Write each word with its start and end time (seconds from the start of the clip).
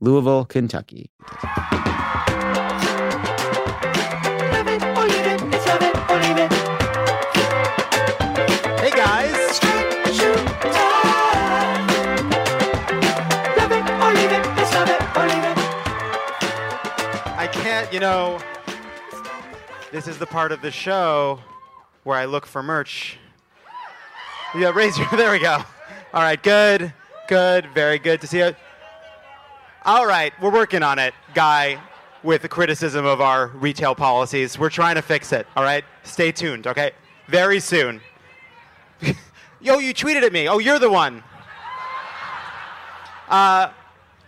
Louisville, 0.00 0.44
Kentucky. 0.44 1.10
Hey 8.78 8.90
guys. 8.90 9.58
I 17.38 17.48
can't, 17.50 17.92
you 17.92 18.00
know, 18.00 18.38
this 19.92 20.06
is 20.06 20.18
the 20.18 20.26
part 20.26 20.52
of 20.52 20.60
the 20.60 20.70
show 20.70 21.40
where 22.04 22.18
I 22.18 22.26
look 22.26 22.44
for 22.44 22.62
merch. 22.62 23.18
Yeah, 24.54 24.72
raise 24.74 24.98
your, 24.98 25.08
there 25.16 25.32
we 25.32 25.38
go. 25.38 25.62
All 26.12 26.22
right, 26.22 26.42
good, 26.42 26.92
good, 27.28 27.66
very 27.74 27.98
good 27.98 28.20
to 28.20 28.26
see 28.26 28.38
you. 28.38 28.54
All 29.86 30.04
right, 30.04 30.32
we're 30.42 30.50
working 30.50 30.82
on 30.82 30.98
it, 30.98 31.14
guy 31.32 31.80
with 32.24 32.42
the 32.42 32.48
criticism 32.48 33.06
of 33.06 33.20
our 33.20 33.46
retail 33.46 33.94
policies. 33.94 34.58
We're 34.58 34.68
trying 34.68 34.96
to 34.96 35.02
fix 35.02 35.30
it, 35.30 35.46
all 35.54 35.62
right? 35.62 35.84
Stay 36.02 36.32
tuned, 36.32 36.66
okay? 36.66 36.90
Very 37.28 37.60
soon. 37.60 38.00
Yo, 39.60 39.78
you 39.78 39.94
tweeted 39.94 40.22
at 40.22 40.32
me. 40.32 40.48
Oh, 40.48 40.58
you're 40.58 40.80
the 40.80 40.90
one. 40.90 41.22
Uh, 43.28 43.70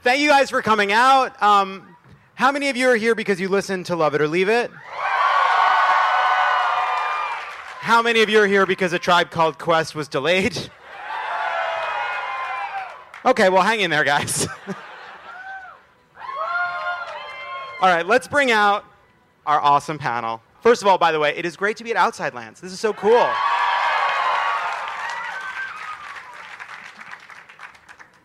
thank 0.04 0.20
you 0.20 0.28
guys 0.28 0.48
for 0.48 0.62
coming 0.62 0.92
out. 0.92 1.42
Um, 1.42 1.96
how 2.36 2.52
many 2.52 2.68
of 2.68 2.76
you 2.76 2.88
are 2.90 2.94
here 2.94 3.16
because 3.16 3.40
you 3.40 3.48
listened 3.48 3.86
to 3.86 3.96
Love 3.96 4.14
It 4.14 4.22
or 4.22 4.28
Leave 4.28 4.48
It? 4.48 4.70
How 7.80 8.00
many 8.00 8.22
of 8.22 8.28
you 8.28 8.38
are 8.38 8.46
here 8.46 8.64
because 8.64 8.92
a 8.92 8.98
tribe 9.00 9.32
called 9.32 9.58
Quest 9.58 9.96
was 9.96 10.06
delayed? 10.06 10.70
Okay, 13.24 13.48
well, 13.48 13.62
hang 13.62 13.80
in 13.80 13.90
there, 13.90 14.04
guys. 14.04 14.46
all 17.80 17.88
right, 17.88 18.04
let's 18.04 18.26
bring 18.26 18.50
out 18.50 18.84
our 19.46 19.60
awesome 19.60 19.98
panel. 19.98 20.42
First 20.62 20.82
of 20.82 20.88
all, 20.88 20.98
by 20.98 21.12
the 21.12 21.20
way, 21.20 21.36
it 21.36 21.46
is 21.46 21.56
great 21.56 21.76
to 21.76 21.84
be 21.84 21.92
at 21.92 21.96
Outside 21.96 22.34
Lands. 22.34 22.60
This 22.60 22.72
is 22.72 22.80
so 22.80 22.92
cool. 22.92 23.30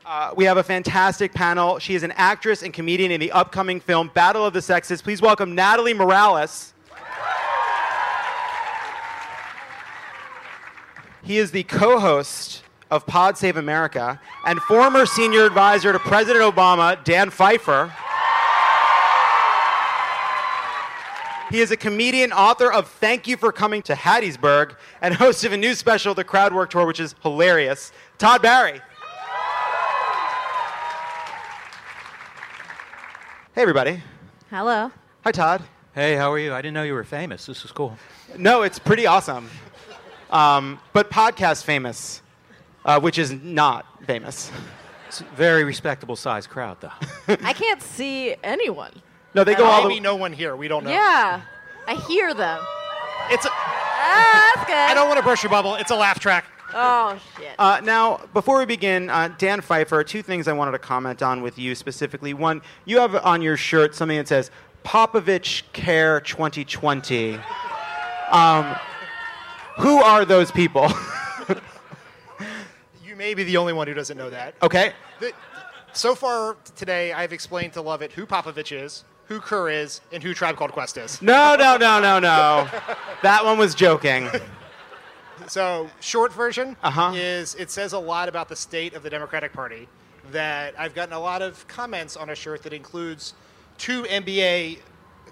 Uh, 0.06 0.34
we 0.36 0.46
have 0.46 0.58
a 0.58 0.64
fantastic 0.64 1.34
panel. 1.34 1.78
She 1.78 1.94
is 1.94 2.02
an 2.02 2.12
actress 2.14 2.64
and 2.64 2.74
comedian 2.74 3.12
in 3.12 3.20
the 3.20 3.32
upcoming 3.32 3.80
film 3.80 4.10
Battle 4.16 4.44
of 4.44 4.54
the 4.54 4.62
Sexes. 4.62 5.04
Please 5.04 5.22
welcome 5.22 5.54
Natalie 5.54 5.94
Morales. 5.94 6.74
He 11.22 11.38
is 11.38 11.52
the 11.52 11.64
co 11.64 12.00
host 12.00 12.64
of 12.90 13.06
Pod 13.06 13.38
Save 13.38 13.58
America 13.58 14.20
and 14.48 14.60
former 14.62 15.06
senior 15.06 15.46
advisor 15.46 15.94
to 15.94 16.00
President 16.00 16.44
Obama, 16.44 17.02
Dan 17.04 17.30
Pfeiffer. 17.30 17.94
He 21.54 21.62
is 21.62 21.70
a 21.70 21.78
comedian, 21.78 22.34
author 22.34 22.74
of 22.74 22.88
Thank 22.88 23.28
You 23.28 23.38
for 23.38 23.52
Coming 23.52 23.84
to 23.84 23.94
Hattiesburg, 23.94 24.76
and 25.04 25.14
host 25.14 25.46
of 25.46 25.54
a 25.54 25.58
new 25.58 25.76
special, 25.76 26.16
The 26.16 26.24
Crowd 26.24 26.52
Work 26.52 26.72
Tour, 26.72 26.88
which 26.88 27.00
is 27.00 27.14
hilarious. 27.22 27.92
Todd 28.18 28.42
Barry. 28.42 28.82
Hey, 33.54 33.62
everybody. 33.62 34.02
Hello. 34.50 34.92
Hi, 35.24 35.32
Todd. 35.32 35.62
Hey, 35.94 36.16
how 36.16 36.32
are 36.32 36.40
you? 36.40 36.56
I 36.56 36.60
didn't 36.64 36.74
know 36.74 36.82
you 36.82 36.96
were 36.96 37.04
famous. 37.04 37.46
This 37.46 37.64
is 37.64 37.72
cool. 37.72 37.96
No, 38.36 38.64
it's 38.64 38.80
pretty 38.80 39.06
awesome. 39.06 39.48
Um, 40.32 40.80
but 40.92 41.12
podcast 41.12 41.66
famous, 41.66 42.24
uh, 42.84 43.00
which 43.00 43.20
is 43.20 43.32
not 43.32 43.86
famous. 44.08 44.52
It's 45.08 45.22
a 45.22 45.26
very 45.36 45.64
respectable 45.64 46.16
sized 46.16 46.50
crowd, 46.50 46.82
though. 46.82 46.90
I 47.44 47.54
can't 47.54 47.80
see 47.80 48.34
anyone. 48.44 49.04
No, 49.36 49.44
they 49.44 49.56
go 49.56 49.66
all 49.66 49.84
Maybe 49.84 49.96
the 49.96 50.02
no 50.04 50.16
one 50.16 50.32
here. 50.34 50.56
We 50.56 50.68
don't 50.68 50.84
know. 50.84 50.92
Yeah. 50.92 51.42
I 51.88 51.96
hear 51.96 52.34
them. 52.34 52.62
It's. 53.30 53.46
A, 53.46 53.50
Ah, 54.06 54.52
that's 54.56 54.68
good. 54.68 54.76
I 54.76 54.94
don't 54.94 55.08
want 55.08 55.18
to 55.20 55.24
burst 55.26 55.44
your 55.44 55.50
bubble. 55.50 55.76
It's 55.76 55.90
a 55.92 55.96
laugh 55.96 56.20
track. 56.20 56.46
Oh, 56.74 57.18
shit. 57.38 57.56
Uh, 57.58 57.80
now, 57.84 58.20
before 58.34 58.60
we 58.60 58.66
begin, 58.66 59.10
uh, 59.10 59.30
Dan 59.38 59.62
Pfeiffer, 59.62 60.04
two 60.04 60.22
things 60.22 60.48
I 60.48 60.54
wanted 60.54 60.72
to 60.72 60.80
comment 60.80 61.22
on 61.24 61.42
with 61.42 61.58
you 61.58 61.74
specifically. 61.74 62.34
One, 62.34 62.62
you 62.86 62.98
have 63.00 63.16
on 63.16 63.42
your 63.42 63.56
shirt 63.58 63.96
something 63.96 64.18
that 64.18 64.28
says 64.28 64.52
Popovich 64.84 65.64
Kerr 65.74 66.20
2020. 66.20 67.40
Um, 68.32 68.76
who 69.78 70.02
are 70.02 70.26
those 70.26 70.52
people? 70.52 70.92
You 73.06 73.16
may 73.18 73.36
be 73.36 73.44
the 73.44 73.58
only 73.58 73.74
one 73.74 73.88
who 73.88 73.94
doesn't 73.94 74.18
know 74.18 74.32
that. 74.32 74.56
okay. 74.64 74.94
The- 75.20 75.34
so 75.94 76.16
far 76.16 76.58
today, 76.76 77.14
I've 77.14 77.32
explained 77.32 77.74
to 77.74 77.82
Lovett 77.82 78.12
who 78.12 78.26
Popovich 78.26 78.72
is, 78.76 79.04
who 79.28 79.40
Kerr 79.40 79.70
is, 79.70 80.02
and 80.12 80.22
who 80.22 80.34
Tribe 80.34 80.56
Called 80.58 80.72
Quest 80.72 80.98
is. 80.98 81.22
No, 81.22 81.56
no, 81.56 81.78
no, 81.78 82.00
no, 82.00 82.20
no. 82.20 82.68
That 83.22 83.44
one 83.46 83.58
was 83.58 83.74
joking. 83.76 84.30
So, 85.48 85.90
short 86.00 86.32
version 86.32 86.78
Uh-huh. 86.84 87.12
is 87.16 87.56
it 87.56 87.70
says 87.70 87.92
a 87.94 88.00
lot 88.00 88.30
about 88.30 88.48
the 88.48 88.56
state 88.56 88.94
of 88.94 89.04
the 89.04 89.10
Democratic 89.10 89.52
Party. 89.52 89.90
That 90.32 90.74
I've 90.78 90.96
gotten 90.96 91.14
a 91.14 91.20
lot 91.20 91.42
of 91.42 91.68
comments 91.68 92.16
on 92.16 92.30
a 92.30 92.36
shirt 92.36 92.64
that 92.64 92.72
includes 92.72 93.34
two 93.78 94.04
NBA 94.04 94.80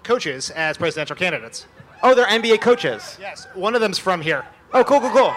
coaches 0.02 0.50
as 0.50 0.76
presidential 0.76 1.16
candidates. 1.16 1.66
Oh, 2.02 2.14
they're 2.14 2.26
NBA 2.26 2.60
coaches. 2.60 3.16
Yes, 3.20 3.46
one 3.54 3.74
of 3.74 3.80
them's 3.80 3.98
from 3.98 4.20
here. 4.20 4.44
Oh, 4.74 4.84
cool, 4.84 5.00
cool, 5.00 5.10
cool. 5.10 5.34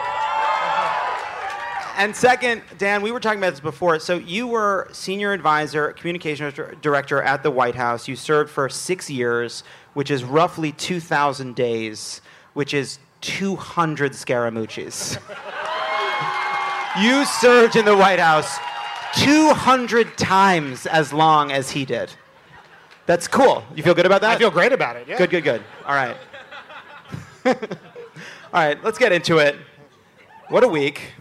And 1.97 2.15
second, 2.15 2.61
Dan, 2.77 3.01
we 3.01 3.11
were 3.11 3.19
talking 3.19 3.39
about 3.39 3.51
this 3.51 3.59
before. 3.59 3.99
So 3.99 4.17
you 4.17 4.47
were 4.47 4.89
senior 4.91 5.31
advisor, 5.31 5.93
communications 5.93 6.53
director 6.81 7.21
at 7.21 7.41
the 7.41 7.51
White 7.51 7.75
House. 7.75 8.07
You 8.07 8.15
served 8.15 8.51
for 8.51 8.67
six 8.67 9.09
years, 9.09 9.63
which 9.93 10.11
is 10.11 10.23
roughly 10.23 10.73
2,000 10.73 11.55
days, 11.55 12.21
which 12.53 12.73
is 12.73 12.99
200 13.21 14.11
Scaramucci's. 14.11 15.17
you 17.01 17.25
served 17.25 17.75
in 17.75 17.85
the 17.85 17.95
White 17.95 18.19
House 18.19 18.57
200 19.15 20.17
times 20.17 20.85
as 20.85 21.13
long 21.13 21.51
as 21.51 21.71
he 21.71 21.85
did. 21.85 22.11
That's 23.05 23.27
cool. 23.27 23.63
You 23.75 23.83
feel 23.83 23.93
good 23.93 24.05
about 24.05 24.21
that? 24.21 24.31
I 24.31 24.37
feel 24.37 24.51
great 24.51 24.73
about 24.73 24.95
it. 24.97 25.07
Yeah. 25.07 25.17
Good, 25.17 25.29
good, 25.29 25.43
good. 25.43 25.63
All 25.85 25.95
right. 25.95 26.17
All 27.45 27.53
right, 28.53 28.83
let's 28.83 28.97
get 28.97 29.11
into 29.11 29.37
it. 29.37 29.55
What 30.49 30.63
a 30.63 30.67
week. 30.67 31.13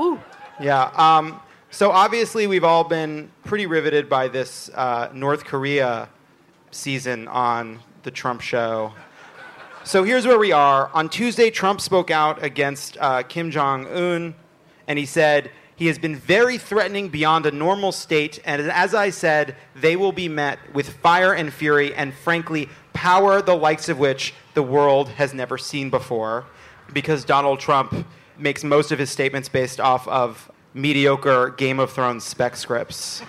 Woo. 0.00 0.18
Yeah. 0.58 0.84
Um, 0.96 1.42
so 1.70 1.90
obviously, 1.90 2.46
we've 2.46 2.64
all 2.64 2.84
been 2.84 3.30
pretty 3.44 3.66
riveted 3.66 4.08
by 4.08 4.28
this 4.28 4.70
uh, 4.74 5.10
North 5.12 5.44
Korea 5.44 6.08
season 6.70 7.28
on 7.28 7.80
the 8.02 8.10
Trump 8.10 8.40
show. 8.40 8.94
So 9.84 10.02
here's 10.02 10.26
where 10.26 10.38
we 10.38 10.52
are. 10.52 10.90
On 10.94 11.10
Tuesday, 11.10 11.50
Trump 11.50 11.82
spoke 11.82 12.10
out 12.10 12.42
against 12.42 12.96
uh, 12.98 13.24
Kim 13.24 13.50
Jong 13.50 13.86
Un, 13.88 14.34
and 14.88 14.98
he 14.98 15.04
said 15.04 15.50
he 15.76 15.86
has 15.88 15.98
been 15.98 16.16
very 16.16 16.56
threatening 16.56 17.10
beyond 17.10 17.44
a 17.44 17.50
normal 17.50 17.92
state. 17.92 18.40
And 18.46 18.70
as 18.70 18.94
I 18.94 19.10
said, 19.10 19.54
they 19.76 19.96
will 19.96 20.12
be 20.12 20.30
met 20.30 20.58
with 20.72 20.88
fire 20.88 21.34
and 21.34 21.52
fury, 21.52 21.94
and 21.94 22.14
frankly, 22.14 22.70
power 22.94 23.42
the 23.42 23.54
likes 23.54 23.90
of 23.90 23.98
which 23.98 24.32
the 24.54 24.62
world 24.62 25.10
has 25.10 25.34
never 25.34 25.58
seen 25.58 25.90
before, 25.90 26.46
because 26.90 27.22
Donald 27.22 27.60
Trump 27.60 28.06
makes 28.40 28.64
most 28.64 28.92
of 28.92 28.98
his 28.98 29.10
statements 29.10 29.48
based 29.48 29.80
off 29.80 30.08
of 30.08 30.50
mediocre 30.74 31.50
Game 31.56 31.78
of 31.78 31.92
Thrones 31.92 32.24
spec 32.24 32.56
scripts. 32.56 33.22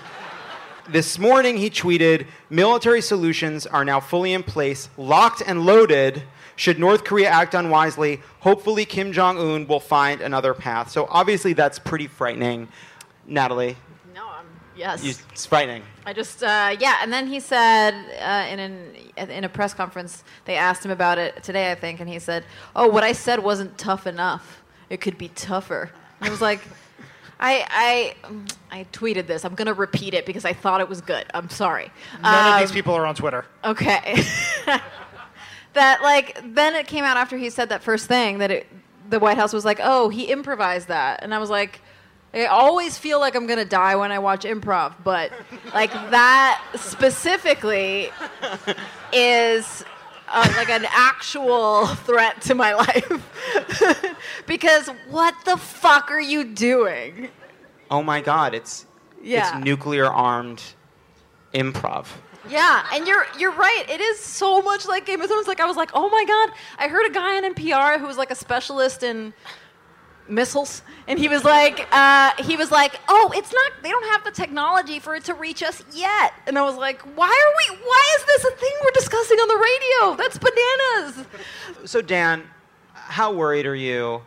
This 0.90 1.20
morning, 1.20 1.58
he 1.58 1.70
tweeted 1.70 2.26
Military 2.50 3.02
solutions 3.02 3.66
are 3.68 3.86
now 3.86 4.00
fully 4.00 4.34
in 4.34 4.44
place, 4.44 4.90
locked 4.98 5.42
and 5.46 5.66
loaded. 5.66 6.24
Should 6.56 6.80
North 6.80 7.04
Korea 7.04 7.30
act 7.30 7.54
unwisely, 7.54 8.20
hopefully 8.40 8.86
Kim 8.86 9.12
Jong 9.14 9.38
Un 9.38 9.68
will 9.68 9.80
find 9.80 10.22
another 10.22 10.54
path. 10.54 10.92
So 10.92 11.08
obviously 11.10 11.54
that's 11.54 11.80
pretty 11.80 12.08
frightening. 12.08 12.68
Natalie, 13.26 13.78
No, 14.14 14.28
I'm 14.28 14.46
yes. 14.76 15.04
you, 15.04 15.14
it's 15.32 15.46
frightening. 15.46 15.84
I 16.06 16.14
just 16.14 16.44
uh, 16.44 16.76
yeah, 16.80 16.98
and 17.02 17.14
then 17.14 17.28
he 17.28 17.40
said 17.40 17.94
uh, 18.20 18.48
in 18.52 18.60
an 18.60 18.96
in 19.30 19.44
a 19.44 19.50
press 19.50 19.74
conference 19.74 20.24
they 20.46 20.56
asked 20.56 20.84
him 20.84 20.92
about 20.92 21.18
it 21.20 21.42
today, 21.44 21.72
I 21.72 21.76
think, 21.76 22.00
and 22.00 22.10
he 22.10 22.18
said, 22.20 22.44
"Oh, 22.76 22.88
what 22.88 23.04
I 23.04 23.12
said 23.14 23.40
wasn't 23.40 23.78
tough 23.78 24.08
enough. 24.08 24.61
It 24.92 25.02
could 25.02 25.18
be 25.18 25.30
tougher." 25.30 25.90
And 26.20 26.28
I 26.28 26.32
was 26.32 26.42
like, 26.42 26.62
I 27.40 27.66
I 28.30 28.36
I 28.72 28.86
tweeted 28.94 29.26
this. 29.26 29.44
I'm 29.44 29.56
gonna 29.56 29.74
repeat 29.74 30.14
it 30.14 30.26
because 30.28 30.46
I 30.46 30.54
thought 30.54 30.80
it 30.80 30.88
was 30.88 31.02
good. 31.02 31.26
I'm 31.34 31.50
sorry. 31.50 31.92
None 32.22 32.48
of 32.48 32.54
Um, 32.54 32.60
these 32.62 32.72
people 32.72 32.94
are 32.94 33.06
on 33.08 33.16
Twitter. 33.16 33.46
Okay. 33.64 34.24
that 35.74 36.02
like 36.04 36.40
then 36.54 36.76
it 36.76 36.86
came 36.88 37.04
out 37.04 37.18
after 37.18 37.38
he 37.38 37.50
said 37.50 37.70
that 37.70 37.82
first 37.82 38.06
thing 38.08 38.38
that 38.40 38.52
it, 38.52 38.68
the 39.10 39.20
White 39.20 39.38
House 39.38 39.54
was 39.54 39.66
like, 39.66 39.80
"Oh, 39.82 40.10
he 40.10 40.26
improvised 40.26 40.88
that," 40.90 41.24
and 41.24 41.34
I 41.34 41.40
was 41.40 41.50
like. 41.50 41.82
I 42.34 42.46
always 42.46 42.98
feel 42.98 43.20
like 43.20 43.36
I'm 43.36 43.46
gonna 43.46 43.66
die 43.66 43.98
when 43.98 44.10
I 44.10 44.20
watch 44.20 44.46
improv, 44.46 44.94
but 45.04 45.34
like 45.74 45.92
that 45.92 46.64
specifically 46.78 48.10
is 49.12 49.84
uh, 50.34 50.54
like 50.58 50.70
an 50.70 50.86
actual 50.90 51.88
threat 51.88 52.42
to 52.44 52.56
my 52.56 52.74
life. 52.86 53.30
because 54.48 54.88
what 55.10 55.36
the 55.46 55.58
fuck 55.58 56.12
are 56.12 56.22
you 56.22 56.44
doing? 56.44 57.30
Oh 57.90 58.02
my 58.04 58.22
God, 58.22 58.54
it's 58.54 58.86
Yeah. 59.22 59.58
it's 59.58 59.66
nuclear 59.66 60.06
armed 60.08 60.62
improv. 61.54 62.08
Yeah, 62.50 62.84
and 62.94 63.08
you're 63.08 63.26
you're 63.38 63.52
right. 63.52 63.86
It 63.88 64.02
is 64.02 64.20
so 64.20 64.62
much 64.62 64.88
like 64.88 65.06
Game 65.06 65.22
of 65.22 65.28
Thrones. 65.30 65.48
Like 65.48 65.60
I 65.60 65.66
was 65.66 65.78
like, 65.78 65.92
oh 65.94 66.10
my 66.10 66.26
god. 66.26 66.50
I 66.80 66.88
heard 66.88 67.06
a 67.10 67.14
guy 67.14 67.38
on 67.38 67.54
NPR 67.54 68.00
who 68.00 68.08
was 68.08 68.18
like 68.18 68.32
a 68.32 68.36
specialist 68.36 69.04
in 69.04 69.34
missiles, 70.32 70.82
and 71.08 71.20
he 71.20 71.28
was 71.28 71.44
like, 71.44 71.88
uh, 71.92 72.32
he 72.40 72.56
was 72.56 72.72
like, 72.72 73.00
oh, 73.10 73.32
it's 73.36 73.54
not. 73.54 73.72
They 73.84 73.90
don't 73.90 74.08
have 74.08 74.24
the 74.24 74.32
technology 74.32 75.00
for 75.00 75.16
it 75.16 75.26
to 75.26 75.34
reach 75.34 75.62
us 75.62 75.84
yet. 75.94 76.34
And 76.48 76.58
I 76.58 76.64
was 76.64 76.76
like, 76.76 77.02
why 77.16 77.28
are 77.28 77.76
we? 77.76 77.84
Why 77.84 78.16
is 78.18 78.26
this 78.26 78.46
a 78.46 78.56
thing 78.56 78.72
we're 78.84 78.92
discussing 78.92 79.38
on 79.38 79.48
the 79.48 79.56
radio? 79.56 80.16
That's 80.18 80.38
bananas. 80.38 81.90
So 81.90 82.02
Dan, 82.02 82.44
how 82.94 83.34
worried 83.34 83.66
are 83.66 83.76
you 83.76 84.22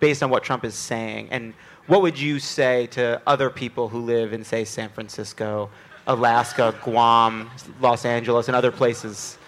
based 0.00 0.22
on 0.22 0.30
what 0.30 0.44
Trump 0.44 0.64
is 0.64 0.74
saying? 0.74 1.28
And 1.30 1.54
what 1.86 2.02
would 2.02 2.18
you 2.18 2.38
say 2.38 2.86
to 2.88 3.20
other 3.26 3.50
people 3.50 3.88
who 3.88 4.00
live 4.00 4.32
in 4.32 4.44
say 4.44 4.64
San 4.64 4.90
Francisco, 4.90 5.70
Alaska, 6.06 6.74
Guam, 6.82 7.50
Los 7.80 8.04
Angeles 8.04 8.48
and 8.48 8.56
other 8.56 8.70
places? 8.70 9.38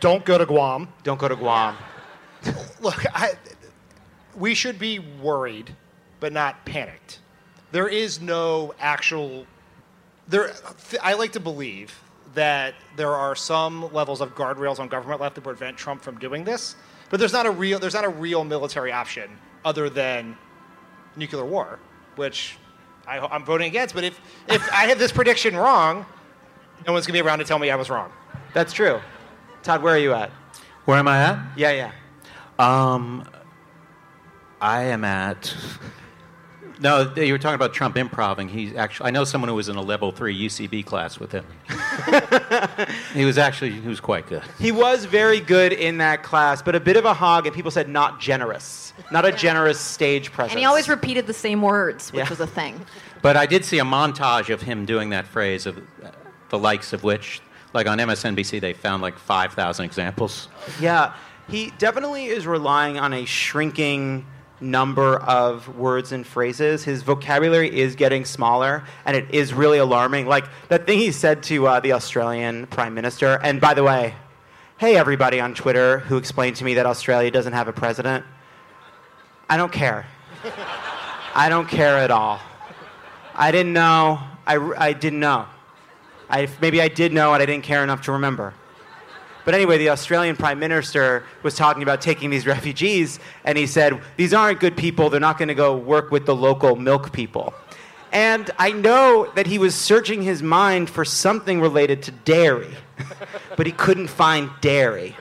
Don't 0.00 0.24
go 0.24 0.36
to 0.36 0.46
Guam. 0.46 0.88
Don't 1.02 1.18
go 1.18 1.28
to 1.28 1.36
Guam. 1.36 1.76
Look, 2.80 3.04
I, 3.14 3.34
we 4.36 4.54
should 4.54 4.78
be 4.78 4.98
worried, 4.98 5.74
but 6.20 6.32
not 6.32 6.64
panicked. 6.64 7.20
There 7.72 7.88
is 7.88 8.20
no 8.20 8.74
actual. 8.78 9.46
There, 10.28 10.52
I 11.02 11.14
like 11.14 11.32
to 11.32 11.40
believe 11.40 11.98
that 12.34 12.74
there 12.96 13.14
are 13.14 13.34
some 13.34 13.92
levels 13.92 14.20
of 14.20 14.34
guardrails 14.34 14.78
on 14.78 14.88
government 14.88 15.20
left 15.20 15.34
to 15.34 15.40
prevent 15.40 15.76
Trump 15.76 16.02
from 16.02 16.18
doing 16.18 16.44
this, 16.44 16.76
but 17.10 17.18
there's 17.18 17.32
not 17.32 17.46
a 17.46 17.50
real. 17.50 17.78
There's 17.78 17.94
not 17.94 18.04
a 18.04 18.08
real 18.08 18.44
military 18.44 18.92
option 18.92 19.30
other 19.64 19.88
than 19.90 20.36
nuclear 21.16 21.44
war, 21.44 21.78
which 22.16 22.56
I, 23.06 23.18
I'm 23.18 23.44
voting 23.44 23.68
against. 23.68 23.94
But 23.94 24.04
if 24.04 24.20
if 24.48 24.62
I 24.72 24.86
have 24.86 24.98
this 24.98 25.12
prediction 25.12 25.56
wrong, 25.56 26.06
no 26.86 26.92
one's 26.92 27.06
gonna 27.06 27.16
be 27.16 27.26
around 27.26 27.38
to 27.38 27.44
tell 27.44 27.58
me 27.58 27.70
I 27.70 27.76
was 27.76 27.90
wrong. 27.90 28.12
That's 28.54 28.72
true. 28.72 29.00
Todd, 29.62 29.82
where 29.82 29.94
are 29.94 29.98
you 29.98 30.12
at? 30.12 30.30
Where 30.84 30.98
am 30.98 31.08
I 31.08 31.22
at? 31.22 31.38
Yeah, 31.56 31.70
yeah. 31.70 31.92
Um, 32.58 33.26
I 34.62 34.84
am 34.84 35.04
at. 35.04 35.52
No, 36.78 37.12
you 37.16 37.32
were 37.32 37.38
talking 37.38 37.54
about 37.56 37.74
Trump 37.74 37.96
improving. 37.96 38.48
He's 38.48 38.74
actually. 38.76 39.08
I 39.08 39.10
know 39.10 39.24
someone 39.24 39.48
who 39.48 39.56
was 39.56 39.68
in 39.68 39.74
a 39.76 39.82
level 39.82 40.12
three 40.12 40.36
UCB 40.46 40.86
class 40.86 41.18
with 41.18 41.32
him. 41.32 41.44
he 43.14 43.24
was 43.24 43.38
actually. 43.38 43.72
He 43.72 43.88
was 43.88 43.98
quite 44.00 44.26
good. 44.28 44.42
He 44.60 44.70
was 44.70 45.04
very 45.04 45.40
good 45.40 45.72
in 45.72 45.98
that 45.98 46.22
class, 46.22 46.62
but 46.62 46.76
a 46.76 46.80
bit 46.80 46.96
of 46.96 47.04
a 47.04 47.12
hog, 47.12 47.46
and 47.46 47.54
people 47.54 47.70
said 47.72 47.88
not 47.88 48.20
generous. 48.20 48.92
Not 49.10 49.24
a 49.24 49.32
generous 49.32 49.80
stage 49.80 50.30
presence. 50.32 50.52
And 50.52 50.60
he 50.60 50.64
always 50.66 50.88
repeated 50.88 51.26
the 51.26 51.34
same 51.34 51.60
words, 51.60 52.12
which 52.12 52.22
Yeah. 52.24 52.28
was 52.28 52.40
a 52.40 52.46
thing. 52.46 52.84
But 53.20 53.36
I 53.36 53.46
did 53.46 53.64
see 53.64 53.78
a 53.80 53.84
montage 53.84 54.52
of 54.52 54.62
him 54.62 54.84
doing 54.86 55.10
that 55.10 55.26
phrase 55.26 55.66
of 55.66 55.78
uh, 55.78 56.10
the 56.50 56.58
likes 56.58 56.92
of 56.92 57.02
which, 57.02 57.40
like 57.74 57.88
on 57.88 57.98
MSNBC, 57.98 58.60
they 58.60 58.72
found 58.74 59.02
like 59.02 59.18
five 59.18 59.54
thousand 59.54 59.86
examples. 59.86 60.48
Yeah, 60.80 61.14
he 61.48 61.72
definitely 61.78 62.26
is 62.26 62.46
relying 62.46 62.98
on 62.98 63.12
a 63.12 63.24
shrinking 63.24 64.26
number 64.62 65.16
of 65.18 65.76
words 65.76 66.12
and 66.12 66.26
phrases. 66.26 66.84
His 66.84 67.02
vocabulary 67.02 67.78
is 67.78 67.96
getting 67.96 68.24
smaller, 68.24 68.84
and 69.04 69.16
it 69.16 69.30
is 69.34 69.52
really 69.52 69.78
alarming. 69.78 70.26
Like 70.26 70.46
that 70.68 70.86
thing 70.86 70.98
he 70.98 71.12
said 71.12 71.42
to 71.44 71.66
uh, 71.66 71.80
the 71.80 71.92
Australian 71.92 72.66
Prime 72.68 72.94
Minister. 72.94 73.38
And 73.42 73.60
by 73.60 73.74
the 73.74 73.82
way, 73.82 74.14
hey, 74.78 74.96
everybody 74.96 75.40
on 75.40 75.54
Twitter 75.54 75.98
who 76.00 76.16
explained 76.16 76.56
to 76.56 76.64
me 76.64 76.74
that 76.74 76.86
Australia 76.86 77.30
doesn't 77.30 77.52
have 77.52 77.68
a 77.68 77.72
president. 77.72 78.24
I 79.48 79.56
don't 79.56 79.72
care. 79.72 80.06
I 81.34 81.48
don't 81.48 81.68
care 81.68 81.98
at 81.98 82.10
all. 82.10 82.40
I 83.34 83.50
didn't 83.50 83.72
know. 83.72 84.20
I, 84.46 84.56
I 84.76 84.92
didn't 84.92 85.20
know. 85.20 85.46
I, 86.28 86.48
maybe 86.60 86.80
I 86.80 86.88
did 86.88 87.12
know 87.12 87.34
and 87.34 87.42
I 87.42 87.46
didn't 87.46 87.64
care 87.64 87.82
enough 87.82 88.02
to 88.02 88.12
remember. 88.12 88.54
But 89.44 89.54
anyway, 89.54 89.78
the 89.78 89.90
Australian 89.90 90.36
Prime 90.36 90.58
Minister 90.58 91.24
was 91.42 91.54
talking 91.54 91.82
about 91.82 92.00
taking 92.00 92.30
these 92.30 92.46
refugees, 92.56 93.18
and 93.44 93.58
he 93.58 93.66
said, 93.66 94.00
These 94.16 94.34
aren't 94.34 94.60
good 94.60 94.76
people. 94.76 95.10
They're 95.10 95.20
not 95.20 95.38
going 95.38 95.48
to 95.48 95.54
go 95.54 95.76
work 95.76 96.10
with 96.10 96.26
the 96.26 96.34
local 96.34 96.76
milk 96.76 97.12
people. 97.12 97.54
And 98.12 98.50
I 98.58 98.72
know 98.72 99.32
that 99.34 99.46
he 99.46 99.58
was 99.58 99.74
searching 99.74 100.22
his 100.22 100.42
mind 100.42 100.90
for 100.90 101.04
something 101.04 101.60
related 101.60 102.02
to 102.04 102.10
dairy, 102.10 102.70
but 103.56 103.66
he 103.66 103.72
couldn't 103.72 104.08
find 104.08 104.50
dairy. 104.60 105.16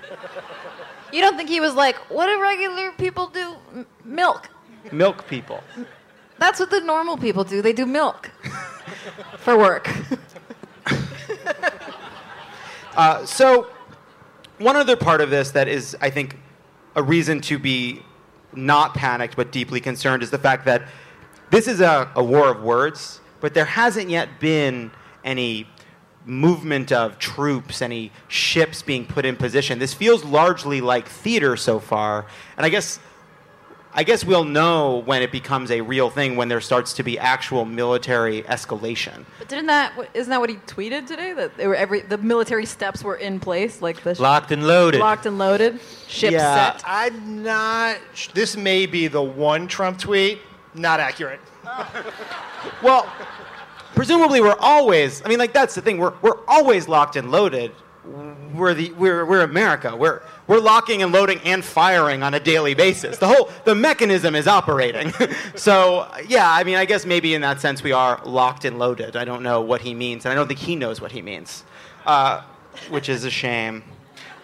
You 1.14 1.22
don't 1.22 1.38
think 1.38 1.50
he 1.50 1.60
was 1.60 1.74
like, 1.74 1.96
what 2.10 2.28
do 2.28 2.42
regular 2.42 2.92
people 2.94 3.28
do? 3.28 3.56
M- 3.74 3.88
milk. 4.04 4.50
Milk 4.92 5.28
people. 5.28 5.64
That's 6.38 6.60
what 6.60 6.70
the 6.70 6.82
normal 6.82 7.18
people 7.18 7.44
do. 7.44 7.62
They 7.62 7.74
do 7.74 7.86
milk 7.86 8.30
for 9.38 9.58
work. 9.58 9.90
Uh, 12.96 13.26
so, 13.26 13.68
one 14.62 14.76
other 14.76 14.96
part 14.96 15.22
of 15.22 15.30
this 15.30 15.52
that 15.52 15.68
is, 15.68 15.96
I 16.02 16.10
think, 16.10 16.38
a 16.96 17.04
reason 17.04 17.42
to 17.42 17.58
be 17.58 18.02
not 18.54 18.94
panicked 18.94 19.36
but 19.36 19.52
deeply 19.52 19.80
concerned 19.80 20.24
is 20.24 20.30
the 20.30 20.38
fact 20.38 20.66
that 20.66 20.84
this 21.50 21.68
is 21.68 21.82
a, 21.82 22.10
a 22.16 22.24
war 22.24 22.50
of 22.50 22.62
words, 22.62 23.22
but 23.40 23.54
there 23.54 23.66
hasn't 23.66 24.10
yet 24.10 24.40
been 24.40 24.92
any 25.24 25.68
movement 26.26 26.92
of 26.92 27.18
troops, 27.18 27.82
any 27.82 28.12
ships 28.28 28.82
being 28.82 29.06
put 29.06 29.26
in 29.26 29.36
position. 29.36 29.80
This 29.80 29.94
feels 29.94 30.24
largely 30.24 30.82
like 30.82 31.08
theater 31.08 31.58
so 31.58 31.80
far, 31.80 32.26
and 32.58 32.66
I 32.66 32.70
guess. 32.70 33.00
I 33.94 34.04
guess 34.04 34.24
we'll 34.24 34.46
know 34.46 35.00
when 35.06 35.22
it 35.22 35.32
becomes 35.32 35.70
a 35.70 35.82
real 35.82 36.10
thing 36.10 36.36
when 36.38 36.48
there 36.48 36.62
starts 36.62 36.94
to 36.94 37.04
be 37.04 37.20
actual 37.20 37.66
military 37.66 38.44
escalation. 38.44 39.26
But 39.38 39.50
didn't 39.50 39.66
that 39.68 39.94
isn't 40.14 40.30
that 40.30 40.40
what 40.40 40.50
he 40.50 40.56
tweeted 40.58 41.08
today? 41.08 41.34
That 41.34 41.58
they 41.58 41.68
were 41.68 41.76
every 41.76 42.02
the 42.02 42.18
military 42.18 42.66
steps 42.66 43.04
were 43.04 43.16
in 43.18 43.40
place, 43.40 43.82
like 43.82 44.02
the 44.04 44.20
Locked 44.22 44.52
and 44.52 44.66
loaded. 44.66 45.00
locked 45.02 45.26
and 45.26 45.38
loaded, 45.38 45.80
ship 46.08 46.32
Yeah. 46.32 46.74
set. 46.74 46.84
I'm 46.86 47.44
not. 47.44 47.98
This 48.34 48.56
may 48.56 48.86
be 48.86 49.08
the 49.08 49.22
one 49.22 49.68
Trump 49.68 50.00
tweet. 50.00 50.40
Not 50.74 51.00
accurate. 51.00 51.40
Well, 52.84 53.12
presumably 53.96 54.40
we're 54.42 54.56
always. 54.60 55.22
I 55.26 55.28
mean, 55.30 55.40
like 55.40 55.54
that's 55.54 55.76
the 55.76 55.82
thing. 55.82 55.98
We're 55.98 56.14
we're 56.22 56.44
always 56.48 56.88
locked 56.88 57.16
and 57.16 57.32
loaded. 57.32 57.72
We're 58.54 58.74
the 58.74 58.92
we're 58.94 59.26
we're 59.26 59.42
America. 59.42 59.96
We're 59.96 60.22
we're 60.52 60.60
locking 60.60 61.02
and 61.02 61.14
loading 61.14 61.40
and 61.46 61.64
firing 61.64 62.24
on 62.24 62.34
a 62.34 62.40
daily 62.40 62.74
basis. 62.74 63.18
The 63.18 63.28
whole 63.28 63.50
the 63.64 63.74
mechanism 63.74 64.36
is 64.36 64.48
operating. 64.48 65.14
so 65.56 66.12
yeah, 66.28 66.52
I 66.52 66.66
mean, 66.66 66.76
I 66.76 66.84
guess 66.84 67.06
maybe 67.06 67.34
in 67.34 67.40
that 67.40 67.62
sense 67.62 67.82
we 67.82 67.94
are 67.94 68.22
locked 68.26 68.66
and 68.66 68.78
loaded. 68.78 69.16
I 69.16 69.24
don't 69.24 69.44
know 69.44 69.62
what 69.62 69.80
he 69.80 69.94
means, 69.94 70.26
and 70.26 70.34
I 70.34 70.36
don't 70.36 70.48
think 70.48 70.60
he 70.60 70.76
knows 70.76 71.00
what 71.00 71.14
he 71.14 71.22
means, 71.22 71.64
uh, 72.06 72.42
which 72.90 73.08
is 73.08 73.24
a 73.24 73.30
shame. 73.30 73.82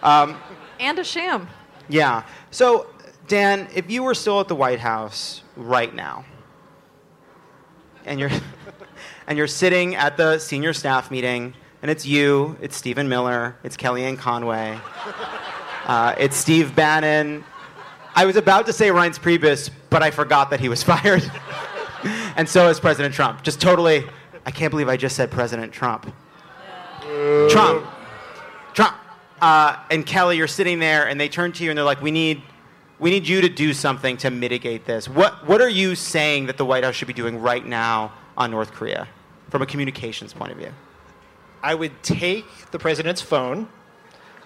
Um, 0.02 0.38
And 0.80 0.98
a 0.98 1.04
sham. 1.04 1.46
yeah. 1.90 2.22
So, 2.52 2.86
Dan, 3.26 3.68
if 3.74 3.90
you 3.90 4.02
were 4.02 4.14
still 4.14 4.40
at 4.40 4.48
the 4.48 4.54
White 4.56 4.80
House 4.80 5.42
right 5.56 5.94
now, 5.94 6.24
and 8.06 8.18
you're 8.18 8.30
and 9.26 9.36
you're 9.36 9.46
sitting 9.46 9.94
at 9.94 10.16
the 10.16 10.38
senior 10.38 10.72
staff 10.72 11.10
meeting, 11.10 11.52
and 11.82 11.90
it's 11.90 12.06
you, 12.06 12.56
it's 12.62 12.76
Stephen 12.76 13.10
Miller, 13.10 13.58
it's 13.62 13.76
Kellyanne 13.76 14.16
Conway, 14.16 14.80
uh, 15.88 16.14
it's 16.18 16.36
Steve 16.36 16.76
Bannon. 16.76 17.42
I 18.14 18.26
was 18.26 18.36
about 18.36 18.66
to 18.66 18.74
say 18.74 18.88
Reince 18.88 19.18
Priebus, 19.18 19.70
but 19.88 20.02
I 20.02 20.10
forgot 20.10 20.50
that 20.50 20.60
he 20.60 20.68
was 20.68 20.82
fired, 20.84 21.28
and 22.36 22.46
so 22.46 22.68
is 22.68 22.78
President 22.78 23.14
Trump. 23.14 23.42
Just 23.42 23.60
totally. 23.60 24.04
I 24.44 24.50
can't 24.50 24.70
believe 24.70 24.88
I 24.88 24.96
just 24.96 25.16
said 25.16 25.30
President 25.30 25.72
Trump. 25.72 26.12
Trump. 27.48 27.86
Trump. 28.74 28.96
uh, 29.40 29.76
and 29.90 30.04
Kelly, 30.04 30.36
you're 30.36 30.46
sitting 30.46 30.78
there, 30.78 31.08
and 31.08 31.18
they 31.18 31.28
turn 31.28 31.52
to 31.52 31.64
you 31.64 31.70
and 31.70 31.78
they're 31.78 31.84
like, 31.84 32.02
"We 32.02 32.10
need, 32.10 32.42
we 32.98 33.10
need 33.10 33.26
you 33.26 33.40
to 33.40 33.48
do 33.48 33.72
something 33.72 34.18
to 34.18 34.30
mitigate 34.30 34.84
this." 34.84 35.08
What 35.08 35.46
What 35.48 35.62
are 35.62 35.70
you 35.70 35.94
saying 35.94 36.46
that 36.46 36.58
the 36.58 36.66
White 36.66 36.84
House 36.84 36.96
should 36.96 37.08
be 37.08 37.14
doing 37.14 37.40
right 37.40 37.64
now 37.64 38.12
on 38.36 38.50
North 38.50 38.72
Korea, 38.72 39.08
from 39.48 39.62
a 39.62 39.66
communications 39.66 40.34
point 40.34 40.52
of 40.52 40.58
view? 40.58 40.72
I 41.62 41.74
would 41.74 42.02
take 42.02 42.44
the 42.72 42.78
president's 42.78 43.22
phone, 43.22 43.68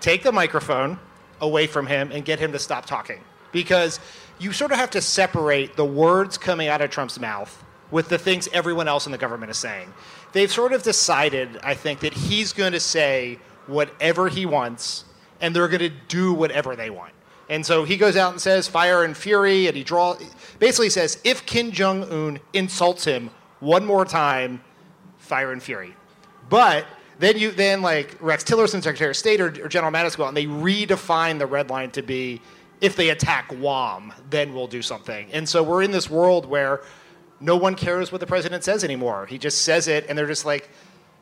take 0.00 0.22
the 0.22 0.32
microphone 0.32 1.00
away 1.42 1.66
from 1.66 1.86
him, 1.86 2.10
and 2.10 2.24
get 2.24 2.38
him 2.38 2.52
to 2.52 2.58
stop 2.58 2.86
talking. 2.86 3.20
Because 3.52 4.00
you 4.38 4.52
sort 4.52 4.72
of 4.72 4.78
have 4.78 4.90
to 4.92 5.02
separate 5.02 5.76
the 5.76 5.84
words 5.84 6.38
coming 6.38 6.68
out 6.68 6.80
of 6.80 6.90
Trump's 6.90 7.20
mouth 7.20 7.62
with 7.90 8.08
the 8.08 8.16
things 8.16 8.48
everyone 8.54 8.88
else 8.88 9.04
in 9.04 9.12
the 9.12 9.18
government 9.18 9.50
is 9.50 9.58
saying. 9.58 9.92
They've 10.32 10.50
sort 10.50 10.72
of 10.72 10.82
decided, 10.82 11.60
I 11.62 11.74
think, 11.74 12.00
that 12.00 12.14
he's 12.14 12.54
going 12.54 12.72
to 12.72 12.80
say 12.80 13.38
whatever 13.66 14.28
he 14.28 14.46
wants, 14.46 15.04
and 15.42 15.54
they're 15.54 15.68
going 15.68 15.80
to 15.80 15.92
do 16.08 16.32
whatever 16.32 16.74
they 16.74 16.88
want. 16.88 17.12
And 17.50 17.66
so 17.66 17.84
he 17.84 17.98
goes 17.98 18.16
out 18.16 18.32
and 18.32 18.40
says 18.40 18.66
fire 18.66 19.04
and 19.04 19.14
fury, 19.14 19.66
and 19.66 19.76
he 19.76 19.84
draw 19.84 20.16
basically 20.58 20.88
says 20.88 21.20
if 21.22 21.44
Kim 21.44 21.70
Jong 21.70 22.04
Un 22.04 22.40
insults 22.54 23.04
him 23.04 23.30
one 23.60 23.84
more 23.84 24.06
time, 24.06 24.62
fire 25.18 25.52
and 25.52 25.62
fury. 25.62 25.94
But 26.48 26.86
then 27.22 27.38
you 27.38 27.52
then 27.52 27.82
like 27.82 28.16
Rex 28.20 28.42
Tillerson, 28.42 28.82
Secretary 28.82 29.10
of 29.10 29.16
State, 29.16 29.40
or, 29.40 29.46
or 29.46 29.68
General 29.68 29.92
Mattis 29.92 30.16
go 30.16 30.24
out 30.24 30.28
and 30.28 30.36
they 30.36 30.46
redefine 30.46 31.38
the 31.38 31.46
red 31.46 31.70
line 31.70 31.90
to 31.92 32.02
be 32.02 32.40
if 32.80 32.96
they 32.96 33.10
attack 33.10 33.48
Guam, 33.48 34.12
then 34.28 34.52
we'll 34.52 34.66
do 34.66 34.82
something. 34.82 35.28
And 35.32 35.48
so 35.48 35.62
we're 35.62 35.82
in 35.82 35.92
this 35.92 36.10
world 36.10 36.46
where 36.46 36.82
no 37.38 37.56
one 37.56 37.76
cares 37.76 38.10
what 38.10 38.20
the 38.20 38.26
president 38.26 38.64
says 38.64 38.82
anymore. 38.82 39.26
He 39.26 39.38
just 39.38 39.62
says 39.62 39.86
it, 39.86 40.06
and 40.08 40.18
they're 40.18 40.26
just 40.26 40.44
like, 40.44 40.68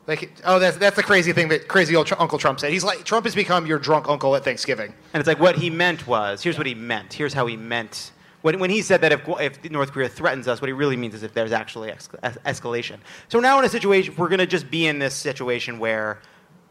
like, 0.07 0.31
oh, 0.43 0.57
that's 0.57 0.77
that's 0.77 0.95
the 0.95 1.03
crazy 1.03 1.33
thing 1.33 1.49
that 1.49 1.67
crazy 1.67 1.95
old 1.95 2.07
tr- 2.07 2.15
Uncle 2.17 2.39
Trump 2.39 2.59
said. 2.59 2.71
He's 2.71 2.83
like, 2.83 3.03
Trump 3.03 3.25
has 3.25 3.35
become 3.35 3.67
your 3.67 3.77
drunk 3.77 4.09
uncle 4.09 4.35
at 4.35 4.43
Thanksgiving. 4.43 4.93
And 5.13 5.21
it's 5.21 5.27
like 5.27 5.39
what 5.39 5.55
he 5.55 5.69
meant 5.69 6.07
was 6.07 6.41
here's 6.41 6.57
what 6.57 6.65
he 6.65 6.73
meant. 6.73 7.13
Here's 7.13 7.33
how 7.33 7.45
he 7.45 7.55
meant. 7.55 8.11
When, 8.41 8.59
when 8.59 8.69
he 8.69 8.81
said 8.81 9.01
that 9.01 9.11
if, 9.11 9.21
if 9.39 9.71
North 9.71 9.91
Korea 9.91 10.09
threatens 10.09 10.47
us, 10.47 10.61
what 10.61 10.67
he 10.67 10.73
really 10.73 10.97
means 10.97 11.13
is 11.13 11.23
if 11.23 11.33
there's 11.33 11.51
actually 11.51 11.91
ex- 11.91 12.09
es- 12.23 12.37
escalation. 12.45 12.97
So 13.29 13.39
now 13.39 13.59
in 13.59 13.65
a 13.65 13.69
situation, 13.69 14.15
we're 14.17 14.29
going 14.29 14.39
to 14.39 14.47
just 14.47 14.69
be 14.71 14.87
in 14.87 14.99
this 14.99 15.13
situation 15.13 15.77
where 15.77 16.19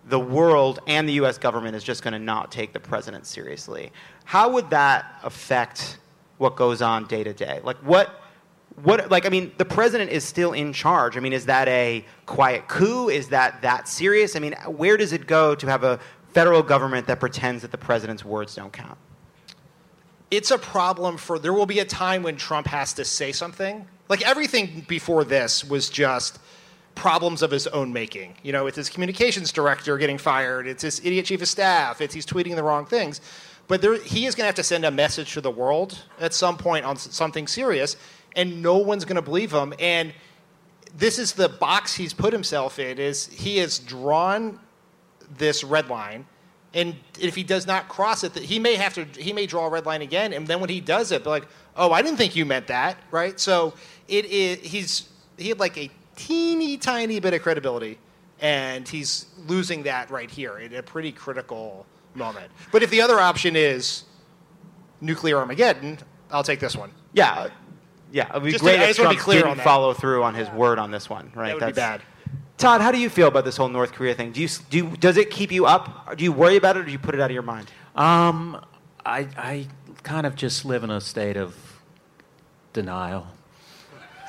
the 0.08 0.18
world 0.18 0.80
and 0.86 1.08
the 1.08 1.12
U.S. 1.14 1.38
government 1.38 1.76
is 1.76 1.84
just 1.84 2.02
going 2.02 2.12
to 2.12 2.18
not 2.18 2.50
take 2.50 2.72
the 2.72 2.80
president 2.80 3.26
seriously. 3.26 3.92
How 4.24 4.50
would 4.50 4.70
that 4.70 5.20
affect 5.22 5.98
what 6.38 6.56
goes 6.56 6.82
on 6.82 7.06
day 7.06 7.22
to 7.22 7.32
day? 7.32 7.60
Like 7.62 7.76
what? 7.78 8.16
What 8.82 9.10
like 9.10 9.26
I 9.26 9.30
mean, 9.30 9.52
the 9.58 9.64
president 9.64 10.10
is 10.10 10.24
still 10.24 10.52
in 10.52 10.72
charge. 10.72 11.16
I 11.16 11.20
mean, 11.20 11.32
is 11.32 11.44
that 11.46 11.66
a 11.68 12.04
quiet 12.24 12.68
coup? 12.68 13.08
Is 13.08 13.28
that 13.28 13.60
that 13.62 13.88
serious? 13.88 14.36
I 14.36 14.38
mean, 14.38 14.54
where 14.66 14.96
does 14.96 15.12
it 15.12 15.26
go 15.26 15.56
to 15.56 15.66
have 15.66 15.82
a 15.82 15.98
federal 16.32 16.62
government 16.62 17.06
that 17.08 17.18
pretends 17.18 17.62
that 17.62 17.72
the 17.72 17.78
president's 17.78 18.24
words 18.24 18.54
don't 18.54 18.72
count? 18.72 18.96
It's 20.30 20.50
a 20.50 20.58
problem 20.58 21.16
for 21.16 21.38
there 21.38 21.52
will 21.52 21.66
be 21.66 21.80
a 21.80 21.84
time 21.84 22.22
when 22.22 22.36
Trump 22.36 22.66
has 22.68 22.92
to 22.94 23.04
say 23.04 23.32
something. 23.32 23.86
Like 24.08 24.26
everything 24.26 24.84
before 24.88 25.24
this 25.24 25.64
was 25.64 25.88
just 25.88 26.38
problems 26.94 27.42
of 27.42 27.50
his 27.50 27.66
own 27.68 27.92
making. 27.92 28.34
You 28.42 28.52
know, 28.52 28.66
it's 28.66 28.76
his 28.76 28.88
communications 28.88 29.52
director 29.52 29.96
getting 29.98 30.18
fired, 30.18 30.66
it's 30.66 30.82
his 30.82 31.00
idiot 31.04 31.26
chief 31.26 31.42
of 31.42 31.48
staff, 31.48 32.00
it's 32.00 32.14
he's 32.14 32.26
tweeting 32.26 32.56
the 32.56 32.62
wrong 32.62 32.86
things. 32.86 33.20
But 33.68 33.82
there, 33.82 33.96
he 34.02 34.26
is 34.26 34.34
going 34.34 34.42
to 34.42 34.46
have 34.46 34.56
to 34.56 34.64
send 34.64 34.84
a 34.84 34.90
message 34.90 35.32
to 35.34 35.40
the 35.40 35.50
world 35.50 35.96
at 36.18 36.34
some 36.34 36.56
point 36.56 36.84
on 36.84 36.96
something 36.96 37.46
serious, 37.46 37.96
and 38.34 38.62
no 38.62 38.76
one's 38.76 39.04
going 39.04 39.16
to 39.16 39.22
believe 39.22 39.52
him. 39.52 39.72
And 39.78 40.12
this 40.96 41.18
is 41.18 41.32
the 41.32 41.48
box 41.48 41.94
he's 41.94 42.12
put 42.12 42.32
himself 42.32 42.80
in. 42.80 42.98
Is 42.98 43.28
he 43.28 43.58
has 43.58 43.78
drawn 43.78 44.58
this 45.38 45.62
red 45.62 45.88
line, 45.88 46.26
and 46.72 46.94
if 47.18 47.34
he 47.34 47.42
does 47.42 47.66
not 47.66 47.88
cross 47.88 48.22
it, 48.24 48.34
that 48.34 48.44
he 48.44 48.58
may 48.58 48.76
have 48.76 48.94
to. 48.94 49.04
He 49.20 49.32
may 49.32 49.46
draw 49.46 49.66
a 49.66 49.70
red 49.70 49.86
line 49.86 50.02
again, 50.02 50.32
and 50.32 50.46
then 50.46 50.60
when 50.60 50.70
he 50.70 50.80
does 50.80 51.10
it, 51.12 51.24
be 51.24 51.30
like, 51.30 51.46
"Oh, 51.76 51.92
I 51.92 52.02
didn't 52.02 52.18
think 52.18 52.36
you 52.36 52.44
meant 52.46 52.68
that," 52.68 52.96
right? 53.10 53.38
So 53.40 53.74
it 54.08 54.24
is. 54.26 54.58
He's 54.60 55.08
he 55.36 55.48
had 55.48 55.58
like 55.58 55.76
a 55.76 55.90
teeny 56.16 56.76
tiny 56.76 57.18
bit 57.18 57.34
of 57.34 57.42
credibility, 57.42 57.98
and 58.40 58.86
he's 58.86 59.26
losing 59.48 59.82
that 59.84 60.10
right 60.10 60.30
here 60.30 60.58
at 60.58 60.72
a 60.72 60.82
pretty 60.82 61.10
critical 61.12 61.86
moment. 62.14 62.50
But 62.70 62.82
if 62.82 62.90
the 62.90 63.00
other 63.00 63.18
option 63.18 63.56
is 63.56 64.04
nuclear 65.00 65.38
Armageddon, 65.38 65.98
I'll 66.30 66.44
take 66.44 66.60
this 66.60 66.76
one. 66.76 66.92
Yeah, 67.12 67.48
yeah. 68.12 68.28
It 68.28 68.34
would 68.34 68.44
be 68.44 68.50
Just 68.52 68.62
great 68.62 68.76
to- 68.76 68.82
if 68.82 68.88
just 68.88 68.98
wanna 69.00 69.10
be 69.10 69.14
Trump 69.16 69.24
clear 69.24 69.42
didn't 69.42 69.60
follow 69.62 69.92
through 69.94 70.22
on 70.22 70.34
his 70.34 70.48
word 70.50 70.78
on 70.78 70.90
this 70.90 71.08
one. 71.10 71.32
Right? 71.34 71.48
That 71.58 71.66
would 71.66 71.66
be 71.74 71.80
bad. 71.80 72.02
Todd, 72.60 72.82
how 72.82 72.92
do 72.92 72.98
you 72.98 73.08
feel 73.08 73.28
about 73.28 73.46
this 73.46 73.56
whole 73.56 73.70
North 73.70 73.92
Korea 73.92 74.14
thing? 74.14 74.32
Do 74.32 74.42
you, 74.42 74.48
do 74.68 74.76
you, 74.76 74.96
does 74.98 75.16
it 75.16 75.30
keep 75.30 75.50
you 75.50 75.64
up? 75.64 76.14
Do 76.18 76.22
you 76.22 76.30
worry 76.30 76.56
about 76.56 76.76
it, 76.76 76.80
or 76.80 76.84
do 76.84 76.92
you 76.92 76.98
put 76.98 77.14
it 77.14 77.20
out 77.22 77.30
of 77.30 77.32
your 77.32 77.42
mind? 77.42 77.70
Um, 77.96 78.62
I, 79.06 79.26
I 79.38 79.66
kind 80.02 80.26
of 80.26 80.36
just 80.36 80.66
live 80.66 80.84
in 80.84 80.90
a 80.90 81.00
state 81.00 81.38
of 81.38 81.56
denial. 82.74 83.26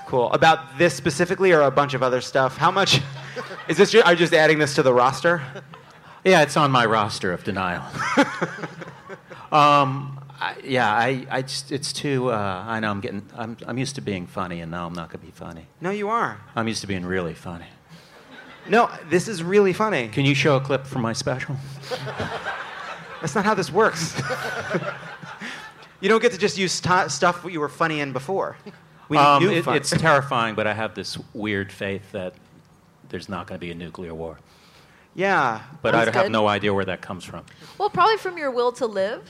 Cool. 0.08 0.32
About 0.32 0.78
this 0.78 0.94
specifically, 0.96 1.52
or 1.52 1.64
a 1.64 1.72
bunch 1.72 1.94
of 1.94 2.04
other 2.04 2.22
stuff? 2.22 2.56
How 2.56 2.72
much 2.72 3.02
is 3.68 3.76
this? 3.76 3.94
Are 3.94 4.14
you 4.14 4.18
just 4.18 4.34
adding 4.34 4.60
this 4.60 4.76
to 4.76 4.84
the 4.84 4.94
roster? 4.94 5.42
Yeah, 6.24 6.42
it's 6.42 6.56
on 6.56 6.72
my 6.72 6.86
roster 6.86 7.34
of 7.34 7.44
denial. 7.44 7.84
um, 9.52 10.24
I, 10.40 10.56
yeah, 10.64 10.90
I, 10.90 11.28
I 11.30 11.42
just, 11.42 11.74
it's 11.74 11.92
too. 11.92 12.32
Uh, 12.32 12.64
I 12.66 12.80
know 12.80 12.92
I'm 12.92 13.02
getting. 13.02 13.24
I'm, 13.36 13.58
I'm 13.68 13.78
used 13.78 13.96
to 13.96 14.02
being 14.02 14.26
funny, 14.26 14.62
and 14.62 14.72
now 14.72 14.88
I'm 14.88 14.94
not 14.94 15.10
going 15.10 15.20
to 15.20 15.26
be 15.26 15.34
funny. 15.34 15.68
No, 15.82 15.90
you 15.90 16.08
are. 16.08 16.40
I'm 16.56 16.70
used 16.70 16.80
to 16.80 16.88
being 16.88 17.06
really 17.06 17.34
funny. 17.34 17.66
No, 18.72 18.90
this 19.10 19.28
is 19.28 19.44
really 19.44 19.74
funny. 19.74 20.08
Can 20.08 20.24
you 20.25 20.34
show 20.34 20.56
a 20.56 20.62
clip 20.62 20.88
from 20.88 21.01
my 21.01 21.12
special? 21.12 21.58
That's 23.20 23.36
not 23.36 23.44
how 23.44 23.54
this 23.54 23.70
works. 23.70 24.16
you 26.00 26.08
don't 26.08 26.22
get 26.22 26.32
to 26.32 26.38
just 26.38 26.58
use 26.58 26.72
st- 26.72 27.12
stuff 27.12 27.46
you 27.50 27.60
were 27.60 27.68
funny 27.68 28.00
in 28.00 28.13
before. 28.13 28.56
We 29.10 29.18
Um, 29.18 29.44
new 29.44 29.51
it- 29.51 29.66
fun. 29.66 29.75
it's 29.75 29.90
terrifying, 29.90 30.56
but 30.56 30.68
I 30.68 30.74
have 30.74 30.96
this 30.96 31.18
weird 31.34 31.70
faith 31.70 32.13
that 32.13 32.34
there's 33.10 33.28
not 33.28 33.46
going 33.46 33.60
to 33.60 33.66
be 33.66 33.72
a 33.72 33.75
nuclear 33.75 34.13
war. 34.13 34.40
yeah. 35.16 35.60
But 35.82 35.94
I 35.94 36.06
have 36.06 36.13
good. 36.13 36.32
no 36.32 36.48
idea 36.48 36.74
where 36.74 36.86
that 36.86 37.01
comes 37.01 37.25
from. 37.25 37.44
Well, 37.78 37.90
probably 37.90 38.16
from 38.16 38.38
your 38.38 38.51
will 38.51 38.72
to 38.74 38.86
live. 38.86 39.22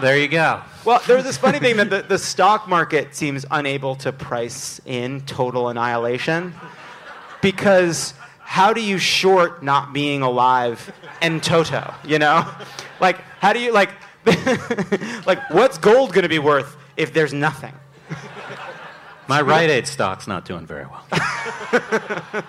There 0.00 0.16
you 0.16 0.28
go. 0.28 0.60
Well, 0.84 1.02
there's 1.08 1.24
this 1.24 1.36
funny 1.36 1.58
thing 1.58 1.76
that 1.78 1.90
the, 1.90 2.02
the 2.02 2.18
stock 2.18 2.68
market 2.68 3.16
seems 3.16 3.44
unable 3.50 3.96
to 3.96 4.12
price 4.12 4.80
in 4.86 5.22
total 5.22 5.68
annihilation 5.68 6.54
because 7.42 8.14
how 8.40 8.72
do 8.72 8.80
you 8.80 8.96
short 8.98 9.62
not 9.62 9.92
being 9.92 10.22
alive 10.22 10.92
and 11.20 11.42
toto, 11.42 11.92
you 12.04 12.18
know? 12.18 12.48
Like, 13.00 13.18
how 13.40 13.52
do 13.52 13.60
you, 13.60 13.72
like, 13.72 13.90
like 15.26 15.50
what's 15.50 15.76
gold 15.76 16.12
going 16.12 16.22
to 16.22 16.28
be 16.28 16.38
worth 16.38 16.76
if 16.96 17.12
there's 17.12 17.32
nothing? 17.34 17.74
My 19.28 19.40
Rite 19.40 19.70
Aid 19.70 19.86
stock's 19.86 20.26
not 20.26 20.44
doing 20.44 20.66
very 20.66 20.86
well. 20.86 21.04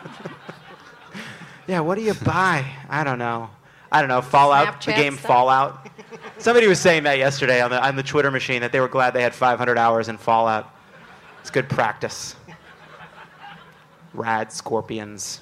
Yeah, 1.68 1.80
what 1.80 1.96
do 1.96 2.02
you 2.02 2.14
buy? 2.14 2.66
I 2.90 3.04
don't 3.04 3.20
know. 3.20 3.50
I 3.92 4.02
don't 4.02 4.10
know. 4.10 4.22
Fallout, 4.22 4.82
the 4.82 4.92
game 4.92 5.14
stuff? 5.14 5.26
Fallout. 5.26 5.88
Somebody 6.38 6.68
was 6.68 6.80
saying 6.80 7.04
that 7.04 7.18
yesterday 7.18 7.62
on 7.62 7.72
the, 7.72 7.86
on 7.86 7.96
the 7.96 8.04
Twitter 8.04 8.32
machine 8.32 8.62
that 8.62 8.72
they 8.72 8.80
were 8.80 8.88
glad 8.88 9.14
they 9.14 9.22
had 9.22 9.34
500 9.34 9.78
hours 9.78 10.10
in 10.10 10.18
Fallout. 10.18 10.70
It's 11.42 11.50
good 11.50 11.70
practice. 11.70 12.36
Rad 14.14 14.52
scorpions, 14.52 15.42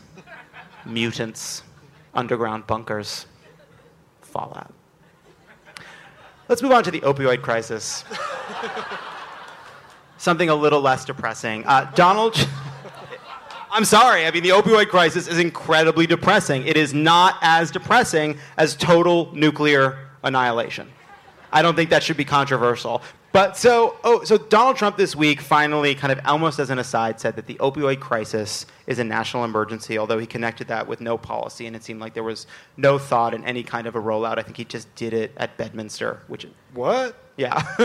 mutants, 0.85 1.63
underground 2.13 2.67
bunkers, 2.67 3.25
Fallout. 4.21 4.73
Let's 6.47 6.61
move 6.61 6.71
on 6.71 6.83
to 6.83 6.91
the 6.91 7.01
opioid 7.01 7.41
crisis. 7.41 8.03
Something 10.17 10.49
a 10.49 10.55
little 10.55 10.81
less 10.81 11.05
depressing. 11.05 11.65
Uh, 11.65 11.91
Donald. 11.95 12.47
I'm 13.71 13.85
sorry. 13.85 14.25
I 14.25 14.31
mean, 14.31 14.43
the 14.43 14.49
opioid 14.49 14.89
crisis 14.89 15.27
is 15.27 15.39
incredibly 15.39 16.05
depressing. 16.05 16.67
It 16.67 16.75
is 16.75 16.93
not 16.93 17.37
as 17.41 17.71
depressing 17.71 18.37
as 18.57 18.75
total 18.75 19.33
nuclear 19.33 20.09
annihilation. 20.23 20.89
I 21.53 21.61
don't 21.61 21.75
think 21.75 21.89
that 21.89 22.03
should 22.03 22.17
be 22.17 22.25
controversial. 22.25 23.01
But 23.33 23.55
so, 23.55 23.95
oh, 24.03 24.23
so 24.25 24.37
Donald 24.37 24.75
Trump 24.75 24.97
this 24.97 25.15
week 25.15 25.39
finally, 25.39 25.95
kind 25.95 26.11
of 26.11 26.19
almost 26.25 26.59
as 26.59 26.69
an 26.69 26.79
aside, 26.79 27.19
said 27.19 27.35
that 27.37 27.47
the 27.47 27.55
opioid 27.55 28.01
crisis 28.01 28.65
is 28.87 28.99
a 28.99 29.03
national 29.03 29.45
emergency. 29.45 29.97
Although 29.97 30.19
he 30.19 30.27
connected 30.27 30.67
that 30.67 30.87
with 30.87 30.99
no 30.99 31.17
policy, 31.17 31.65
and 31.65 31.75
it 31.75 31.83
seemed 31.83 32.01
like 32.01 32.13
there 32.13 32.23
was 32.23 32.45
no 32.75 32.97
thought 32.97 33.33
in 33.33 33.45
any 33.45 33.63
kind 33.63 33.87
of 33.87 33.95
a 33.95 34.01
rollout. 34.01 34.37
I 34.37 34.41
think 34.41 34.57
he 34.57 34.65
just 34.65 34.93
did 34.95 35.13
it 35.13 35.31
at 35.37 35.57
Bedminster, 35.57 36.19
which 36.27 36.45
What? 36.73 37.15
yeah. 37.37 37.61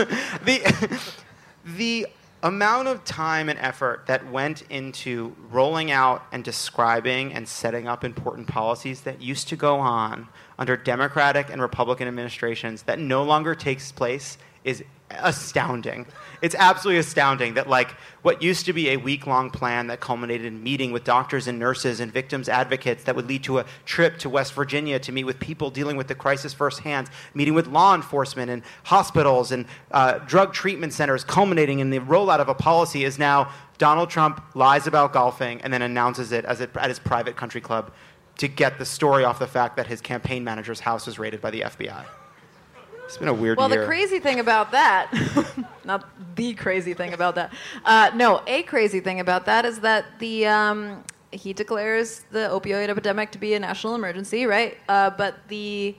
the, 0.43 0.99
the 1.77 2.07
amount 2.43 2.87
of 2.87 3.03
time 3.03 3.49
and 3.49 3.57
effort 3.59 4.03
that 4.07 4.29
went 4.31 4.61
into 4.69 5.35
rolling 5.49 5.91
out 5.91 6.23
and 6.31 6.43
describing 6.43 7.33
and 7.33 7.47
setting 7.47 7.87
up 7.87 8.03
important 8.03 8.47
policies 8.47 9.01
that 9.01 9.21
used 9.21 9.47
to 9.47 9.55
go 9.55 9.79
on 9.79 10.27
under 10.59 10.77
Democratic 10.77 11.49
and 11.49 11.61
Republican 11.61 12.07
administrations 12.07 12.83
that 12.83 12.99
no 12.99 13.23
longer 13.23 13.55
takes 13.55 13.91
place 13.91 14.37
is 14.63 14.83
astounding. 15.11 16.05
It's 16.41 16.55
absolutely 16.55 16.99
astounding 16.99 17.55
that 17.55 17.69
like 17.69 17.91
what 18.21 18.41
used 18.41 18.65
to 18.65 18.73
be 18.73 18.89
a 18.89 18.97
week-long 18.97 19.49
plan 19.49 19.87
that 19.87 19.99
culminated 19.99 20.45
in 20.45 20.61
meeting 20.61 20.91
with 20.91 21.03
doctors 21.03 21.47
and 21.47 21.57
nurses 21.57 21.99
and 21.99 22.11
victims 22.11 22.49
advocates 22.49 23.05
that 23.05 23.15
would 23.15 23.27
lead 23.27 23.43
to 23.45 23.59
a 23.59 23.65
trip 23.85 24.17
to 24.19 24.29
West 24.29 24.53
Virginia 24.53 24.99
to 24.99 25.11
meet 25.11 25.23
with 25.23 25.39
people 25.39 25.69
dealing 25.69 25.97
with 25.97 26.07
the 26.07 26.15
crisis 26.15 26.53
firsthand, 26.53 27.09
meeting 27.33 27.53
with 27.53 27.67
law 27.67 27.95
enforcement 27.95 28.51
and 28.51 28.63
hospitals 28.83 29.51
and 29.51 29.65
uh, 29.91 30.19
drug 30.19 30.53
treatment 30.53 30.93
centers, 30.93 31.23
culminating 31.23 31.79
in 31.79 31.89
the 31.89 31.99
rollout 31.99 32.39
of 32.39 32.49
a 32.49 32.55
policy 32.55 33.03
is 33.03 33.17
now 33.17 33.51
Donald 33.77 34.09
Trump 34.09 34.43
lies 34.55 34.87
about 34.87 35.13
golfing 35.13 35.61
and 35.61 35.71
then 35.71 35.81
announces 35.81 36.31
it 36.31 36.45
a, 36.45 36.69
at 36.75 36.89
his 36.89 36.99
private 36.99 37.35
country 37.35 37.61
club 37.61 37.91
to 38.37 38.47
get 38.47 38.77
the 38.77 38.85
story 38.85 39.23
off 39.23 39.39
the 39.39 39.47
fact 39.47 39.77
that 39.77 39.87
his 39.87 40.01
campaign 40.01 40.43
manager's 40.43 40.79
house 40.79 41.07
was 41.07 41.17
raided 41.17 41.41
by 41.41 41.49
the 41.49 41.61
FBI. 41.61 42.05
It's 43.07 43.15
been 43.17 43.29
a 43.29 43.33
weird 43.33 43.57
Well, 43.57 43.69
year. 43.69 43.79
the 43.81 43.87
crazy 43.87 44.19
thing 44.19 44.41
about 44.41 44.71
that, 44.73 45.09
not 45.85 46.09
the 46.35 46.53
crazy 46.55 46.93
thing 46.93 47.13
about 47.13 47.35
that, 47.35 47.53
uh, 47.85 48.11
no, 48.13 48.41
a 48.47 48.63
crazy 48.63 48.99
thing 48.99 49.21
about 49.21 49.45
that 49.45 49.63
is 49.63 49.79
that 49.79 50.03
the 50.19 50.45
um, 50.45 51.05
he 51.31 51.53
declares 51.53 52.25
the 52.31 52.49
opioid 52.49 52.89
epidemic 52.89 53.31
to 53.31 53.37
be 53.37 53.53
a 53.53 53.59
national 53.59 53.95
emergency, 53.95 54.45
right? 54.45 54.77
Uh, 54.89 55.09
but 55.09 55.35
the 55.47 55.95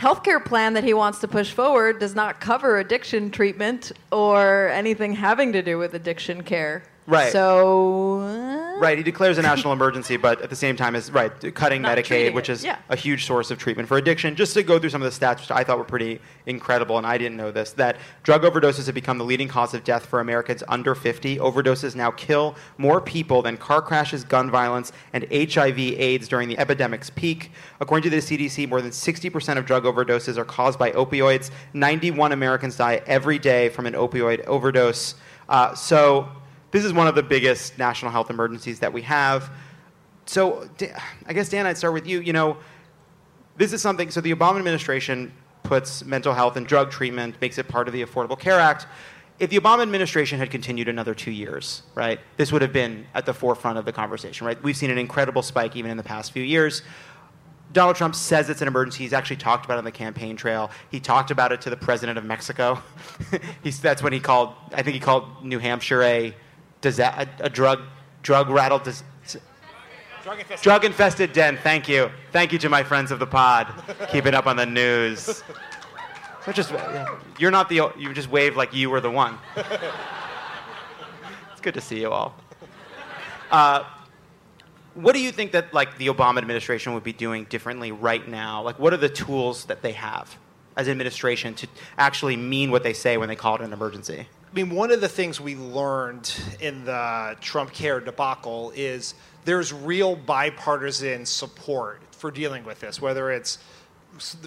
healthcare 0.00 0.44
plan 0.44 0.72
that 0.72 0.82
he 0.82 0.92
wants 0.94 1.20
to 1.20 1.28
push 1.28 1.52
forward 1.52 2.00
does 2.00 2.16
not 2.16 2.40
cover 2.40 2.80
addiction 2.80 3.30
treatment 3.30 3.92
or 4.10 4.68
anything 4.70 5.14
having 5.14 5.52
to 5.52 5.62
do 5.62 5.78
with 5.78 5.94
addiction 5.94 6.42
care. 6.42 6.82
Right. 7.06 7.32
So. 7.32 8.20
uh, 8.20 8.56
Right, 8.78 8.98
he 8.98 9.04
declares 9.04 9.38
a 9.38 9.42
national 9.42 9.72
emergency, 9.72 10.18
but 10.18 10.42
at 10.42 10.50
the 10.50 10.56
same 10.56 10.76
time 10.76 10.94
is 10.94 11.10
right 11.10 11.32
cutting 11.54 11.82
Medicaid, 11.82 12.34
which 12.34 12.50
is 12.50 12.62
yeah. 12.62 12.76
a 12.90 12.96
huge 12.96 13.24
source 13.24 13.50
of 13.50 13.58
treatment 13.58 13.88
for 13.88 13.96
addiction. 13.96 14.36
Just 14.36 14.52
to 14.52 14.62
go 14.62 14.78
through 14.78 14.90
some 14.90 15.00
of 15.02 15.10
the 15.10 15.26
stats, 15.26 15.40
which 15.40 15.50
I 15.50 15.64
thought 15.64 15.78
were 15.78 15.84
pretty 15.84 16.20
incredible, 16.44 16.98
and 16.98 17.06
I 17.06 17.16
didn't 17.16 17.38
know 17.38 17.50
this, 17.50 17.72
that 17.72 17.96
drug 18.22 18.42
overdoses 18.42 18.84
have 18.84 18.94
become 18.94 19.16
the 19.16 19.24
leading 19.24 19.48
cause 19.48 19.72
of 19.72 19.82
death 19.82 20.04
for 20.04 20.20
Americans 20.20 20.62
under 20.68 20.94
50. 20.94 21.38
Overdoses 21.38 21.96
now 21.96 22.10
kill 22.10 22.54
more 22.76 23.00
people 23.00 23.40
than 23.40 23.56
car 23.56 23.80
crashes, 23.80 24.24
gun 24.24 24.50
violence, 24.50 24.92
and 25.14 25.24
HIV/AIDS 25.32 26.28
during 26.28 26.48
the 26.48 26.58
epidemic's 26.58 27.08
peak. 27.08 27.52
According 27.80 28.10
to 28.10 28.10
the 28.10 28.20
CDC, 28.20 28.68
more 28.68 28.82
than 28.82 28.90
60% 28.90 29.56
of 29.56 29.64
drug 29.64 29.84
overdoses 29.84 30.36
are 30.36 30.44
caused 30.44 30.78
by 30.78 30.90
opioids. 30.90 31.50
91 31.72 32.32
Americans 32.32 32.76
die 32.76 33.00
every 33.06 33.38
day 33.38 33.70
from 33.70 33.86
an 33.86 33.94
opioid 33.94 34.44
overdose. 34.44 35.14
Uh, 35.48 35.74
so 35.74 36.28
this 36.76 36.84
is 36.84 36.92
one 36.92 37.06
of 37.06 37.14
the 37.14 37.22
biggest 37.22 37.78
national 37.78 38.10
health 38.10 38.28
emergencies 38.28 38.80
that 38.80 38.92
we 38.92 39.00
have. 39.00 39.50
So, 40.26 40.68
I 41.26 41.32
guess 41.32 41.48
Dan, 41.48 41.64
I'd 41.64 41.78
start 41.78 41.94
with 41.94 42.06
you. 42.06 42.20
You 42.20 42.34
know, 42.34 42.58
this 43.56 43.72
is 43.72 43.80
something. 43.80 44.10
So 44.10 44.20
the 44.20 44.34
Obama 44.34 44.58
administration 44.58 45.32
puts 45.62 46.04
mental 46.04 46.34
health 46.34 46.58
and 46.58 46.66
drug 46.66 46.90
treatment, 46.90 47.40
makes 47.40 47.56
it 47.56 47.66
part 47.66 47.88
of 47.88 47.94
the 47.94 48.04
Affordable 48.04 48.38
Care 48.38 48.60
Act. 48.60 48.86
If 49.38 49.48
the 49.48 49.58
Obama 49.58 49.80
administration 49.80 50.38
had 50.38 50.50
continued 50.50 50.88
another 50.88 51.14
two 51.14 51.30
years, 51.30 51.82
right, 51.94 52.20
this 52.36 52.52
would 52.52 52.60
have 52.60 52.74
been 52.74 53.06
at 53.14 53.24
the 53.24 53.32
forefront 53.32 53.78
of 53.78 53.86
the 53.86 53.92
conversation, 53.92 54.46
right? 54.46 54.62
We've 54.62 54.76
seen 54.76 54.90
an 54.90 54.98
incredible 54.98 55.40
spike 55.40 55.76
even 55.76 55.90
in 55.90 55.96
the 55.96 56.02
past 56.02 56.32
few 56.32 56.42
years. 56.42 56.82
Donald 57.72 57.96
Trump 57.96 58.14
says 58.14 58.50
it's 58.50 58.60
an 58.60 58.68
emergency. 58.68 59.02
He's 59.02 59.14
actually 59.14 59.36
talked 59.36 59.64
about 59.64 59.76
it 59.76 59.78
on 59.78 59.84
the 59.84 59.92
campaign 59.92 60.36
trail. 60.36 60.70
He 60.90 61.00
talked 61.00 61.30
about 61.30 61.52
it 61.52 61.62
to 61.62 61.70
the 61.70 61.76
president 61.76 62.18
of 62.18 62.24
Mexico. 62.24 62.82
That's 63.62 64.02
when 64.02 64.12
he 64.12 64.20
called, 64.20 64.52
I 64.74 64.82
think 64.82 64.92
he 64.92 65.00
called 65.00 65.42
New 65.42 65.58
Hampshire 65.58 66.02
a, 66.02 66.34
disa- 66.80 67.28
a, 67.40 67.44
a 67.44 67.48
drug, 67.50 67.80
drug 68.22 68.48
rattled, 68.50 68.82
dis- 68.84 69.02
Drug 70.22 70.40
infested. 70.40 70.64
drug 70.64 70.84
infested 70.84 71.32
den. 71.32 71.56
Thank 71.56 71.88
you. 71.88 72.10
Thank 72.32 72.52
you 72.52 72.58
to 72.58 72.68
my 72.68 72.82
friends 72.82 73.12
of 73.12 73.20
the 73.20 73.26
pod. 73.28 73.68
Keep 74.10 74.26
it 74.26 74.34
up 74.34 74.48
on 74.48 74.56
the 74.56 74.66
news. 74.66 75.44
So 76.44 76.50
just, 76.52 76.72
you're 77.38 77.52
not 77.52 77.68
the, 77.68 77.92
you 77.96 78.12
just 78.12 78.28
wave 78.28 78.56
like 78.56 78.74
you 78.74 78.90
were 78.90 79.00
the 79.00 79.10
one. 79.10 79.38
It's 81.52 81.60
good 81.62 81.74
to 81.74 81.80
see 81.80 82.00
you 82.00 82.10
all. 82.10 82.34
Uh, 83.52 83.84
what 84.94 85.14
do 85.14 85.20
you 85.20 85.30
think 85.30 85.52
that 85.52 85.72
like 85.72 85.96
the 85.98 86.08
Obama 86.08 86.38
administration 86.38 86.92
would 86.94 87.04
be 87.04 87.12
doing 87.12 87.44
differently 87.44 87.92
right 87.92 88.26
now? 88.26 88.62
Like, 88.62 88.78
what 88.80 88.92
are 88.92 88.96
the 88.96 89.08
tools 89.08 89.66
that 89.66 89.82
they 89.82 89.92
have 89.92 90.36
as 90.76 90.88
administration 90.88 91.54
to 91.54 91.68
actually 91.98 92.36
mean 92.36 92.70
what 92.72 92.82
they 92.82 92.92
say 92.94 93.16
when 93.16 93.28
they 93.28 93.36
call 93.36 93.54
it 93.54 93.60
an 93.60 93.72
emergency? 93.72 94.26
I 94.56 94.62
mean, 94.62 94.74
one 94.74 94.90
of 94.90 95.02
the 95.02 95.08
things 95.08 95.38
we 95.38 95.54
learned 95.54 96.34
in 96.60 96.86
the 96.86 97.36
Trump 97.42 97.74
care 97.74 98.00
debacle 98.00 98.72
is 98.74 99.12
there's 99.44 99.70
real 99.70 100.16
bipartisan 100.16 101.26
support 101.26 102.00
for 102.12 102.30
dealing 102.30 102.64
with 102.64 102.80
this, 102.80 102.98
whether 102.98 103.30
it's 103.30 103.58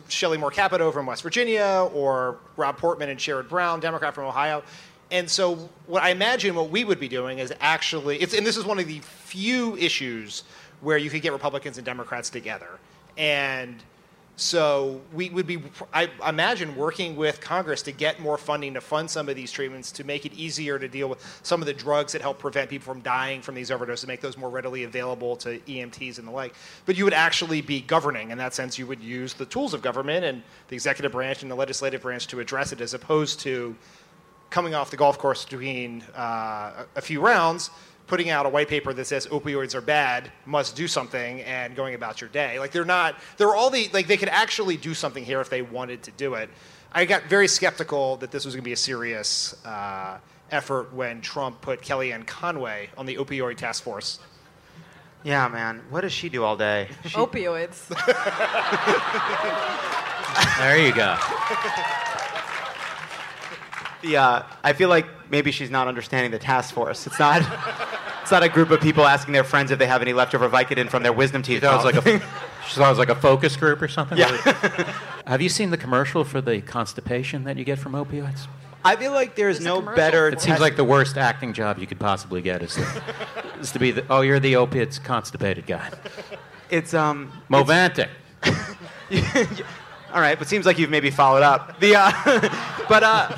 Shelley 0.07 0.39
Moore 0.39 0.49
Capito 0.49 0.91
from 0.91 1.05
West 1.05 1.21
Virginia 1.21 1.87
or 1.93 2.39
Rob 2.57 2.79
Portman 2.79 3.09
and 3.09 3.19
Sherrod 3.19 3.49
Brown, 3.49 3.81
Democrat 3.81 4.15
from 4.15 4.25
Ohio. 4.25 4.63
And 5.11 5.29
so, 5.29 5.69
what 5.85 6.01
I 6.01 6.09
imagine 6.09 6.55
what 6.55 6.71
we 6.71 6.83
would 6.83 6.99
be 6.99 7.07
doing 7.07 7.37
is 7.37 7.53
actually, 7.59 8.19
and 8.19 8.47
this 8.47 8.57
is 8.57 8.65
one 8.65 8.79
of 8.79 8.87
the 8.87 9.01
few 9.01 9.77
issues 9.77 10.41
where 10.81 10.97
you 10.97 11.11
could 11.11 11.21
get 11.21 11.33
Republicans 11.33 11.77
and 11.77 11.85
Democrats 11.85 12.31
together. 12.31 12.79
And 13.15 13.75
so 14.39 15.01
we 15.11 15.29
would 15.29 15.45
be, 15.45 15.61
I 15.93 16.09
imagine, 16.25 16.75
working 16.77 17.17
with 17.17 17.41
Congress 17.41 17.81
to 17.83 17.91
get 17.91 18.21
more 18.21 18.37
funding 18.37 18.73
to 18.75 18.81
fund 18.81 19.11
some 19.11 19.27
of 19.27 19.35
these 19.35 19.51
treatments 19.51 19.91
to 19.91 20.05
make 20.05 20.25
it 20.25 20.33
easier 20.33 20.79
to 20.79 20.87
deal 20.87 21.09
with 21.09 21.19
some 21.43 21.61
of 21.61 21.65
the 21.65 21.73
drugs 21.73 22.13
that 22.13 22.21
help 22.21 22.39
prevent 22.39 22.69
people 22.69 22.93
from 22.93 23.01
dying 23.01 23.41
from 23.41 23.53
these 23.53 23.69
overdoses, 23.69 24.07
make 24.07 24.21
those 24.21 24.37
more 24.37 24.49
readily 24.49 24.85
available 24.85 25.35
to 25.35 25.59
EMTs 25.59 26.19
and 26.19 26.27
the 26.27 26.31
like. 26.31 26.53
But 26.85 26.97
you 26.97 27.03
would 27.03 27.13
actually 27.13 27.59
be 27.59 27.81
governing. 27.81 28.31
In 28.31 28.37
that 28.37 28.53
sense, 28.53 28.79
you 28.79 28.87
would 28.87 29.01
use 29.01 29.33
the 29.33 29.45
tools 29.45 29.73
of 29.73 29.81
government 29.81 30.23
and 30.23 30.41
the 30.69 30.75
executive 30.75 31.11
branch 31.11 31.41
and 31.41 31.51
the 31.51 31.55
legislative 31.55 32.01
branch 32.01 32.27
to 32.27 32.39
address 32.39 32.71
it, 32.71 32.79
as 32.79 32.93
opposed 32.93 33.41
to 33.41 33.75
coming 34.49 34.73
off 34.73 34.89
the 34.89 34.97
golf 34.97 35.17
course 35.17 35.43
between 35.43 36.01
uh, 36.15 36.85
a 36.95 37.01
few 37.01 37.19
rounds, 37.19 37.71
putting 38.09 38.29
out 38.29 38.45
a 38.45 38.49
white 38.49 38.67
paper 38.67 38.91
that 38.91 39.05
says 39.05 39.27
opioids 39.27 39.75
are 39.75 39.81
bad, 39.81 40.31
must 40.45 40.75
do 40.75 40.87
something, 40.87 41.41
and 41.41 41.75
going 41.75 41.93
about 41.93 42.19
your 42.19 42.29
day. 42.31 42.59
Like 42.59 42.71
they're 42.71 42.83
not. 42.83 43.15
They're 43.37 43.55
all 43.55 43.69
the 43.69 43.89
like 43.93 44.07
they 44.07 44.17
could 44.17 44.29
actually 44.29 44.75
do 44.75 44.93
something 44.93 45.23
here 45.23 45.39
if 45.39 45.49
they 45.49 45.61
wanted 45.61 46.03
to 46.03 46.11
do 46.11 46.33
it. 46.33 46.49
I 46.91 47.05
got 47.05 47.23
very 47.25 47.47
skeptical 47.47 48.17
that 48.17 48.31
this 48.31 48.45
was 48.45 48.55
going 48.55 48.63
to 48.63 48.67
be 48.67 48.73
a 48.73 48.77
serious 48.77 49.55
uh, 49.63 50.17
effort 50.51 50.91
when 50.93 51.21
Trump 51.21 51.61
put 51.61 51.81
Kellyanne 51.81 52.25
Conway 52.25 52.89
on 52.97 53.05
the 53.05 53.17
opioid 53.17 53.57
task 53.57 53.83
force. 53.83 54.19
Yeah, 55.23 55.47
man. 55.49 55.81
What 55.89 56.01
does 56.01 56.13
she 56.13 56.29
do 56.29 56.43
all 56.43 56.57
day? 56.57 56.87
She, 57.03 57.09
Opioids. 57.09 57.89
There 60.59 60.77
you 60.77 60.93
go. 60.93 61.17
The, 64.01 64.17
uh, 64.17 64.43
I 64.63 64.73
feel 64.73 64.89
like 64.89 65.05
maybe 65.29 65.51
she's 65.51 65.69
not 65.69 65.87
understanding 65.87 66.31
the 66.31 66.39
task 66.39 66.73
force. 66.73 67.05
It's 67.07 67.19
not. 67.19 67.41
It's 68.21 68.31
not 68.31 68.43
a 68.43 68.49
group 68.49 68.69
of 68.69 68.79
people 68.79 69.07
asking 69.07 69.33
their 69.33 69.43
friends 69.43 69.71
if 69.71 69.79
they 69.79 69.87
have 69.87 70.03
any 70.03 70.13
leftover 70.13 70.47
Vicodin 70.47 70.87
from 70.87 71.01
their 71.01 71.11
wisdom 71.11 71.41
teeth. 71.41 71.61
That 71.61 71.73
was 71.73 71.83
like 71.83 71.95
a, 72.05 72.21
sounds 72.69 72.99
like 72.99 73.09
a 73.09 73.15
focus 73.15 73.55
group 73.57 73.81
or 73.81 73.87
something. 73.87 74.19
Yeah. 74.19 74.29
Have 75.25 75.41
you 75.41 75.49
seen 75.49 75.71
the 75.71 75.77
commercial 75.77 76.23
for 76.23 76.39
the 76.39 76.61
constipation 76.61 77.45
that 77.45 77.57
you 77.57 77.63
get 77.63 77.79
from 77.79 77.93
opioids? 77.93 78.45
I 78.85 78.97
feel 78.97 79.13
like 79.13 79.33
there's 79.35 79.57
There's 79.57 79.65
no 79.65 79.81
better. 79.81 80.29
for 80.29 80.35
It 80.35 80.41
seems 80.41 80.59
like 80.59 80.75
the 80.75 80.83
worst 80.83 81.17
acting 81.17 81.53
job 81.53 81.79
you 81.79 81.87
could 81.87 81.99
possibly 81.99 82.43
get 82.43 82.61
is 82.61 82.75
to, 82.75 83.03
is 83.59 83.71
to 83.71 83.79
be 83.79 83.89
the 83.89 84.05
oh 84.11 84.21
you're 84.21 84.39
the 84.39 84.57
opiates 84.57 84.99
constipated 84.99 85.65
guy. 85.65 85.89
it's 86.69 86.93
um. 86.93 87.31
Movantik. 87.49 88.09
All 90.13 90.21
right, 90.21 90.39
but 90.39 90.47
seems 90.47 90.65
like 90.65 90.79
you've 90.79 90.89
maybe 90.89 91.11
followed 91.11 91.43
up. 91.43 91.79
The 91.79 91.95
uh, 91.95 92.11
but 92.89 93.03
uh, 93.03 93.35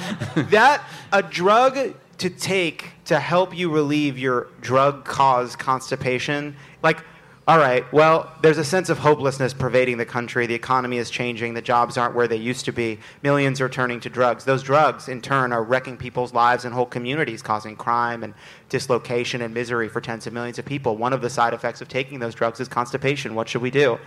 that 0.50 0.84
a 1.12 1.22
drug 1.22 1.96
to 2.20 2.30
take 2.30 2.92
to 3.06 3.20
help 3.20 3.56
you 3.56 3.70
relieve 3.70 4.18
your 4.18 4.48
drug-caused 4.62 5.60
constipation, 5.60 6.56
like. 6.82 7.04
All 7.48 7.58
right. 7.58 7.92
Well, 7.92 8.32
there's 8.44 8.60
a 8.60 8.64
sense 8.64 8.90
of 8.90 9.00
hopelessness 9.00 9.52
pervading 9.52 9.98
the 9.98 10.06
country. 10.06 10.46
The 10.46 10.54
economy 10.54 10.98
is 10.98 11.10
changing. 11.10 11.56
The 11.56 11.62
jobs 11.62 11.98
aren't 11.98 12.16
where 12.16 12.28
they 12.28 12.38
used 12.38 12.66
to 12.66 12.72
be. 12.72 13.00
Millions 13.24 13.60
are 13.60 13.68
turning 13.68 14.00
to 14.02 14.10
drugs. 14.12 14.46
Those 14.46 14.62
drugs, 14.62 15.10
in 15.10 15.22
turn, 15.22 15.52
are 15.52 15.64
wrecking 15.64 15.98
people's 15.98 16.36
lives 16.36 16.66
and 16.66 16.74
whole 16.74 16.86
communities, 16.86 17.42
causing 17.42 17.76
crime 17.76 18.24
and 18.24 18.36
dislocation 18.70 19.42
and 19.42 19.56
misery 19.56 19.90
for 19.90 20.00
tens 20.00 20.28
of 20.28 20.34
millions 20.34 20.60
of 20.60 20.66
people. 20.66 20.98
One 20.98 21.14
of 21.14 21.22
the 21.22 21.32
side 21.32 21.56
effects 21.56 21.82
of 21.82 21.90
taking 21.90 22.20
those 22.20 22.36
drugs 22.36 22.60
is 22.60 22.68
constipation. 22.68 23.34
What 23.34 23.50
should 23.50 23.64
we 23.64 23.72
do? 23.72 24.00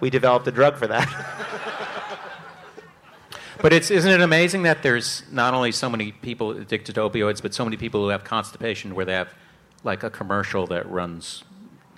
We 0.00 0.10
developed 0.10 0.46
a 0.46 0.52
drug 0.52 0.76
for 0.76 0.86
that. 0.86 1.08
But 3.64 3.72
it's 3.72 3.90
isn't 3.90 4.10
it 4.10 4.20
amazing 4.20 4.64
that 4.64 4.82
there's 4.82 5.22
not 5.32 5.54
only 5.54 5.72
so 5.72 5.88
many 5.88 6.12
people 6.12 6.50
addicted 6.50 6.96
to 6.96 7.00
opioids, 7.00 7.40
but 7.40 7.54
so 7.54 7.64
many 7.64 7.78
people 7.78 8.02
who 8.02 8.08
have 8.08 8.22
constipation 8.22 8.94
where 8.94 9.06
they 9.06 9.14
have 9.14 9.32
like 9.84 10.02
a 10.02 10.10
commercial 10.10 10.66
that 10.66 10.86
runs 10.90 11.44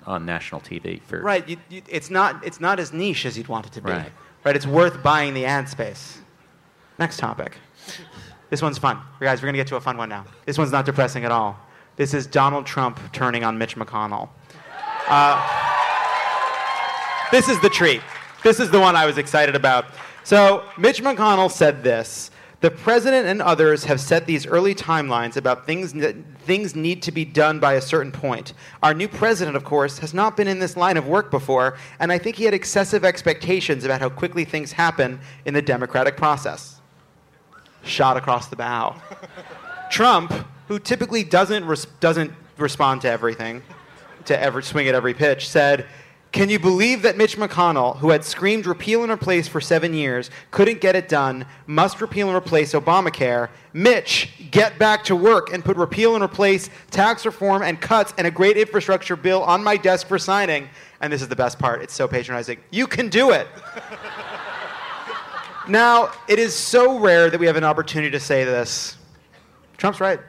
on 0.05 0.25
national 0.25 0.61
TV 0.61 1.01
for 1.01 1.19
Right. 1.19 1.45
You, 1.49 1.57
you, 1.67 1.81
it's 1.89 2.09
not. 2.09 2.41
It's 2.45 2.61
not 2.61 2.79
as 2.79 2.93
niche 2.93 3.25
as 3.25 3.37
you'd 3.37 3.49
want 3.49 3.65
it 3.65 3.73
to 3.73 3.81
be. 3.81 3.91
Right. 3.91 4.11
Right. 4.45 4.55
It's 4.55 4.65
worth 4.65 5.03
buying 5.03 5.33
the 5.33 5.43
ad 5.43 5.67
space. 5.67 6.19
Next 6.99 7.17
topic. 7.17 7.57
This 8.49 8.61
one's 8.61 8.77
fun, 8.77 8.99
guys. 9.19 9.41
We're 9.41 9.47
gonna 9.47 9.57
get 9.57 9.67
to 9.67 9.75
a 9.75 9.81
fun 9.81 9.97
one 9.97 10.07
now. 10.07 10.23
This 10.45 10.57
one's 10.57 10.71
not 10.71 10.85
depressing 10.85 11.25
at 11.25 11.31
all. 11.33 11.59
This 11.97 12.13
is 12.13 12.27
Donald 12.27 12.65
Trump 12.65 12.97
turning 13.11 13.43
on 13.43 13.57
Mitch 13.57 13.75
McConnell. 13.75 14.29
Uh, 15.09 15.66
this 17.31 17.49
is 17.49 17.59
the 17.61 17.69
treat. 17.69 18.01
This 18.43 18.59
is 18.59 18.71
the 18.71 18.79
one 18.79 18.95
I 18.95 19.05
was 19.05 19.17
excited 19.17 19.55
about. 19.55 19.85
So 20.23 20.63
Mitch 20.77 21.01
McConnell 21.01 21.51
said 21.51 21.83
this. 21.83 22.31
The 22.59 22.71
president 22.71 23.27
and 23.27 23.39
others 23.39 23.83
have 23.83 24.01
set 24.01 24.25
these 24.25 24.47
early 24.47 24.73
timelines 24.73 25.37
about 25.37 25.67
things 25.67 25.93
that 25.93 26.15
things 26.39 26.75
need 26.75 27.03
to 27.03 27.11
be 27.11 27.23
done 27.23 27.59
by 27.59 27.73
a 27.73 27.81
certain 27.81 28.11
point. 28.11 28.53
Our 28.81 28.95
new 28.95 29.07
president, 29.07 29.55
of 29.55 29.63
course, 29.63 29.99
has 29.99 30.11
not 30.11 30.35
been 30.35 30.47
in 30.47 30.57
this 30.57 30.75
line 30.75 30.97
of 30.97 31.07
work 31.07 31.29
before, 31.29 31.77
and 31.99 32.11
I 32.11 32.17
think 32.17 32.35
he 32.35 32.45
had 32.45 32.55
excessive 32.55 33.05
expectations 33.05 33.83
about 33.83 34.01
how 34.01 34.09
quickly 34.09 34.43
things 34.43 34.71
happen 34.71 35.19
in 35.45 35.53
the 35.53 35.61
democratic 35.61 36.17
process. 36.17 36.81
Shot 37.83 38.17
across 38.17 38.47
the 38.47 38.55
bow. 38.55 38.95
Trump, 39.91 40.33
who 40.67 40.79
typically 40.79 41.23
doesn't 41.23 41.63
res- 41.63 41.85
doesn't 41.99 42.31
respond 42.57 43.01
to 43.01 43.09
everything, 43.09 43.61
to 44.25 44.39
ever 44.39 44.63
swing 44.63 44.87
at 44.87 44.95
every 44.95 45.13
pitch, 45.13 45.47
said, 45.47 45.85
Can 46.31 46.49
you 46.49 46.59
believe 46.59 47.03
that 47.03 47.17
Mitch 47.17 47.37
McConnell, 47.37 47.97
who 47.97 48.09
had 48.09 48.23
screamed 48.23 48.65
repeal 48.65 49.01
and 49.01 49.11
replace 49.11 49.47
for 49.47 49.61
seven 49.61 49.93
years, 49.93 50.29
couldn't 50.51 50.81
get 50.81 50.95
it 50.95 51.07
done, 51.07 51.45
must 51.65 52.01
repeal 52.01 52.27
and 52.27 52.37
replace 52.37 52.73
Obamacare? 52.73 53.49
Mitch, 53.73 54.29
get 54.51 54.77
back 54.77 55.03
to 55.05 55.15
work 55.15 55.53
and 55.53 55.63
put 55.63 55.77
repeal 55.77 56.15
and 56.15 56.23
replace, 56.23 56.69
tax 56.91 57.25
reform, 57.25 57.61
and 57.61 57.79
cuts 57.79 58.13
and 58.17 58.27
a 58.27 58.31
great 58.31 58.57
infrastructure 58.57 59.15
bill 59.15 59.41
on 59.43 59.63
my 59.63 59.77
desk 59.77 60.07
for 60.07 60.19
signing. 60.19 60.69
And 60.99 61.13
this 61.13 61.21
is 61.21 61.27
the 61.27 61.35
best 61.35 61.59
part, 61.59 61.81
it's 61.81 61.93
so 61.93 62.07
patronizing. 62.07 62.59
You 62.71 62.87
can 62.87 63.07
do 63.07 63.31
it. 63.31 63.47
now, 65.67 66.11
it 66.27 66.39
is 66.39 66.53
so 66.53 66.99
rare 66.99 67.29
that 67.29 67.39
we 67.39 67.45
have 67.45 67.55
an 67.55 67.63
opportunity 67.63 68.11
to 68.11 68.19
say 68.19 68.43
this. 68.43 68.97
Trump's 69.77 70.01
right. 70.01 70.19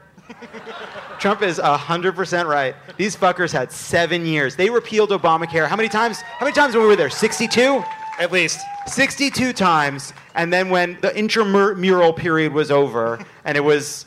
Trump 1.18 1.42
is 1.42 1.58
100% 1.58 2.46
right. 2.46 2.74
These 2.96 3.16
fuckers 3.16 3.52
had 3.52 3.72
seven 3.72 4.24
years. 4.24 4.56
They 4.56 4.70
repealed 4.70 5.10
Obamacare. 5.10 5.66
How 5.66 5.76
many 5.76 5.88
times? 5.88 6.20
How 6.20 6.44
many 6.44 6.54
times 6.54 6.74
when 6.74 6.82
we 6.82 6.88
were 6.88 6.96
there? 6.96 7.10
62? 7.10 7.82
At 8.18 8.32
least. 8.32 8.60
62 8.86 9.52
times. 9.52 10.12
And 10.34 10.52
then 10.52 10.70
when 10.70 10.98
the 11.00 11.16
intramural 11.16 12.12
period 12.12 12.52
was 12.52 12.70
over 12.70 13.24
and 13.44 13.56
it 13.56 13.60
was 13.60 14.06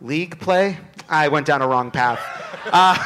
league 0.00 0.38
play, 0.40 0.78
I 1.08 1.28
went 1.28 1.46
down 1.46 1.62
a 1.62 1.68
wrong 1.68 1.90
path. 1.90 2.20
Uh, 2.66 2.96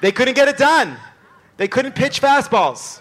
they 0.00 0.12
couldn't 0.12 0.34
get 0.34 0.48
it 0.48 0.56
done. 0.56 0.96
They 1.56 1.68
couldn't 1.68 1.94
pitch 1.94 2.20
fastballs. 2.20 3.00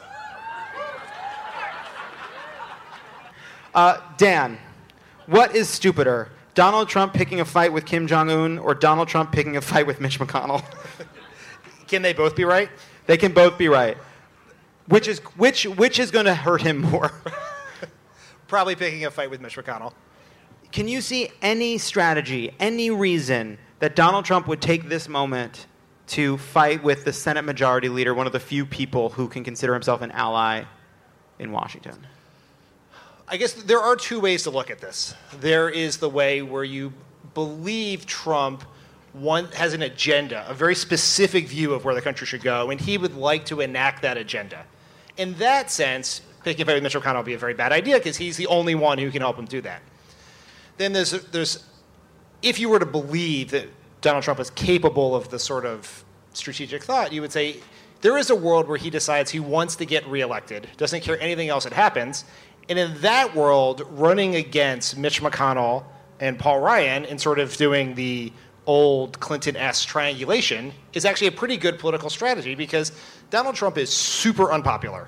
Uh, 3.74 4.00
Dan, 4.18 4.58
what 5.26 5.54
is 5.54 5.68
stupider? 5.68 6.30
Donald 6.56 6.88
Trump 6.88 7.14
picking 7.14 7.42
a 7.42 7.46
fight 7.46 7.72
with 7.72 7.86
Kim 7.86 8.08
Jong 8.08 8.32
un 8.32 8.58
or 8.58 8.74
Donald 8.74 9.10
Trump 9.10 9.32
picking 9.32 9.58
a 9.58 9.62
fight 9.62 9.86
with 9.86 10.00
Mitch 10.00 10.20
McConnell? 10.20 10.64
Can 11.88 12.02
they 12.02 12.14
both 12.14 12.36
be 12.36 12.46
right? 12.46 12.70
They 13.06 13.18
can 13.18 13.32
both 13.34 13.58
be 13.58 13.68
right. 13.68 13.98
Which 14.88 15.08
is, 15.08 15.20
which, 15.38 15.66
which 15.66 16.00
is 16.00 16.10
going 16.10 16.26
to 16.26 16.34
hurt 16.34 16.62
him 16.62 16.80
more? 16.80 17.12
Probably 18.48 18.76
picking 18.76 19.06
a 19.06 19.12
fight 19.12 19.30
with 19.30 19.42
Mitch 19.42 19.56
McConnell. 19.56 19.94
Can 20.72 20.88
you 20.88 21.02
see 21.02 21.30
any 21.42 21.78
strategy, 21.78 22.52
any 22.60 22.90
reason 22.90 23.60
that 23.80 23.96
Donald 23.96 24.26
Trump 24.26 24.48
would 24.48 24.62
take 24.62 24.90
this 24.90 25.08
moment 25.08 25.68
to 26.08 26.38
fight 26.38 26.84
with 26.84 27.06
the 27.06 27.14
Senate 27.14 27.44
Majority 27.44 27.90
Leader, 27.90 28.14
one 28.14 28.26
of 28.26 28.34
the 28.34 28.40
few 28.40 28.66
people 28.66 29.10
who 29.10 29.28
can 29.28 29.44
consider 29.44 29.74
himself 29.74 30.02
an 30.02 30.12
ally 30.12 30.64
in 31.38 31.52
Washington? 31.52 32.08
I 33.28 33.38
guess 33.38 33.54
there 33.54 33.80
are 33.80 33.96
two 33.96 34.20
ways 34.20 34.44
to 34.44 34.52
look 34.52 34.70
at 34.70 34.80
this. 34.80 35.16
There 35.40 35.70
is 35.70 35.98
the 35.98 36.10
way 36.10 36.42
where 36.42 36.64
you 36.64 36.94
believe 37.34 38.06
Trump 38.06 38.64
one, 39.14 39.46
has 39.54 39.74
an 39.74 39.82
agenda, 39.82 40.46
a 40.48 40.54
very 40.54 40.76
specific 40.76 41.48
view 41.48 41.74
of 41.74 41.86
where 41.86 41.96
the 41.96 42.02
country 42.02 42.28
should 42.28 42.44
go, 42.44 42.70
and 42.70 42.80
he 42.80 42.98
would 42.98 43.16
like 43.16 43.46
to 43.46 43.62
enact 43.62 44.02
that 44.02 44.18
agenda. 44.18 44.66
In 45.18 45.34
that 45.36 45.72
sense, 45.72 46.22
picking 46.44 46.64
a 46.64 46.66
fight 46.66 46.74
with 46.76 46.84
Mitch 46.84 46.96
McConnell 46.96 47.18
would 47.18 47.26
be 47.26 47.34
a 47.34 47.38
very 47.38 47.54
bad 47.54 47.72
idea 47.72 47.98
because 47.98 48.18
he's 48.18 48.36
the 48.38 48.48
only 48.48 48.76
one 48.76 48.98
who 48.98 49.10
can 49.10 49.22
help 49.22 49.38
him 49.38 49.46
do 49.46 49.62
that. 49.62 49.82
Then 50.78 50.92
there's, 50.92 51.12
there's, 51.12 51.64
if 52.42 52.60
you 52.60 52.68
were 52.68 52.80
to 52.80 52.86
believe 52.86 53.52
that 53.52 53.68
Donald 54.02 54.24
Trump 54.24 54.40
is 54.40 54.50
capable 54.50 55.16
of 55.16 55.30
the 55.30 55.40
sort 55.40 55.66
of 55.66 56.04
strategic 56.34 56.84
thought, 56.84 57.14
you 57.14 57.22
would 57.22 57.32
say 57.32 57.58
there 58.02 58.18
is 58.18 58.30
a 58.30 58.36
world 58.36 58.68
where 58.68 58.78
he 58.78 58.90
decides 58.90 59.32
he 59.32 59.40
wants 59.40 59.78
to 59.78 59.86
get 59.86 60.06
reelected, 60.08 60.68
doesn't 60.76 61.02
care 61.02 61.20
anything 61.22 61.48
else 61.48 61.64
that 61.64 61.74
happens, 61.74 62.26
and 62.70 62.80
in 62.80 63.00
that 63.02 63.36
world, 63.36 63.84
running 63.92 64.36
against 64.36 64.98
Mitch 64.98 65.22
McConnell 65.22 65.84
and 66.20 66.40
Paul 66.40 66.60
Ryan 66.60 67.06
and 67.06 67.20
sort 67.20 67.40
of 67.40 67.56
doing 67.58 67.96
the 67.96 68.32
old 68.66 69.20
Clinton 69.20 69.56
S 69.56 69.84
triangulation 69.84 70.72
is 70.94 71.06
actually 71.06 71.28
a 71.28 71.32
pretty 71.32 71.58
good 71.58 71.78
political 71.78 72.10
strategy 72.10 72.56
because 72.56 72.92
Donald 73.30 73.56
Trump 73.56 73.78
is 73.78 73.92
super 73.92 74.52
unpopular, 74.52 75.08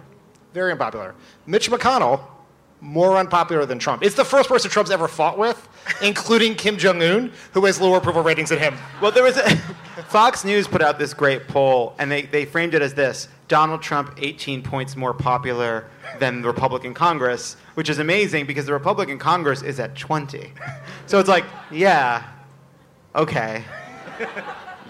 very 0.53 0.71
unpopular. 0.71 1.15
Mitch 1.47 1.71
McConnell, 1.71 2.21
more 2.79 3.17
unpopular 3.17 3.65
than 3.65 3.79
Trump. 3.79 4.03
It's 4.03 4.15
the 4.15 4.25
first 4.25 4.49
person 4.49 4.69
Trump's 4.69 4.91
ever 4.91 5.07
fought 5.07 5.37
with, 5.37 5.67
including 6.03 6.53
Kim 6.53 6.77
Jong 6.77 7.01
Un, 7.01 7.31
who 7.53 7.65
has 7.65 7.81
lower 7.81 7.97
approval 7.97 8.21
ratings 8.21 8.49
than 8.49 8.59
him. 8.59 8.75
Well, 9.01 9.11
there 9.11 9.23
was 9.23 9.37
a, 9.37 9.55
Fox 10.09 10.45
News 10.45 10.67
put 10.67 10.81
out 10.81 10.99
this 10.99 11.13
great 11.13 11.47
poll, 11.47 11.95
and 11.97 12.11
they, 12.11 12.23
they 12.23 12.45
framed 12.45 12.75
it 12.75 12.83
as 12.83 12.93
this 12.93 13.29
Donald 13.47 13.81
Trump 13.81 14.13
18 14.17 14.62
points 14.62 14.95
more 14.95 15.13
popular 15.13 15.88
than 16.19 16.41
the 16.41 16.47
Republican 16.47 16.93
Congress, 16.93 17.55
which 17.75 17.89
is 17.89 17.99
amazing 17.99 18.45
because 18.45 18.65
the 18.65 18.73
Republican 18.73 19.17
Congress 19.17 19.62
is 19.62 19.79
at 19.79 19.95
20. 19.95 20.51
So 21.05 21.19
it's 21.19 21.29
like, 21.29 21.45
yeah, 21.71 22.29
okay. 23.15 23.63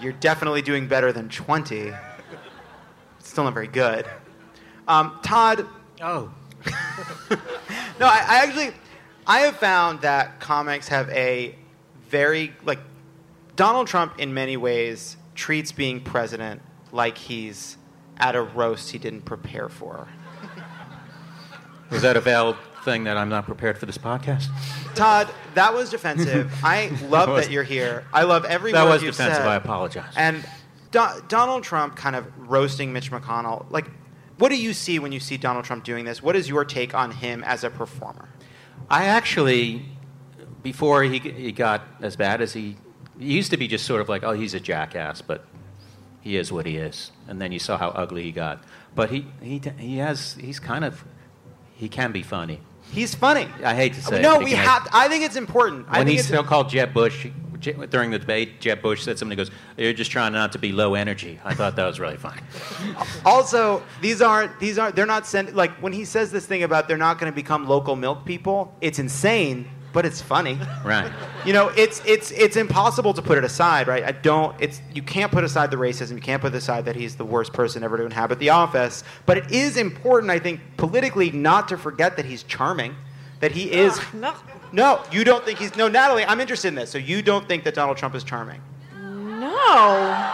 You're 0.00 0.12
definitely 0.14 0.62
doing 0.62 0.88
better 0.88 1.12
than 1.12 1.28
20. 1.28 1.92
It's 3.18 3.28
still 3.28 3.44
not 3.44 3.54
very 3.54 3.68
good. 3.68 4.06
Um, 4.88 5.18
Todd. 5.22 5.66
Oh. 6.00 6.32
no, 7.30 8.06
I, 8.06 8.24
I 8.26 8.44
actually, 8.44 8.70
I 9.26 9.40
have 9.40 9.56
found 9.56 10.00
that 10.00 10.40
comics 10.40 10.88
have 10.88 11.08
a 11.10 11.54
very, 12.08 12.52
like, 12.64 12.80
Donald 13.54 13.86
Trump 13.86 14.18
in 14.18 14.34
many 14.34 14.56
ways 14.56 15.16
treats 15.34 15.70
being 15.72 16.00
president 16.00 16.62
like 16.92 17.18
he's 17.18 17.76
at 18.18 18.34
a 18.36 18.42
roast 18.42 18.90
he 18.90 18.98
didn't 18.98 19.22
prepare 19.22 19.68
for. 19.68 20.08
Was 21.90 22.02
that 22.02 22.16
a 22.16 22.20
valid 22.20 22.56
thing 22.84 23.04
that 23.04 23.16
I'm 23.16 23.28
not 23.28 23.46
prepared 23.46 23.78
for 23.78 23.86
this 23.86 23.96
podcast? 23.98 24.46
Todd, 24.94 25.28
that 25.54 25.72
was 25.72 25.90
defensive. 25.90 26.52
I 26.62 26.88
love 27.08 27.26
that, 27.26 27.28
was- 27.28 27.44
that 27.46 27.52
you're 27.52 27.62
here. 27.62 28.04
I 28.12 28.24
love 28.24 28.44
every 28.44 28.72
That 28.72 28.84
word 28.84 28.90
was 28.94 29.02
you 29.02 29.10
defensive. 29.10 29.36
said. 29.38 29.46
I 29.46 29.54
apologize. 29.56 30.12
And 30.16 30.44
Do- 30.90 31.22
Donald 31.28 31.62
Trump 31.64 31.96
kind 31.96 32.14
of 32.16 32.26
roasting 32.50 32.92
Mitch 32.92 33.10
McConnell. 33.10 33.64
Like, 33.70 33.86
what 34.38 34.50
do 34.50 34.56
you 34.56 34.72
see 34.72 34.98
when 34.98 35.12
you 35.12 35.20
see 35.20 35.36
Donald 35.36 35.64
Trump 35.64 35.82
doing 35.84 36.04
this? 36.04 36.22
What 36.22 36.36
is 36.36 36.48
your 36.48 36.64
take 36.64 36.94
on 36.94 37.10
him 37.10 37.42
as 37.44 37.64
a 37.64 37.70
performer? 37.70 38.28
I 38.90 39.06
actually, 39.06 39.84
before 40.62 41.02
he, 41.04 41.18
he 41.18 41.52
got 41.52 41.82
as 42.00 42.16
bad 42.16 42.40
as 42.40 42.52
he, 42.52 42.76
he 43.18 43.32
used 43.34 43.50
to 43.50 43.56
be 43.56 43.66
just 43.66 43.84
sort 43.86 44.00
of 44.00 44.08
like, 44.08 44.22
oh, 44.22 44.32
he's 44.32 44.54
a 44.54 44.60
jackass, 44.60 45.22
but 45.22 45.44
he 46.20 46.36
is 46.36 46.52
what 46.52 46.66
he 46.66 46.76
is. 46.76 47.10
And 47.26 47.40
then 47.40 47.52
you 47.52 47.58
saw 47.58 47.76
how 47.78 47.88
ugly 47.88 48.22
he 48.22 48.32
got. 48.32 48.62
But 48.94 49.10
he, 49.10 49.26
he, 49.40 49.60
he 49.78 49.98
has, 49.98 50.34
he's 50.34 50.58
kind 50.60 50.84
of, 50.84 51.04
he 51.74 51.88
can 51.88 52.12
be 52.12 52.22
funny. 52.22 52.60
He's 52.90 53.14
funny. 53.14 53.48
I 53.64 53.74
hate 53.74 53.94
to 53.94 54.02
say 54.02 54.18
it, 54.18 54.22
no, 54.22 54.38
we 54.38 54.52
can- 54.52 54.64
have. 54.64 54.88
I 54.92 55.08
think 55.08 55.24
it's 55.24 55.36
important. 55.36 55.86
I 55.88 55.98
When 55.98 56.06
think 56.06 56.14
he 56.14 56.18
it's, 56.20 56.26
still 56.28 56.42
called 56.42 56.70
Jeb 56.70 56.94
Bush, 56.94 57.26
during 57.60 58.10
the 58.10 58.18
debate, 58.18 58.60
Jeb 58.60 58.80
Bush 58.82 59.02
said 59.02 59.18
something, 59.18 59.36
he 59.36 59.44
goes, 59.44 59.50
you're 59.76 59.92
just 59.92 60.10
trying 60.10 60.32
not 60.32 60.52
to 60.52 60.58
be 60.58 60.72
low 60.72 60.94
energy. 60.94 61.38
I 61.44 61.54
thought 61.54 61.76
that 61.76 61.84
was 61.86 61.98
really 62.00 62.16
funny. 62.16 62.40
also 63.24 63.82
these 64.00 64.22
aren't 64.22 64.58
these 64.60 64.78
aren't 64.78 64.94
they're 64.94 65.06
not 65.06 65.26
sent 65.26 65.56
like 65.56 65.72
when 65.82 65.92
he 65.92 66.04
says 66.04 66.30
this 66.30 66.46
thing 66.46 66.62
about 66.62 66.86
they're 66.86 66.96
not 66.96 67.18
going 67.18 67.30
to 67.30 67.34
become 67.34 67.66
local 67.66 67.96
milk 67.96 68.24
people. 68.24 68.74
It's 68.80 68.98
insane, 69.00 69.68
but 69.98 70.06
it's 70.06 70.22
funny. 70.22 70.56
Right. 70.84 71.10
You 71.44 71.52
know, 71.52 71.72
it's 71.76 72.00
it's 72.06 72.30
it's 72.30 72.54
impossible 72.54 73.12
to 73.14 73.20
put 73.20 73.36
it 73.36 73.42
aside, 73.42 73.88
right? 73.88 74.04
I 74.04 74.12
don't. 74.12 74.54
It's 74.60 74.80
you 74.94 75.02
can't 75.02 75.32
put 75.32 75.42
aside 75.42 75.72
the 75.72 75.76
racism. 75.76 76.12
You 76.12 76.20
can't 76.20 76.40
put 76.40 76.54
aside 76.54 76.84
that 76.84 76.94
he's 76.94 77.16
the 77.16 77.24
worst 77.24 77.52
person 77.52 77.82
ever 77.82 77.96
to 77.96 78.04
inhabit 78.04 78.38
the 78.38 78.50
office. 78.50 79.02
But 79.26 79.38
it 79.38 79.50
is 79.50 79.76
important, 79.76 80.30
I 80.30 80.38
think, 80.38 80.60
politically, 80.76 81.32
not 81.32 81.66
to 81.70 81.76
forget 81.76 82.16
that 82.16 82.26
he's 82.26 82.44
charming. 82.44 82.94
That 83.40 83.50
he 83.50 83.72
is. 83.72 84.00
No. 84.14 84.34
No, 84.70 85.02
you 85.10 85.24
don't 85.24 85.44
think 85.44 85.58
he's. 85.58 85.74
No, 85.74 85.88
Natalie, 85.88 86.24
I'm 86.24 86.40
interested 86.40 86.68
in 86.68 86.76
this. 86.76 86.90
So 86.90 86.98
you 86.98 87.20
don't 87.20 87.48
think 87.48 87.64
that 87.64 87.74
Donald 87.74 87.96
Trump 87.96 88.14
is 88.14 88.22
charming? 88.22 88.60
No. 89.00 90.32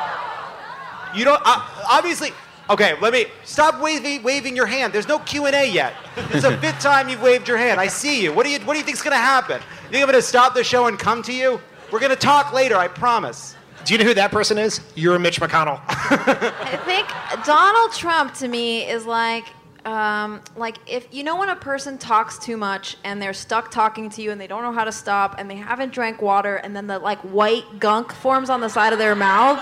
You 1.15 1.25
don't. 1.25 1.41
Uh, 1.43 1.67
obviously. 1.89 2.33
Okay, 2.71 2.99
let 3.01 3.13
me 3.13 3.27
stop 3.45 3.81
waving, 3.81 4.23
waving 4.23 4.57
your 4.57 4.67
hand. 4.67 4.93
There's 4.93 5.09
no 5.09 5.19
Q 5.19 5.47
and 5.47 5.55
A 5.55 5.71
yet. 5.71 5.95
It's 6.31 6.43
the 6.43 6.57
fifth 6.61 6.81
time 6.81 7.09
you've 7.09 7.21
waved 7.23 7.47
your 7.47 7.59
hand. 7.59 7.79
I 7.81 7.89
see 7.89 8.23
you. 8.23 8.33
What 8.33 8.45
do 8.47 8.51
you 8.51 8.59
What 8.61 8.75
do 8.75 8.79
you 8.79 8.85
think's 8.85 9.03
gonna 9.03 9.17
happen? 9.17 9.61
You 9.85 9.91
think 9.91 10.03
I'm 10.03 10.09
gonna 10.11 10.23
stop 10.23 10.55
the 10.55 10.65
show 10.65 10.87
and 10.87 10.99
come 10.99 11.23
to 11.25 11.33
you? 11.33 11.61
We're 11.93 12.01
gonna 12.01 12.17
talk 12.17 12.53
later. 12.53 12.77
I 12.77 12.89
promise. 12.89 13.55
Do 13.85 13.93
you 13.93 13.99
know 13.99 14.07
who 14.07 14.15
that 14.15 14.31
person 14.31 14.57
is? 14.57 14.81
You're 14.95 15.19
Mitch 15.19 15.41
McConnell. 15.41 15.79
I 15.89 16.81
think 16.87 17.07
Donald 17.45 17.93
Trump 17.93 18.33
to 18.37 18.49
me 18.49 18.89
is 18.89 19.05
like, 19.05 19.45
um, 19.85 20.41
like 20.57 20.79
if 20.87 21.07
you 21.13 21.23
know 21.23 21.37
when 21.37 21.51
a 21.51 21.57
person 21.57 21.99
talks 21.99 22.39
too 22.39 22.57
much 22.57 22.97
and 23.05 23.21
they're 23.21 23.35
stuck 23.35 23.71
talking 23.71 24.09
to 24.09 24.23
you 24.23 24.31
and 24.31 24.41
they 24.41 24.47
don't 24.47 24.63
know 24.63 24.73
how 24.73 24.85
to 24.85 24.93
stop 24.93 25.35
and 25.39 25.51
they 25.51 25.57
haven't 25.57 25.93
drank 25.93 26.23
water 26.23 26.57
and 26.57 26.75
then 26.75 26.87
the 26.87 26.99
like 26.99 27.19
white 27.19 27.79
gunk 27.79 28.11
forms 28.11 28.49
on 28.49 28.61
the 28.63 28.71
side 28.71 28.95
of 28.95 28.99
their 28.99 29.15
mouth 29.15 29.59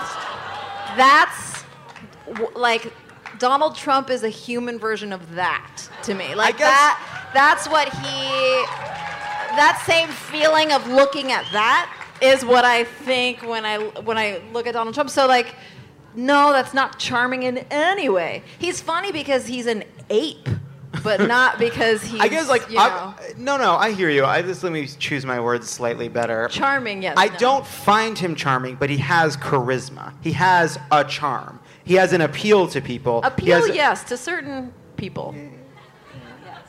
That's 0.95 1.35
w- 1.35 1.42
like 2.55 2.93
Donald 3.39 3.75
Trump 3.75 4.09
is 4.09 4.23
a 4.23 4.29
human 4.29 4.79
version 4.79 5.11
of 5.11 5.35
that 5.35 5.89
to 6.03 6.13
me. 6.13 6.35
Like 6.35 6.57
guess- 6.57 6.69
that. 6.69 7.29
That's 7.33 7.67
what 7.67 7.89
he. 7.89 8.65
that 9.55 9.81
same 9.85 10.09
feeling 10.09 10.71
of 10.71 10.87
looking 10.87 11.31
at 11.31 11.45
that 11.51 11.91
is 12.21 12.45
what 12.45 12.63
I 12.63 12.83
think 12.83 13.41
when 13.41 13.65
I 13.65 13.79
when 13.79 14.17
I 14.17 14.41
look 14.51 14.67
at 14.67 14.73
Donald 14.73 14.93
Trump. 14.93 15.09
So 15.09 15.27
like, 15.27 15.55
no, 16.15 16.51
that's 16.51 16.73
not 16.73 16.99
charming 16.99 17.43
in 17.43 17.59
any 17.69 18.09
way. 18.09 18.43
He's 18.59 18.81
funny 18.81 19.11
because 19.11 19.47
he's 19.47 19.65
an 19.65 19.83
ape, 20.09 20.47
but 21.03 21.21
not 21.27 21.59
because 21.59 22.03
he's. 22.03 22.21
I 22.21 22.27
guess 22.27 22.47
like 22.49 22.69
you 22.69 22.75
know, 22.75 23.15
no, 23.37 23.57
no. 23.57 23.75
I 23.75 23.91
hear 23.91 24.09
you. 24.09 24.25
I 24.25 24.41
just 24.41 24.63
let 24.63 24.71
me 24.71 24.87
choose 24.87 25.25
my 25.25 25.39
words 25.39 25.69
slightly 25.69 26.07
better. 26.07 26.47
charming. 26.49 27.03
Yes. 27.03 27.15
I 27.17 27.27
no. 27.27 27.37
don't 27.37 27.67
find 27.67 28.17
him 28.17 28.35
charming, 28.35 28.75
but 28.75 28.89
he 28.89 28.97
has 28.97 29.35
charisma. 29.37 30.13
He 30.21 30.31
has 30.33 30.77
a 30.91 31.03
charm. 31.03 31.59
He 31.83 31.95
has 31.95 32.13
an 32.13 32.21
appeal 32.21 32.67
to 32.67 32.81
people. 32.81 33.21
Appeal. 33.23 33.65
has- 33.65 33.75
yes, 33.75 34.03
to 34.05 34.17
certain 34.17 34.73
people. 34.97 35.35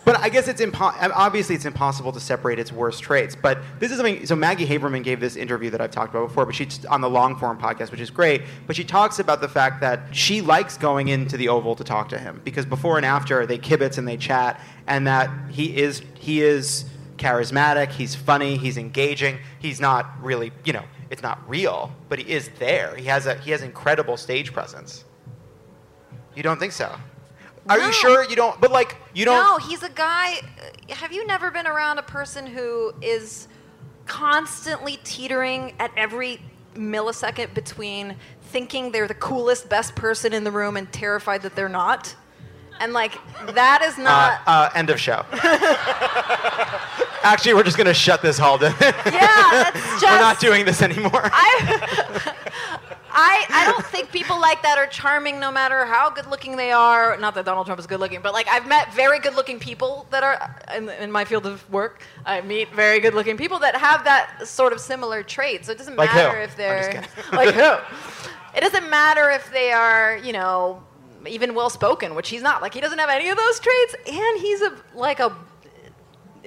But 0.04 0.18
I 0.18 0.28
guess 0.28 0.48
it's 0.48 0.60
impo- 0.60 0.94
obviously 1.14 1.54
it's 1.54 1.64
impossible 1.64 2.12
to 2.12 2.20
separate 2.20 2.58
its 2.58 2.70
worst 2.70 3.02
traits. 3.02 3.34
But 3.34 3.58
this 3.78 3.90
is 3.90 3.96
something. 3.96 4.26
So 4.26 4.36
Maggie 4.36 4.66
Haberman 4.66 5.02
gave 5.02 5.18
this 5.18 5.34
interview 5.34 5.70
that 5.70 5.80
I've 5.80 5.92
talked 5.92 6.14
about 6.14 6.28
before, 6.28 6.44
but 6.44 6.54
she's 6.54 6.84
on 6.84 7.00
the 7.00 7.08
long 7.08 7.36
form 7.36 7.58
podcast, 7.58 7.90
which 7.90 8.00
is 8.00 8.10
great. 8.10 8.42
But 8.66 8.76
she 8.76 8.84
talks 8.84 9.18
about 9.18 9.40
the 9.40 9.48
fact 9.48 9.80
that 9.80 10.14
she 10.14 10.42
likes 10.42 10.76
going 10.76 11.08
into 11.08 11.38
the 11.38 11.48
Oval 11.48 11.74
to 11.76 11.84
talk 11.84 12.10
to 12.10 12.18
him 12.18 12.42
because 12.44 12.66
before 12.66 12.98
and 12.98 13.06
after 13.06 13.46
they 13.46 13.56
kibitz 13.56 13.96
and 13.96 14.06
they 14.06 14.18
chat, 14.18 14.60
and 14.86 15.06
that 15.06 15.30
he 15.50 15.74
is 15.74 16.02
he 16.18 16.42
is 16.42 16.84
charismatic, 17.16 17.90
he's 17.90 18.14
funny, 18.14 18.58
he's 18.58 18.76
engaging. 18.76 19.38
He's 19.58 19.80
not 19.80 20.22
really, 20.22 20.52
you 20.66 20.74
know, 20.74 20.84
it's 21.10 21.22
not 21.22 21.48
real, 21.48 21.92
but 22.08 22.18
he 22.18 22.30
is 22.32 22.48
there. 22.58 22.94
He 22.96 23.04
has 23.06 23.26
a 23.26 23.34
he 23.36 23.50
has 23.50 23.62
incredible 23.62 24.16
stage 24.16 24.52
presence. 24.52 25.04
You 26.34 26.42
don't 26.42 26.58
think 26.58 26.72
so? 26.72 26.94
Are 27.68 27.78
No. 27.78 27.86
you 27.86 27.92
sure 27.92 28.24
you 28.28 28.36
don't? 28.36 28.60
But 28.60 28.70
like 28.72 28.96
you 29.14 29.24
don't. 29.24 29.42
No, 29.42 29.58
he's 29.58 29.82
a 29.82 29.88
guy. 29.88 30.34
Uh, 30.88 30.94
have 30.94 31.12
you 31.12 31.26
never 31.26 31.50
been 31.50 31.66
around 31.66 31.98
a 31.98 32.02
person 32.02 32.46
who 32.46 32.92
is 33.00 33.48
constantly 34.06 34.98
teetering 35.04 35.74
at 35.78 35.90
every 35.96 36.40
millisecond 36.74 37.54
between 37.54 38.16
thinking 38.42 38.92
they're 38.92 39.08
the 39.08 39.14
coolest, 39.14 39.68
best 39.68 39.94
person 39.94 40.32
in 40.32 40.44
the 40.44 40.50
room 40.50 40.76
and 40.76 40.92
terrified 40.92 41.42
that 41.42 41.54
they're 41.56 41.68
not? 41.68 42.14
And 42.80 42.92
like 42.92 43.18
that 43.54 43.82
is 43.82 43.98
Uh, 43.98 44.02
not. 44.02 44.40
uh, 44.46 44.70
end 44.74 44.90
of 44.90 45.00
show. 45.00 45.24
Actually, 47.22 47.54
we're 47.54 47.62
just 47.62 47.78
gonna 47.78 47.94
shut 47.94 48.20
this 48.20 48.36
hall 48.36 48.58
down. 48.58 48.74
yeah, 48.80 48.92
that's 49.06 49.80
just. 50.00 50.02
we're 50.04 50.18
not 50.18 50.38
doing 50.40 50.64
this 50.66 50.82
anymore. 50.82 51.30
I, 51.32 52.32
I, 53.16 53.46
I 53.48 53.64
don't 53.70 53.86
think 53.86 54.10
people 54.12 54.38
like 54.40 54.60
that 54.62 54.76
are 54.76 54.86
charming 54.88 55.40
no 55.40 55.50
matter 55.50 55.86
how 55.86 56.10
good 56.10 56.26
looking 56.26 56.56
they 56.56 56.70
are. 56.72 57.16
Not 57.16 57.34
that 57.36 57.44
Donald 57.46 57.64
Trump 57.66 57.78
is 57.80 57.86
good 57.86 58.00
looking, 58.00 58.20
but 58.20 58.34
like 58.34 58.46
I've 58.48 58.66
met 58.66 58.92
very 58.92 59.20
good 59.20 59.34
looking 59.36 59.58
people 59.58 60.06
that 60.10 60.22
are 60.22 60.54
in, 60.76 60.90
in 60.90 61.10
my 61.10 61.24
field 61.24 61.46
of 61.46 61.68
work. 61.70 62.02
I 62.26 62.42
meet 62.42 62.74
very 62.74 63.00
good 63.00 63.14
looking 63.14 63.38
people 63.38 63.58
that 63.60 63.76
have 63.76 64.04
that 64.04 64.46
sort 64.46 64.72
of 64.74 64.80
similar 64.80 65.22
trait. 65.22 65.64
So 65.64 65.72
it 65.72 65.78
doesn't 65.78 65.96
Like 65.96 66.10
who? 66.10 66.18
matter 66.18 66.40
if 66.42 66.50
I'm 66.52 66.56
they're 66.58 67.04
like 67.32 67.54
who. 67.54 67.76
It 68.56 68.60
doesn't 68.60 68.88
matter 68.88 69.30
if 69.30 69.50
they 69.50 69.72
are, 69.72 70.16
you 70.18 70.32
know, 70.32 70.80
even 71.26 71.54
well 71.54 71.70
spoken, 71.70 72.14
which 72.14 72.28
he's 72.28 72.42
not. 72.42 72.62
Like 72.62 72.74
he 72.74 72.80
doesn't 72.80 72.98
have 72.98 73.10
any 73.10 73.28
of 73.28 73.36
those 73.36 73.60
traits, 73.60 73.94
and 74.06 74.40
he's 74.40 74.62
a 74.62 74.76
like 74.94 75.20
a 75.20 75.36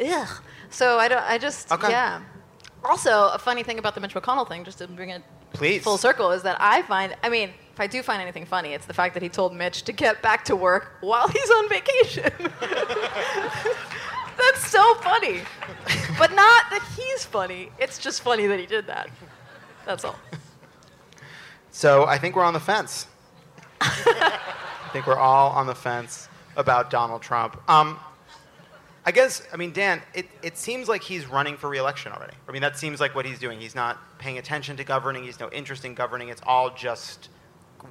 ugh. 0.03 0.41
So 0.69 0.97
I 0.99 1.07
don't. 1.07 1.23
I 1.23 1.37
just 1.37 1.71
Okay. 1.71 1.89
yeah. 1.89 2.21
Also, 2.83 3.29
a 3.29 3.39
funny 3.39 3.63
thing 3.63 3.79
about 3.79 3.95
the 3.95 4.01
Mitch 4.01 4.13
McConnell 4.13 4.47
thing, 4.47 4.63
just 4.63 4.77
to 4.77 4.87
bring 4.87 5.09
it 5.09 5.23
Please. 5.53 5.83
full 5.83 5.97
circle, 5.97 6.31
is 6.31 6.43
that 6.43 6.57
I 6.59 6.81
find. 6.83 7.15
I 7.23 7.29
mean, 7.29 7.49
if 7.73 7.79
I 7.79 7.87
do 7.87 8.01
find 8.03 8.21
anything 8.21 8.45
funny, 8.45 8.73
it's 8.73 8.85
the 8.85 8.93
fact 8.93 9.13
that 9.15 9.23
he 9.23 9.29
told 9.29 9.55
Mitch 9.55 9.83
to 9.83 9.91
get 9.91 10.21
back 10.21 10.45
to 10.45 10.55
work 10.55 10.97
while 11.01 11.27
he's 11.27 11.49
on 11.49 11.69
vacation. 11.69 12.31
That's 14.37 14.67
so 14.69 14.95
funny. 14.95 15.41
But 16.17 16.31
not 16.33 16.69
that 16.69 16.87
he's 16.95 17.25
funny. 17.25 17.71
It's 17.79 17.97
just 17.97 18.21
funny 18.21 18.45
that 18.47 18.59
he 18.59 18.65
did 18.65 18.87
that. 18.87 19.09
That's 19.85 20.05
all. 20.05 20.15
So 21.71 22.05
I 22.05 22.17
think 22.17 22.35
we're 22.35 22.43
on 22.43 22.53
the 22.53 22.59
fence. 22.59 23.07
I 23.81 24.89
think 24.93 25.07
we're 25.07 25.17
all 25.17 25.51
on 25.51 25.67
the 25.67 25.75
fence 25.75 26.27
about 26.55 26.89
Donald 26.89 27.21
Trump. 27.21 27.57
Um, 27.69 27.99
I 29.05 29.11
guess, 29.11 29.47
I 29.53 29.57
mean, 29.57 29.71
Dan, 29.71 30.01
it, 30.13 30.27
it 30.43 30.57
seems 30.57 30.89
like 30.89 31.01
he's 31.01 31.27
running 31.27 31.55
for 31.55 31.69
reelection 31.69 32.11
already. 32.11 32.33
I 32.47 32.51
mean, 32.51 32.61
that 32.61 32.77
seems 32.77 32.99
like 32.99 33.15
what 33.15 33.25
he's 33.25 33.39
doing. 33.39 33.59
He's 33.59 33.75
not 33.75 33.97
paying 34.19 34.37
attention 34.37 34.75
to 34.77 34.83
governing, 34.83 35.23
he's 35.23 35.39
no 35.39 35.49
interest 35.49 35.85
in 35.85 35.93
governing. 35.93 36.29
It's 36.29 36.41
all 36.45 36.71
just 36.71 37.29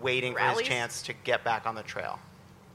waiting 0.02 0.34
for 0.34 0.40
his 0.40 0.62
chance 0.62 1.00
to 1.02 1.12
get 1.24 1.42
back 1.44 1.66
on 1.66 1.74
the 1.74 1.82
trail. 1.82 2.18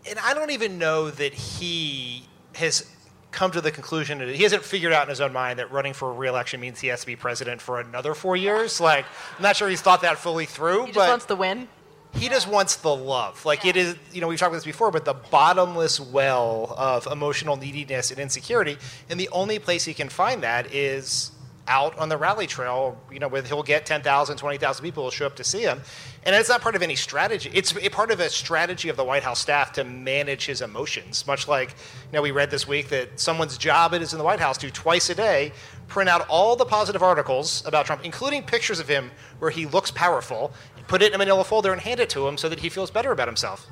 and 0.10 0.18
I 0.20 0.34
don't 0.34 0.50
even 0.52 0.80
know 0.80 1.12
that 1.12 1.34
he 1.34 2.24
has 2.56 2.90
come 3.32 3.52
to 3.52 3.62
the 3.62 3.72
conclusion 3.72 4.18
that 4.18 4.28
he 4.28 4.44
hasn't 4.44 4.64
figured 4.64 4.92
out 4.92 5.04
in 5.04 5.10
his 5.10 5.22
own 5.22 5.32
mind 5.32 5.60
that 5.60 5.72
running 5.72 5.94
for 5.94 6.12
re-election 6.12 6.60
means 6.60 6.80
he 6.80 6.88
has 6.88 7.02
to 7.02 7.06
be 7.06 7.16
president 7.16 7.62
for 7.62 7.80
another 7.80 8.14
four 8.16 8.36
years. 8.36 8.82
Like, 8.82 9.06
I'm 9.38 9.44
not 9.44 9.56
sure 9.56 9.70
he's 9.70 9.82
thought 9.82 10.02
that 10.02 10.18
fully 10.18 10.46
through, 10.46 10.82
He 10.82 10.86
just 10.88 10.98
but 10.98 11.10
wants 11.10 11.26
to 11.26 11.36
win. 11.36 11.68
He 12.14 12.30
just 12.30 12.48
wants 12.48 12.76
the 12.78 12.96
love. 12.96 13.46
Like 13.46 13.66
it 13.66 13.76
is, 13.76 13.96
you 14.12 14.22
know, 14.22 14.28
we've 14.28 14.38
talked 14.38 14.50
about 14.50 14.58
this 14.58 14.66
before, 14.66 14.92
but 14.92 15.06
the 15.06 15.14
bottomless 15.14 16.00
well 16.00 16.76
of 16.78 17.08
emotional 17.08 17.56
neediness 17.56 18.12
and 18.12 18.20
insecurity, 18.20 18.78
and 19.10 19.20
the 19.20 19.30
only 19.30 19.60
place 19.60 19.86
he 19.86 19.94
can 19.94 20.10
find 20.10 20.44
that 20.44 20.74
is 20.74 21.32
out 21.68 21.98
on 21.98 22.10
the 22.10 22.18
rally 22.18 22.48
trail. 22.48 22.98
You 23.12 23.20
know, 23.20 23.28
where 23.28 23.42
he'll 23.42 23.64
get 23.64 23.86
10,000, 23.86 24.38
20,000 24.38 24.84
people 24.84 25.04
will 25.04 25.12
show 25.12 25.26
up 25.26 25.36
to 25.38 25.44
see 25.44 25.62
him, 25.62 25.82
and 26.24 26.36
it's 26.36 26.50
not 26.50 26.62
part 26.62 26.76
of 26.76 26.82
any 26.82 26.96
strategy. 26.96 27.50
It's 27.54 27.72
part 27.90 28.12
of 28.12 28.20
a 28.20 28.30
strategy 28.30 28.90
of 28.90 28.98
the 28.98 29.06
White 29.06 29.24
House 29.24 29.40
staff 29.40 29.72
to 29.74 29.84
manage 29.84 30.46
his 30.46 30.62
emotions. 30.62 31.26
Much 31.28 31.48
like, 31.48 31.70
you 31.70 32.14
know, 32.14 32.22
we 32.22 32.32
read 32.32 32.52
this 32.52 32.68
week 32.68 32.90
that 32.90 33.20
someone's 33.20 33.58
job 33.58 33.94
it 33.94 34.02
is 34.02 34.12
in 34.12 34.20
the 34.20 34.26
White 34.26 34.40
House 34.40 34.58
to 34.58 34.70
twice 34.70 35.10
a 35.10 35.16
day 35.16 35.54
print 35.88 36.10
out 36.10 36.26
all 36.30 36.56
the 36.56 36.64
positive 36.64 37.04
articles 37.04 37.64
about 37.66 37.86
Trump, 37.86 38.06
including 38.06 38.42
pictures 38.42 38.80
of 38.80 38.88
him 38.88 39.12
where 39.40 39.52
he 39.52 39.66
looks 39.66 39.92
powerful, 39.92 40.54
put 40.92 41.02
it 41.02 41.08
in 41.08 41.16
a 41.16 41.18
manila 41.18 41.42
folder 41.46 41.72
and 41.72 41.80
hand 41.80 42.02
it 42.02 42.10
to 42.10 42.28
him 42.28 42.38
so 42.38 42.50
that 42.50 42.60
he 42.60 42.68
feels 42.68 42.92
better 42.92 43.14
about 43.14 43.26
himself. 43.30 43.66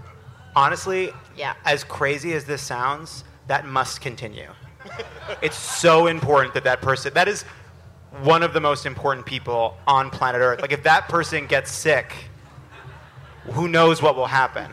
Honestly, 0.56 1.12
Yeah. 1.36 1.54
as 1.66 1.84
crazy 1.84 2.34
as 2.34 2.46
this 2.46 2.62
sounds, 2.62 3.26
that 3.48 3.66
must 3.66 4.00
continue. 4.00 4.50
it's 5.42 5.58
so 5.58 6.08
important 6.08 6.54
that 6.54 6.64
that 6.64 6.82
person, 6.82 7.14
that 7.16 7.28
is 7.28 7.44
one 8.24 8.42
of 8.42 8.54
the 8.54 8.62
most 8.62 8.86
important 8.86 9.26
people 9.26 9.78
on 9.86 10.10
planet 10.10 10.40
Earth. 10.40 10.62
Like, 10.62 10.72
if 10.72 10.82
that 10.84 11.10
person 11.10 11.46
gets 11.46 11.70
sick, 11.72 12.14
who 13.52 13.68
knows 13.68 14.02
what 14.02 14.16
will 14.16 14.26
happen? 14.28 14.72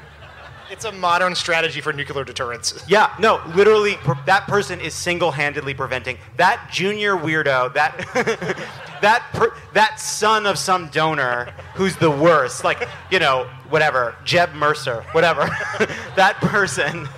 It's 0.71 0.85
a 0.85 0.93
modern 0.93 1.35
strategy 1.35 1.81
for 1.81 1.93
nuclear 1.93 2.25
deterrence. 2.25 2.85
Yeah, 2.89 3.15
no, 3.19 3.41
literally, 3.55 3.95
per- 3.97 4.19
that 4.27 4.47
person 4.47 4.81
is 4.81 4.95
single-handedly 4.95 5.75
preventing 5.75 6.19
that 6.37 6.69
junior 6.71 7.17
weirdo, 7.17 7.75
that 7.75 7.97
that 9.03 9.25
per- 9.33 9.55
that 9.73 9.99
son 10.01 10.47
of 10.47 10.57
some 10.59 10.89
donor 10.89 11.53
who's 11.75 11.97
the 11.97 12.11
worst, 12.11 12.65
like 12.65 12.89
you 13.11 13.19
know, 13.19 13.49
whatever, 13.71 14.15
Jeb 14.25 14.53
Mercer, 14.55 15.03
whatever. 15.13 15.43
that 16.17 16.37
person 16.41 17.09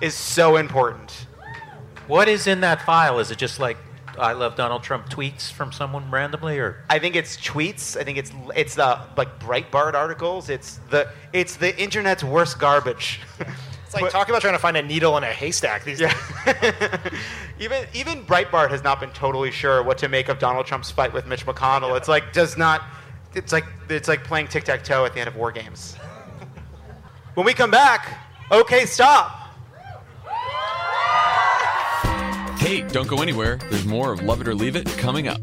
is 0.00 0.14
so 0.14 0.56
important. 0.56 1.26
What 2.06 2.28
is 2.28 2.46
in 2.46 2.60
that 2.60 2.82
file? 2.82 3.18
Is 3.18 3.30
it 3.30 3.38
just 3.38 3.58
like 3.58 3.78
I 4.18 4.32
love 4.32 4.56
Donald 4.56 4.82
Trump 4.82 5.08
tweets 5.08 5.50
from 5.50 5.72
someone 5.72 6.10
randomly, 6.10 6.58
or 6.58 6.84
I 6.88 6.98
think 6.98 7.16
it's 7.16 7.36
tweets. 7.36 7.98
I 7.98 8.04
think 8.04 8.18
it's 8.18 8.32
it's 8.56 8.74
the 8.74 9.00
like 9.16 9.38
Breitbart 9.40 9.94
articles. 9.94 10.48
It's 10.48 10.80
the 10.90 11.08
it's 11.32 11.56
the 11.56 11.78
internet's 11.80 12.24
worst 12.24 12.58
garbage. 12.58 13.20
It's 13.84 13.94
like 13.94 14.10
talk 14.10 14.28
about 14.28 14.40
trying 14.42 14.54
to 14.54 14.58
find 14.58 14.76
a 14.76 14.82
needle 14.82 15.16
in 15.16 15.24
a 15.24 15.32
haystack 15.32 15.84
these 15.84 15.98
days. 15.98 16.12
even 17.60 17.86
even 17.94 18.24
Breitbart 18.24 18.70
has 18.70 18.82
not 18.82 19.00
been 19.00 19.10
totally 19.10 19.50
sure 19.50 19.82
what 19.82 19.98
to 19.98 20.08
make 20.08 20.28
of 20.28 20.38
Donald 20.38 20.66
Trump's 20.66 20.90
fight 20.90 21.12
with 21.12 21.26
Mitch 21.26 21.46
McConnell. 21.46 21.96
It's 21.96 22.08
like 22.08 22.32
does 22.32 22.56
not. 22.56 22.82
It's 23.34 23.52
like 23.52 23.64
it's 23.88 24.08
like 24.08 24.24
playing 24.24 24.48
tic 24.48 24.64
tac 24.64 24.82
toe 24.84 25.04
at 25.04 25.14
the 25.14 25.20
end 25.20 25.28
of 25.28 25.36
war 25.36 25.52
games. 25.52 25.94
when 27.34 27.46
we 27.46 27.54
come 27.54 27.70
back, 27.70 28.18
okay, 28.50 28.86
stop. 28.86 29.39
Hey, 32.60 32.82
don't 32.82 33.08
go 33.08 33.22
anywhere. 33.22 33.58
There's 33.70 33.86
more 33.86 34.12
of 34.12 34.22
Love 34.22 34.42
It 34.42 34.48
or 34.48 34.54
Leave 34.54 34.76
It 34.76 34.86
coming 34.98 35.26
up. 35.28 35.42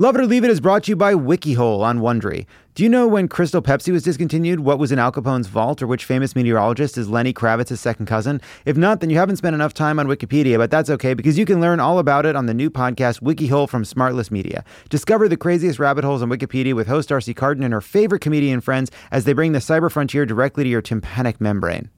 Love 0.00 0.16
It 0.16 0.20
or 0.20 0.26
Leave 0.26 0.42
It 0.42 0.50
is 0.50 0.60
brought 0.60 0.82
to 0.82 0.90
you 0.90 0.96
by 0.96 1.14
WikiHole 1.14 1.82
on 1.82 2.00
Wondery. 2.00 2.46
Do 2.74 2.82
you 2.82 2.88
know 2.88 3.06
when 3.06 3.28
Crystal 3.28 3.62
Pepsi 3.62 3.92
was 3.92 4.02
discontinued, 4.02 4.58
what 4.58 4.80
was 4.80 4.90
in 4.90 4.98
Al 4.98 5.12
Capone's 5.12 5.46
vault, 5.46 5.80
or 5.80 5.86
which 5.86 6.04
famous 6.04 6.34
meteorologist 6.34 6.98
is 6.98 7.08
Lenny 7.08 7.32
Kravitz's 7.32 7.80
second 7.80 8.06
cousin? 8.06 8.40
If 8.64 8.76
not, 8.76 8.98
then 8.98 9.08
you 9.08 9.18
haven't 9.18 9.36
spent 9.36 9.54
enough 9.54 9.72
time 9.72 10.00
on 10.00 10.08
Wikipedia, 10.08 10.58
but 10.58 10.68
that's 10.68 10.90
okay 10.90 11.14
because 11.14 11.38
you 11.38 11.46
can 11.46 11.60
learn 11.60 11.78
all 11.78 12.00
about 12.00 12.26
it 12.26 12.34
on 12.34 12.46
the 12.46 12.54
new 12.54 12.70
podcast 12.70 13.22
WikiHole 13.22 13.68
from 13.68 13.84
Smartless 13.84 14.32
Media. 14.32 14.64
Discover 14.88 15.28
the 15.28 15.36
craziest 15.36 15.78
rabbit 15.78 16.02
holes 16.02 16.22
on 16.22 16.28
Wikipedia 16.28 16.74
with 16.74 16.88
host 16.88 17.10
Darcy 17.10 17.34
Carden 17.34 17.62
and 17.62 17.72
her 17.72 17.80
favorite 17.80 18.20
comedian 18.20 18.60
friends 18.60 18.90
as 19.12 19.26
they 19.26 19.32
bring 19.32 19.52
the 19.52 19.60
cyber 19.60 19.88
frontier 19.88 20.26
directly 20.26 20.64
to 20.64 20.70
your 20.70 20.82
tympanic 20.82 21.40
membrane. 21.40 21.88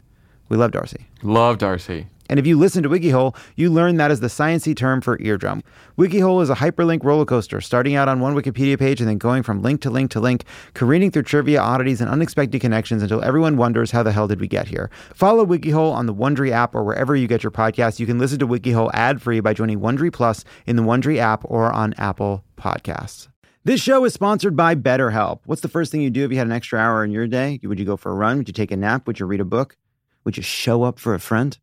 We 0.50 0.58
love 0.58 0.72
Darcy. 0.72 1.06
Love 1.22 1.56
Darcy. 1.56 2.08
And 2.32 2.38
if 2.38 2.46
you 2.46 2.58
listen 2.58 2.82
to 2.82 2.88
WikiHole, 2.88 3.36
you 3.56 3.68
learn 3.68 3.98
that 3.98 4.10
is 4.10 4.20
the 4.20 4.28
sciency 4.28 4.74
term 4.74 5.02
for 5.02 5.20
eardrum. 5.20 5.62
WikiHole 5.98 6.42
is 6.42 6.48
a 6.48 6.54
hyperlink 6.54 7.04
roller 7.04 7.26
coaster, 7.26 7.60
starting 7.60 7.94
out 7.94 8.08
on 8.08 8.20
one 8.20 8.34
Wikipedia 8.34 8.78
page 8.78 9.02
and 9.02 9.10
then 9.10 9.18
going 9.18 9.42
from 9.42 9.60
link 9.60 9.82
to 9.82 9.90
link 9.90 10.10
to 10.12 10.18
link, 10.18 10.44
careening 10.72 11.10
through 11.10 11.24
trivia, 11.24 11.60
oddities, 11.60 12.00
and 12.00 12.08
unexpected 12.08 12.62
connections 12.62 13.02
until 13.02 13.22
everyone 13.22 13.58
wonders 13.58 13.90
how 13.90 14.02
the 14.02 14.12
hell 14.12 14.26
did 14.26 14.40
we 14.40 14.48
get 14.48 14.66
here. 14.66 14.90
Follow 15.14 15.44
WikiHole 15.44 15.92
on 15.92 16.06
the 16.06 16.14
Wondery 16.14 16.52
app 16.52 16.74
or 16.74 16.82
wherever 16.84 17.14
you 17.14 17.26
get 17.26 17.42
your 17.42 17.50
podcasts. 17.50 18.00
You 18.00 18.06
can 18.06 18.18
listen 18.18 18.38
to 18.38 18.48
WikiHole 18.48 18.90
ad-free 18.94 19.40
by 19.40 19.52
joining 19.52 19.80
Wondery 19.80 20.10
Plus 20.10 20.42
in 20.64 20.76
the 20.76 20.82
Wondery 20.82 21.18
app 21.18 21.42
or 21.44 21.70
on 21.70 21.92
Apple 21.98 22.44
Podcasts. 22.56 23.28
This 23.64 23.82
show 23.82 24.06
is 24.06 24.14
sponsored 24.14 24.56
by 24.56 24.74
BetterHelp. 24.74 25.40
What's 25.44 25.60
the 25.60 25.68
first 25.68 25.92
thing 25.92 26.00
you 26.00 26.08
do 26.08 26.24
if 26.24 26.30
you 26.30 26.38
had 26.38 26.46
an 26.46 26.54
extra 26.54 26.80
hour 26.80 27.04
in 27.04 27.10
your 27.10 27.26
day? 27.26 27.60
Would 27.62 27.78
you 27.78 27.84
go 27.84 27.98
for 27.98 28.10
a 28.10 28.14
run? 28.14 28.38
Would 28.38 28.48
you 28.48 28.54
take 28.54 28.70
a 28.70 28.76
nap? 28.78 29.06
Would 29.06 29.20
you 29.20 29.26
read 29.26 29.42
a 29.42 29.44
book? 29.44 29.76
Would 30.24 30.38
you 30.38 30.42
show 30.42 30.82
up 30.84 30.98
for 30.98 31.12
a 31.12 31.20
friend? 31.20 31.58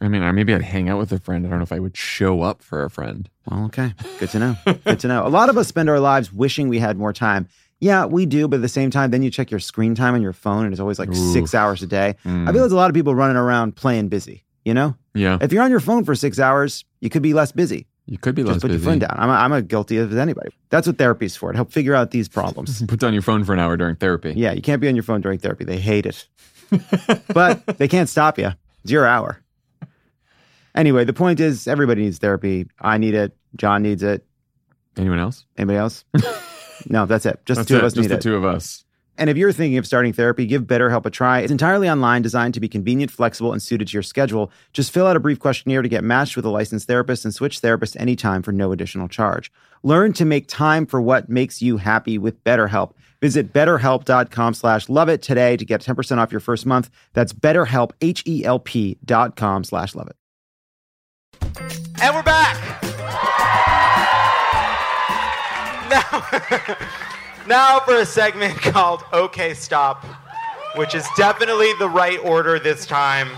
I 0.00 0.08
mean, 0.08 0.22
or 0.22 0.32
maybe 0.32 0.54
I'd 0.54 0.62
hang 0.62 0.88
out 0.88 0.98
with 0.98 1.12
a 1.12 1.18
friend. 1.18 1.46
I 1.46 1.50
don't 1.50 1.58
know 1.58 1.64
if 1.64 1.72
I 1.72 1.78
would 1.80 1.96
show 1.96 2.42
up 2.42 2.62
for 2.62 2.84
a 2.84 2.90
friend. 2.90 3.28
Well, 3.50 3.64
okay. 3.66 3.94
Good 4.18 4.30
to 4.30 4.38
know. 4.38 4.56
Good 4.84 5.00
to 5.00 5.08
know. 5.08 5.26
A 5.26 5.28
lot 5.28 5.48
of 5.48 5.56
us 5.56 5.66
spend 5.68 5.88
our 5.90 5.98
lives 6.00 6.32
wishing 6.32 6.68
we 6.68 6.78
had 6.78 6.96
more 6.96 7.12
time. 7.12 7.48
Yeah, 7.80 8.06
we 8.06 8.26
do, 8.26 8.48
but 8.48 8.56
at 8.56 8.62
the 8.62 8.68
same 8.68 8.90
time, 8.90 9.10
then 9.10 9.22
you 9.22 9.30
check 9.30 9.50
your 9.50 9.60
screen 9.60 9.94
time 9.94 10.14
on 10.14 10.22
your 10.22 10.32
phone 10.32 10.64
and 10.64 10.72
it's 10.74 10.80
always 10.80 10.98
like 10.98 11.10
Ooh. 11.10 11.32
six 11.32 11.54
hours 11.54 11.82
a 11.82 11.86
day. 11.86 12.16
Mm. 12.24 12.48
I 12.48 12.52
feel 12.52 12.60
there's 12.62 12.72
a 12.72 12.76
lot 12.76 12.90
of 12.90 12.94
people 12.94 13.14
running 13.14 13.36
around 13.36 13.76
playing 13.76 14.08
busy, 14.08 14.44
you 14.64 14.74
know? 14.74 14.96
Yeah, 15.14 15.38
If 15.40 15.52
you're 15.52 15.62
on 15.62 15.70
your 15.70 15.80
phone 15.80 16.04
for 16.04 16.14
six 16.14 16.38
hours, 16.38 16.84
you 17.00 17.08
could 17.10 17.22
be 17.22 17.34
less 17.34 17.50
busy. 17.52 17.86
you 18.06 18.18
could 18.18 18.34
be 18.34 18.42
Just 18.42 18.52
less 18.54 18.60
put 18.62 18.68
busy. 18.68 18.82
your 18.82 18.90
phone 18.92 18.98
down. 19.00 19.14
I'm, 19.16 19.28
a, 19.30 19.32
I'm 19.32 19.52
a 19.52 19.62
guilty 19.62 19.96
of 19.98 20.16
anybody. 20.16 20.50
That's 20.70 20.86
what 20.86 20.98
therapy's 20.98 21.34
for, 21.36 21.50
to 21.52 21.56
help 21.56 21.72
figure 21.72 21.94
out 21.94 22.10
these 22.10 22.28
problems. 22.28 22.82
Put 22.86 23.00
down 23.00 23.12
your 23.12 23.22
phone 23.22 23.44
for 23.44 23.52
an 23.52 23.58
hour 23.60 23.76
during 23.76 23.96
therapy. 23.96 24.32
yeah, 24.36 24.52
you 24.52 24.62
can't 24.62 24.80
be 24.80 24.88
on 24.88 24.94
your 24.96 25.02
phone 25.04 25.20
during 25.20 25.38
therapy. 25.38 25.64
They 25.64 25.78
hate 25.78 26.04
it. 26.06 26.26
but 27.32 27.64
they 27.78 27.88
can't 27.88 28.08
stop 28.08 28.38
you. 28.38 28.50
It's 28.82 28.92
your 28.92 29.06
hour. 29.06 29.40
Anyway, 30.78 31.04
the 31.04 31.12
point 31.12 31.40
is 31.40 31.66
everybody 31.66 32.02
needs 32.02 32.18
therapy. 32.18 32.66
I 32.80 32.98
need 32.98 33.14
it. 33.14 33.36
John 33.56 33.82
needs 33.82 34.02
it. 34.02 34.24
Anyone 34.96 35.18
else? 35.18 35.44
Anybody 35.56 35.76
else? 35.78 36.04
no, 36.88 37.04
that's 37.04 37.26
it. 37.26 37.40
Just 37.46 37.58
That's 37.58 37.68
the 37.68 37.74
two 37.74 37.76
it. 37.76 37.78
of 37.78 37.84
us 37.84 37.92
Just 37.94 38.08
the 38.08 38.14
it. 38.14 38.20
two 38.20 38.36
of 38.36 38.44
us. 38.44 38.84
And 39.16 39.28
if 39.28 39.36
you're 39.36 39.50
thinking 39.50 39.78
of 39.78 39.86
starting 39.86 40.12
therapy, 40.12 40.46
give 40.46 40.62
BetterHelp 40.62 41.04
a 41.04 41.10
try. 41.10 41.40
It's 41.40 41.50
entirely 41.50 41.90
online, 41.90 42.22
designed 42.22 42.54
to 42.54 42.60
be 42.60 42.68
convenient, 42.68 43.10
flexible, 43.10 43.52
and 43.52 43.60
suited 43.60 43.88
to 43.88 43.92
your 43.92 44.02
schedule. 44.04 44.52
Just 44.72 44.92
fill 44.92 45.08
out 45.08 45.16
a 45.16 45.20
brief 45.20 45.40
questionnaire 45.40 45.82
to 45.82 45.88
get 45.88 46.04
matched 46.04 46.36
with 46.36 46.44
a 46.44 46.50
licensed 46.50 46.86
therapist 46.86 47.24
and 47.24 47.34
switch 47.34 47.60
therapists 47.60 47.96
anytime 47.98 48.44
for 48.44 48.52
no 48.52 48.70
additional 48.70 49.08
charge. 49.08 49.50
Learn 49.82 50.12
to 50.12 50.24
make 50.24 50.46
time 50.46 50.86
for 50.86 51.00
what 51.00 51.28
makes 51.28 51.60
you 51.60 51.78
happy 51.78 52.16
with 52.16 52.42
BetterHelp. 52.44 52.92
Visit 53.20 53.52
betterhelp.com 53.52 54.54
slash 54.54 54.88
love 54.88 55.08
it 55.08 55.20
today 55.22 55.56
to 55.56 55.64
get 55.64 55.80
10% 55.80 56.18
off 56.18 56.30
your 56.30 56.40
first 56.40 56.64
month. 56.64 56.88
That's 57.14 57.32
betterhelp, 57.32 57.90
H-E-L-P 58.00 58.98
dot 59.04 59.34
com 59.34 59.64
slash 59.64 59.96
love 59.96 60.06
it. 60.06 60.14
And 62.00 62.14
we're 62.14 62.22
back. 62.22 62.56
Now, 65.88 66.76
now 67.46 67.80
for 67.80 67.96
a 67.96 68.06
segment 68.06 68.56
called 68.58 69.02
OK 69.12 69.54
Stop, 69.54 70.04
which 70.76 70.94
is 70.94 71.06
definitely 71.16 71.72
the 71.78 71.88
right 71.88 72.18
order 72.22 72.58
this 72.58 72.84
time. 72.84 73.30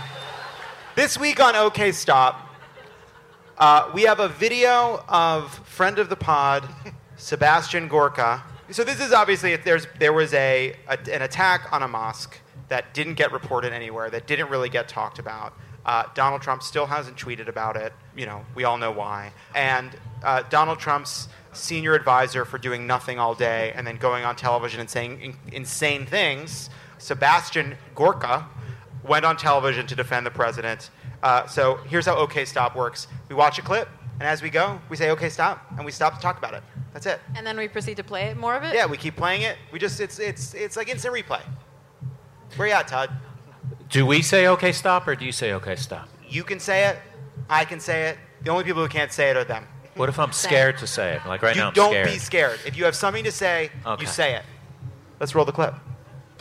This 0.95 1.17
week 1.17 1.39
on 1.39 1.55
OK 1.55 1.93
Stop, 1.93 2.49
uh, 3.57 3.89
we 3.93 4.03
have 4.03 4.19
a 4.19 4.27
video 4.27 5.05
of 5.07 5.53
friend 5.67 5.97
of 5.97 6.09
the 6.09 6.17
pod, 6.17 6.67
Sebastian 7.15 7.87
Gorka. 7.87 8.43
So 8.71 8.83
this 8.83 8.99
is 8.99 9.13
obviously 9.13 9.55
there's 9.55 9.87
there 9.99 10.13
was 10.13 10.33
a, 10.33 10.75
a 10.87 10.97
an 11.11 11.21
attack 11.21 11.71
on 11.71 11.83
a 11.83 11.87
mosque 11.87 12.37
that 12.67 12.93
didn't 12.93 13.15
get 13.15 13.31
reported 13.31 13.73
anywhere, 13.73 14.09
that 14.09 14.27
didn't 14.27 14.49
really 14.49 14.69
get 14.69 14.87
talked 14.87 15.19
about. 15.19 15.53
Uh, 15.85 16.03
Donald 16.13 16.41
Trump 16.41 16.63
still 16.63 16.85
hasn't 16.85 17.17
tweeted 17.17 17.47
about 17.47 17.75
it. 17.75 17.93
You 18.15 18.25
know, 18.25 18.45
we 18.55 18.63
all 18.63 18.77
know 18.77 18.91
why. 18.91 19.31
And 19.55 19.91
uh, 20.23 20.43
Donald 20.49 20.79
Trump's 20.79 21.27
senior 21.53 21.93
advisor 21.93 22.45
for 22.45 22.57
doing 22.57 22.87
nothing 22.87 23.19
all 23.19 23.33
day 23.35 23.73
and 23.75 23.85
then 23.85 23.97
going 23.97 24.23
on 24.23 24.35
television 24.35 24.79
and 24.79 24.89
saying 24.89 25.21
in- 25.21 25.37
insane 25.51 26.05
things, 26.05 26.69
Sebastian 26.97 27.75
Gorka, 27.95 28.47
went 29.03 29.25
on 29.25 29.35
television 29.37 29.87
to 29.87 29.95
defend 29.95 30.25
the 30.25 30.31
president. 30.31 30.91
Uh, 31.23 31.45
so 31.47 31.75
here's 31.87 32.05
how 32.05 32.15
OK 32.15 32.45
Stop 32.45 32.75
works: 32.75 33.07
we 33.29 33.35
watch 33.35 33.57
a 33.59 33.61
clip, 33.61 33.89
and 34.19 34.27
as 34.27 34.41
we 34.41 34.49
go, 34.49 34.79
we 34.89 34.95
say 34.97 35.09
OK 35.09 35.29
Stop, 35.29 35.65
and 35.75 35.85
we 35.85 35.91
stop 35.91 36.15
to 36.15 36.21
talk 36.21 36.37
about 36.37 36.53
it. 36.53 36.63
That's 36.93 37.05
it. 37.05 37.19
And 37.35 37.45
then 37.45 37.57
we 37.57 37.67
proceed 37.67 37.97
to 37.97 38.03
play 38.03 38.23
it, 38.23 38.37
more 38.37 38.55
of 38.55 38.63
it? 38.63 38.73
Yeah, 38.73 38.85
we 38.85 38.97
keep 38.97 39.15
playing 39.15 39.41
it. 39.41 39.57
We 39.71 39.79
just 39.79 39.99
it's 39.99 40.19
it's 40.19 40.53
it's 40.53 40.77
like 40.77 40.89
instant 40.89 41.15
replay. 41.15 41.41
Where 42.55 42.67
you 42.67 42.73
at, 42.73 42.87
Todd? 42.87 43.09
Do 43.91 44.05
we 44.05 44.21
say 44.21 44.47
okay 44.47 44.71
stop 44.71 45.07
or 45.07 45.15
do 45.15 45.25
you 45.25 45.31
say 45.31 45.53
okay 45.53 45.75
stop? 45.75 46.07
You 46.27 46.43
can 46.43 46.59
say 46.59 46.87
it. 46.87 46.97
I 47.49 47.65
can 47.65 47.79
say 47.79 48.09
it. 48.09 48.17
The 48.43 48.51
only 48.51 48.63
people 48.63 48.81
who 48.81 48.87
can't 48.89 49.11
say 49.11 49.29
it 49.29 49.37
are 49.37 49.43
them. 49.43 49.67
What 49.95 50.07
if 50.07 50.17
I'm 50.17 50.31
scared 50.31 50.77
to 50.77 50.87
say 50.87 51.15
it? 51.15 51.21
Like 51.27 51.41
right 51.41 51.55
you 51.55 51.61
now 51.61 51.67
I'm 51.67 51.73
don't 51.73 51.91
scared. 51.91 52.07
be 52.07 52.17
scared. 52.17 52.59
If 52.65 52.77
you 52.77 52.85
have 52.85 52.95
something 52.95 53.23
to 53.25 53.31
say, 53.31 53.69
Okay. 53.85 54.01
you 54.01 54.07
say 54.07 54.35
it. 54.35 54.43
Let's 55.19 55.35
roll 55.35 55.45
the 55.45 55.51
clip. 55.51 55.73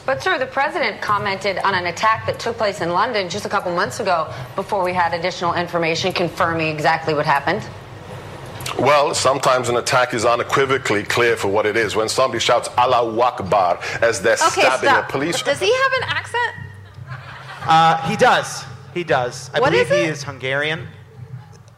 But, 0.06 0.22
sir, 0.22 0.38
the 0.38 0.46
president 0.46 1.02
commented 1.02 1.58
on 1.58 1.74
an 1.74 1.86
attack 1.86 2.24
that 2.26 2.38
took 2.38 2.56
place 2.56 2.80
in 2.80 2.88
London 2.90 3.28
just 3.28 3.44
a 3.44 3.50
couple 3.50 3.74
months 3.74 4.00
ago 4.00 4.32
before 4.56 4.82
we 4.82 4.94
had 4.94 5.12
additional 5.12 5.52
information 5.52 6.10
confirming 6.12 6.68
exactly 6.68 7.12
what 7.12 7.26
happened. 7.26 7.62
Well, 8.78 9.14
sometimes 9.14 9.68
an 9.68 9.76
attack 9.76 10.14
is 10.14 10.24
unequivocally 10.24 11.02
clear 11.02 11.36
for 11.36 11.48
what 11.48 11.66
it 11.66 11.76
is. 11.76 11.96
When 11.96 12.08
somebody 12.08 12.38
shouts 12.40 12.70
Allahu 12.78 13.20
Akbar 13.20 13.78
as 14.00 14.22
they're 14.22 14.34
Okay, 14.34 14.62
stabbing 14.62 14.88
stop. 14.88 15.08
a 15.10 15.12
police. 15.12 15.34
Officer. 15.34 15.50
Does 15.50 15.60
he 15.60 15.74
have 15.74 15.92
an 15.92 16.02
accent? 16.04 16.54
Uh, 17.62 17.96
he 18.08 18.16
does. 18.16 18.64
He 18.94 19.04
does. 19.04 19.50
I 19.54 19.60
What 19.60 19.70
believe 19.70 19.86
is 19.90 19.92
he 19.96 20.04
it? 20.04 20.10
is 20.10 20.22
Hungarian. 20.24 20.86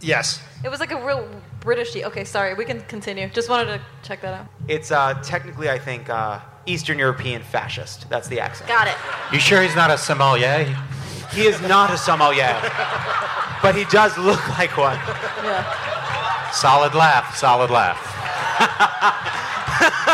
Yes. 0.00 0.40
It 0.64 0.70
was 0.70 0.80
like 0.80 0.92
a 0.92 1.04
real 1.04 1.28
Britishy. 1.60 2.02
Okay, 2.04 2.24
sorry. 2.24 2.54
We 2.54 2.64
can 2.64 2.80
continue. 2.82 3.28
Just 3.28 3.48
wanted 3.48 3.66
to 3.66 3.80
check 4.02 4.20
that 4.22 4.34
out. 4.34 4.46
It's 4.68 4.90
uh, 4.90 5.14
technically, 5.22 5.70
I 5.70 5.78
think, 5.78 6.08
uh, 6.08 6.40
Eastern 6.66 6.98
European 6.98 7.42
fascist. 7.42 8.08
That's 8.08 8.28
the 8.28 8.40
accent. 8.40 8.68
Got 8.68 8.88
it. 8.88 8.96
You 9.32 9.38
sure 9.38 9.62
he's 9.62 9.76
not 9.76 9.90
a 9.90 9.98
sommelier? 9.98 10.64
He 11.32 11.42
is 11.46 11.60
not 11.62 11.90
a 11.90 11.96
sommelier, 11.96 12.60
but 13.62 13.74
he 13.74 13.84
does 13.86 14.16
look 14.18 14.46
like 14.58 14.76
one. 14.76 14.98
Yeah. 15.44 16.50
Solid 16.52 16.94
laugh, 16.94 17.34
solid 17.36 17.70
laugh. 17.70 17.98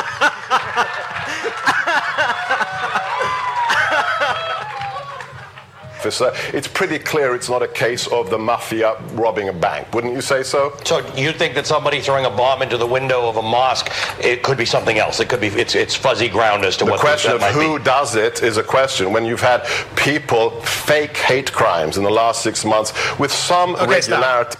officer, 6.09 6.33
it's 6.57 6.68
pretty 6.68 6.99
clear 6.99 7.35
it's 7.35 7.49
not 7.49 7.62
a 7.62 7.68
case 7.68 8.07
of 8.09 8.31
the 8.31 8.38
mafia 8.38 8.97
robbing 9.12 9.49
a 9.49 9.53
bank. 9.53 9.92
Wouldn't 9.94 10.14
you 10.14 10.21
say 10.21 10.42
so? 10.42 10.77
So 10.85 10.99
you 11.14 11.33
think 11.33 11.55
that 11.55 11.66
somebody 11.66 12.01
throwing 12.01 12.25
a 12.25 12.31
bomb 12.31 12.62
into 12.62 12.77
the 12.77 12.87
window 12.87 13.29
of 13.29 13.37
a 13.37 13.42
mosque, 13.42 13.90
it 14.23 14.42
could 14.42 14.59
be 14.59 14.64
something 14.64 14.99
else. 14.99 15.21
It 15.21 15.29
could 15.29 15.40
be 15.40 15.49
it's 15.49 15.75
it's 15.75 15.94
fuzzy 15.94 16.29
ground 16.29 16.64
as 16.64 16.77
to 16.79 16.85
what 16.85 16.88
The 16.88 16.92
what 16.92 17.01
question 17.01 17.31
that 17.31 17.37
of 17.37 17.40
might 17.42 17.53
who 17.53 17.79
be. 17.79 17.85
does 17.85 18.16
it 18.16 18.42
is 18.42 18.57
a 18.57 18.62
question 18.62 19.12
when 19.12 19.25
you've 19.25 19.40
had 19.40 19.66
people 19.97 20.51
fake 20.62 21.16
hate 21.16 21.53
crimes 21.53 21.97
in 21.97 22.05
the 22.05 22.11
last 22.11 22.42
six 22.42 22.64
months 22.64 22.92
with 23.18 23.33
some 23.33 23.75
Okay, 23.77 24.01
stop. 24.01 24.21
regularity. 24.21 24.59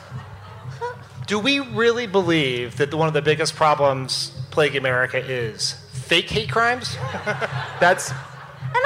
Do 1.27 1.39
we 1.39 1.61
really 1.61 2.07
believe 2.07 2.77
that 2.79 2.95
one 2.95 3.07
of 3.09 3.13
the 3.15 3.21
biggest 3.23 3.55
problems 3.55 4.31
plaguing 4.51 4.79
America 4.79 5.19
is 5.19 5.75
fake 5.93 6.31
hate 6.31 6.51
crimes? 6.51 6.97
That's 7.81 8.11
And 8.11 8.17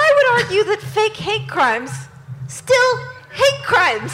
I 0.06 0.12
would 0.16 0.42
argue 0.42 0.64
that 0.64 0.80
fake 0.80 1.16
hate 1.16 1.48
crimes 1.48 1.90
still 2.52 2.96
hate 3.32 3.62
crimes. 3.64 4.12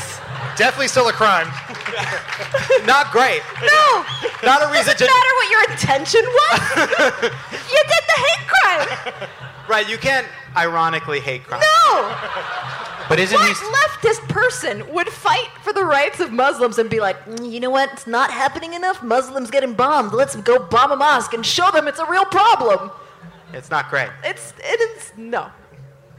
Definitely 0.56 0.88
still 0.88 1.08
a 1.08 1.12
crime. 1.12 1.46
not 2.86 3.10
great. 3.10 3.42
No. 3.62 4.04
Not 4.44 4.62
a 4.62 4.70
reason 4.70 4.94
Doesn't 4.94 4.98
to. 4.98 5.12
matter 5.12 5.32
what 5.38 5.50
your 5.50 5.62
intention 5.70 6.22
was. 6.24 6.60
you 7.72 7.80
did 7.92 8.04
the 8.06 8.18
hate 8.26 8.46
crime. 8.48 9.28
Right, 9.68 9.88
you 9.88 9.98
can't 9.98 10.26
ironically 10.56 11.20
hate 11.20 11.44
crime. 11.44 11.60
No. 11.60 12.14
But 13.08 13.18
isn't 13.18 13.36
What 13.38 13.48
he? 13.48 14.08
leftist 14.08 14.28
person 14.28 14.92
would 14.92 15.08
fight 15.08 15.48
for 15.62 15.72
the 15.72 15.84
rights 15.84 16.20
of 16.20 16.30
Muslims 16.30 16.78
and 16.78 16.90
be 16.90 17.00
like, 17.00 17.22
"Mm, 17.24 17.50
you 17.50 17.58
know 17.58 17.70
what? 17.70 17.90
It's 17.92 18.06
not 18.06 18.30
happening 18.30 18.74
enough. 18.74 19.02
Muslims 19.02 19.50
getting 19.50 19.72
bombed. 19.74 20.12
Let's 20.12 20.36
go 20.36 20.58
bomb 20.58 20.92
a 20.92 20.96
mosque 20.96 21.32
and 21.32 21.44
show 21.44 21.70
them 21.70 21.88
it's 21.88 21.98
a 21.98 22.06
real 22.06 22.26
problem. 22.26 22.90
It's 23.54 23.70
not 23.70 23.88
great. 23.88 24.10
It's 24.24 24.52
it 24.58 24.80
is 24.80 25.12
no. 25.16 25.48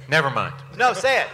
Never 0.08 0.32
mind. 0.32 0.55
No, 0.77 0.93
say 0.93 1.21
it. 1.21 1.27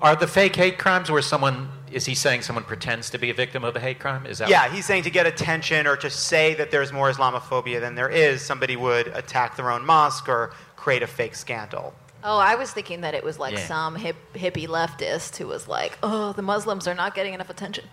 Are 0.00 0.16
the 0.16 0.26
fake 0.26 0.56
hate 0.56 0.78
crimes 0.78 1.10
where 1.10 1.22
someone 1.22 1.70
is 1.90 2.06
he 2.06 2.14
saying 2.14 2.42
someone 2.42 2.64
pretends 2.64 3.08
to 3.10 3.18
be 3.18 3.30
a 3.30 3.34
victim 3.34 3.62
of 3.64 3.76
a 3.76 3.80
hate 3.80 4.00
crime? 4.00 4.26
Is 4.26 4.38
that 4.38 4.48
Yeah, 4.48 4.68
he's 4.68 4.84
saying 4.84 5.04
to 5.04 5.10
get 5.10 5.26
attention 5.26 5.86
or 5.86 5.96
to 5.98 6.10
say 6.10 6.54
that 6.54 6.70
there's 6.72 6.92
more 6.92 7.10
Islamophobia 7.10 7.80
than 7.80 7.94
there 7.94 8.08
is, 8.08 8.42
somebody 8.42 8.74
would 8.74 9.06
attack 9.08 9.56
their 9.56 9.70
own 9.70 9.86
mosque 9.86 10.28
or 10.28 10.52
create 10.76 11.02
a 11.02 11.06
fake 11.06 11.36
scandal. 11.36 11.94
Oh, 12.24 12.38
I 12.38 12.54
was 12.56 12.72
thinking 12.72 13.02
that 13.02 13.14
it 13.14 13.22
was 13.22 13.38
like 13.38 13.54
Yeah. 13.54 13.66
some 13.66 13.94
hip, 13.96 14.16
hippie 14.34 14.66
leftist 14.66 15.36
who 15.36 15.46
was 15.46 15.68
like, 15.68 15.98
"Oh, 16.02 16.32
the 16.32 16.42
Muslims 16.42 16.88
are 16.88 16.94
not 16.94 17.14
getting 17.14 17.34
enough 17.34 17.50
attention." 17.50 17.84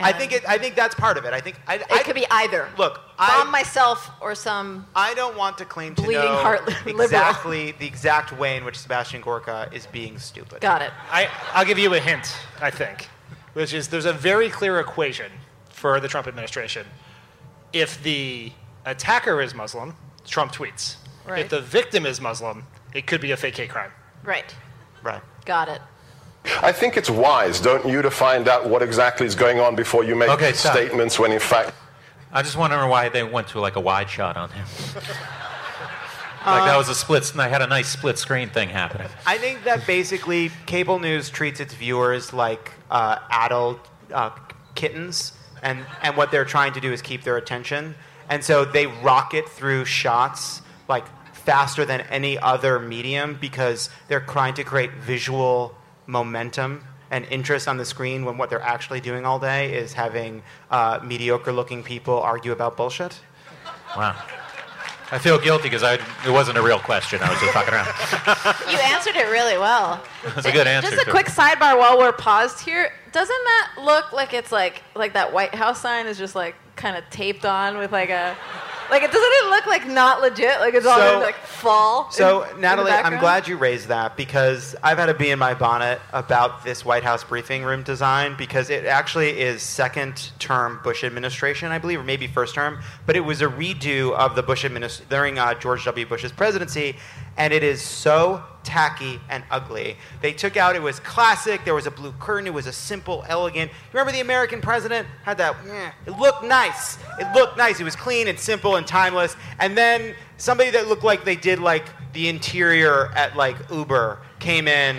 I 0.00 0.12
think 0.12 0.32
it. 0.32 0.48
I 0.48 0.58
think 0.58 0.74
that's 0.74 0.94
part 0.94 1.16
of 1.18 1.24
it. 1.24 1.32
I 1.32 1.40
think 1.40 1.56
I, 1.66 1.76
it 1.76 1.86
I 1.90 2.02
could 2.02 2.14
be 2.14 2.26
either. 2.30 2.68
Look, 2.78 2.94
bomb 3.18 3.48
I- 3.48 3.50
myself 3.50 4.10
or 4.20 4.34
some. 4.34 4.86
I 4.94 5.14
don't 5.14 5.36
want 5.36 5.58
to 5.58 5.64
claim 5.64 5.94
to 5.96 6.02
Bleeding 6.02 6.22
know 6.24 6.36
heart 6.36 6.66
liberal. 6.86 7.00
exactly 7.02 7.72
the 7.72 7.86
exact 7.86 8.32
way 8.38 8.56
in 8.56 8.64
which 8.64 8.78
Sebastian 8.78 9.20
Gorka 9.20 9.68
is 9.72 9.86
being 9.86 10.18
stupid. 10.18 10.60
Got 10.60 10.82
it. 10.82 10.90
I, 11.10 11.28
I'll 11.52 11.64
give 11.64 11.78
you 11.78 11.92
a 11.94 12.00
hint, 12.00 12.34
I 12.60 12.70
think. 12.70 13.08
which 13.54 13.72
is 13.74 13.88
there's 13.88 14.06
a 14.06 14.12
very 14.12 14.48
clear 14.48 14.80
equation 14.80 15.30
for 15.70 16.00
the 16.00 16.08
Trump 16.08 16.26
administration. 16.26 16.86
If 17.72 18.02
the 18.02 18.52
attacker 18.84 19.40
is 19.40 19.54
Muslim, 19.54 19.96
Trump 20.26 20.52
tweets. 20.52 20.96
Right. 21.26 21.40
If 21.40 21.50
the 21.50 21.60
victim 21.60 22.04
is 22.06 22.20
Muslim, 22.20 22.66
it 22.94 23.06
could 23.06 23.20
be 23.20 23.30
a 23.32 23.36
fake 23.36 23.56
hate 23.56 23.70
crime. 23.70 23.90
Right. 24.24 24.54
Right. 25.02 25.22
Got 25.44 25.68
it. 25.68 25.80
I 26.62 26.72
think 26.72 26.96
it's 26.96 27.10
wise, 27.10 27.60
don't 27.60 27.86
you, 27.86 28.02
to 28.02 28.10
find 28.10 28.48
out 28.48 28.68
what 28.68 28.82
exactly 28.82 29.26
is 29.26 29.34
going 29.34 29.60
on 29.60 29.76
before 29.76 30.04
you 30.04 30.16
make 30.16 30.28
Okay, 30.30 30.52
statements 30.52 31.18
when 31.18 31.32
in 31.32 31.40
fact 31.40 31.72
I 32.32 32.42
just 32.42 32.56
wondering 32.56 32.88
why 32.88 33.10
they 33.10 33.22
went 33.22 33.48
to 33.48 33.60
like 33.60 33.76
a 33.76 33.80
wide 33.80 34.08
shot 34.08 34.38
on 34.38 34.48
him. 34.50 34.66
like 36.46 36.64
that 36.64 36.76
was 36.76 36.88
a 36.88 36.94
split. 36.94 37.24
They 37.36 37.48
had 37.50 37.60
a 37.60 37.66
nice 37.66 37.88
split 37.88 38.18
screen 38.18 38.48
thing 38.48 38.70
happening. 38.70 39.08
I 39.26 39.36
think 39.36 39.64
that 39.64 39.86
basically 39.86 40.50
cable 40.64 40.98
news 40.98 41.28
treats 41.28 41.60
its 41.60 41.74
viewers 41.74 42.32
like 42.32 42.72
uh, 42.90 43.18
adult 43.30 43.86
uh, 44.12 44.30
kittens, 44.74 45.34
and, 45.62 45.84
and 46.02 46.16
what 46.16 46.30
they're 46.30 46.46
trying 46.46 46.72
to 46.72 46.80
do 46.80 46.90
is 46.90 47.02
keep 47.02 47.22
their 47.22 47.36
attention. 47.36 47.94
And 48.30 48.42
so 48.42 48.64
they 48.64 48.86
rocket 48.86 49.46
through 49.46 49.84
shots 49.84 50.62
like 50.88 51.04
faster 51.34 51.84
than 51.84 52.00
any 52.02 52.38
other 52.38 52.78
medium 52.78 53.36
because 53.38 53.90
they're 54.08 54.20
trying 54.20 54.54
to 54.54 54.64
create 54.64 54.92
visual 54.92 55.74
momentum 56.06 56.84
and 57.10 57.26
interest 57.26 57.68
on 57.68 57.76
the 57.76 57.84
screen 57.84 58.24
when 58.24 58.38
what 58.38 58.48
they're 58.50 58.62
actually 58.62 59.00
doing 59.00 59.26
all 59.26 59.38
day 59.38 59.74
is 59.74 59.92
having 59.92 60.42
uh, 60.70 60.98
mediocre 61.04 61.52
looking 61.52 61.82
people 61.82 62.18
argue 62.18 62.52
about 62.52 62.76
bullshit. 62.76 63.20
Wow. 63.96 64.16
I 65.10 65.18
feel 65.18 65.38
guilty 65.38 65.64
because 65.64 65.82
I 65.82 65.94
it 66.26 66.30
wasn't 66.30 66.56
a 66.56 66.62
real 66.62 66.78
question. 66.78 67.20
I 67.22 67.28
was 67.28 67.38
just 67.38 67.52
fucking 67.52 67.74
around. 67.74 67.86
You 68.72 68.78
answered 68.78 69.14
it 69.14 69.30
really 69.30 69.58
well. 69.58 70.02
That's 70.24 70.46
a 70.46 70.52
good 70.52 70.66
answer. 70.66 70.88
Just 70.88 71.02
a 71.02 71.04
to 71.04 71.10
it. 71.10 71.12
quick 71.12 71.26
sidebar 71.26 71.78
while 71.78 71.98
we're 71.98 72.12
paused 72.12 72.60
here. 72.60 72.90
Doesn't 73.12 73.28
that 73.28 73.74
look 73.82 74.12
like 74.14 74.32
it's 74.32 74.50
like 74.50 74.82
like 74.94 75.12
that 75.12 75.30
White 75.30 75.54
House 75.54 75.82
sign 75.82 76.06
is 76.06 76.16
just 76.16 76.34
like 76.34 76.54
kind 76.76 76.96
of 76.96 77.04
taped 77.10 77.44
on 77.44 77.76
with 77.76 77.92
like 77.92 78.08
a 78.08 78.34
like 78.92 79.02
it 79.02 79.10
doesn't 79.10 79.32
it 79.32 79.50
look 79.50 79.66
like 79.66 79.86
not 79.88 80.20
legit 80.20 80.60
like 80.60 80.74
it's 80.74 80.86
all 80.86 80.96
So- 80.98 81.12
gonna 81.14 81.24
like 81.24 81.36
fall. 81.46 82.10
So, 82.10 82.42
in- 82.42 82.56
in 82.56 82.60
Natalie, 82.60 82.92
I'm 82.92 83.18
glad 83.18 83.48
you 83.48 83.56
raised 83.56 83.88
that 83.88 84.16
because 84.16 84.76
I've 84.82 84.98
had 84.98 85.06
to 85.06 85.14
be 85.14 85.30
in 85.30 85.38
my 85.38 85.54
bonnet 85.54 86.00
about 86.12 86.62
this 86.64 86.84
White 86.84 87.02
House 87.02 87.24
briefing 87.24 87.64
room 87.64 87.82
design 87.82 88.34
because 88.36 88.68
it 88.70 88.84
actually 88.84 89.40
is 89.40 89.62
second 89.62 90.30
term 90.38 90.80
Bush 90.84 91.04
administration, 91.04 91.72
I 91.72 91.78
believe, 91.78 92.00
or 92.00 92.04
maybe 92.04 92.26
first 92.26 92.54
term, 92.54 92.80
but 93.06 93.16
it 93.16 93.20
was 93.20 93.40
a 93.40 93.46
redo 93.46 94.12
of 94.12 94.34
the 94.36 94.42
Bush 94.42 94.64
administration 94.64 95.06
during 95.08 95.38
uh, 95.38 95.54
George 95.54 95.84
W. 95.86 96.04
Bush's 96.04 96.32
presidency, 96.32 96.96
and 97.38 97.52
it 97.52 97.62
is 97.64 97.80
so 97.80 98.42
tacky 98.64 99.20
and 99.28 99.44
ugly. 99.50 99.96
They 100.20 100.32
took 100.32 100.56
out, 100.56 100.76
it 100.76 100.82
was 100.82 101.00
classic, 101.00 101.64
there 101.64 101.74
was 101.74 101.86
a 101.86 101.90
blue 101.90 102.12
curtain, 102.20 102.46
it 102.46 102.54
was 102.54 102.66
a 102.66 102.72
simple, 102.72 103.24
elegant. 103.28 103.70
Remember 103.92 104.12
the 104.12 104.20
American 104.20 104.60
president 104.60 105.06
had 105.24 105.38
that, 105.38 105.64
"Meh." 105.66 105.90
it 106.06 106.12
looked 106.18 106.44
nice. 106.44 106.98
It 107.18 107.32
looked 107.34 107.56
nice. 107.56 107.80
It 107.80 107.84
was 107.84 107.96
clean 107.96 108.28
and 108.28 108.38
simple 108.38 108.76
and 108.76 108.86
timeless. 108.86 109.36
And 109.58 109.76
then 109.76 110.14
somebody 110.36 110.70
that 110.70 110.88
looked 110.88 111.04
like 111.04 111.24
they 111.24 111.36
did 111.36 111.58
like 111.58 111.84
the 112.12 112.28
interior 112.28 113.10
at 113.14 113.36
like 113.36 113.56
Uber 113.70 114.18
came 114.38 114.68
in 114.68 114.96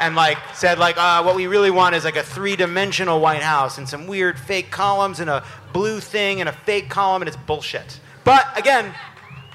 and 0.00 0.16
like 0.16 0.38
said 0.54 0.78
like 0.78 0.96
uh, 0.98 1.22
what 1.22 1.36
we 1.36 1.46
really 1.46 1.70
want 1.70 1.94
is 1.94 2.04
like 2.04 2.16
a 2.16 2.22
three-dimensional 2.22 3.20
White 3.20 3.42
House 3.42 3.78
and 3.78 3.88
some 3.88 4.06
weird 4.06 4.38
fake 4.38 4.70
columns 4.70 5.20
and 5.20 5.30
a 5.30 5.44
blue 5.72 6.00
thing 6.00 6.40
and 6.40 6.48
a 6.48 6.52
fake 6.52 6.88
column 6.90 7.22
and 7.22 7.28
it's 7.28 7.36
bullshit. 7.36 8.00
But 8.24 8.46
again, 8.58 8.92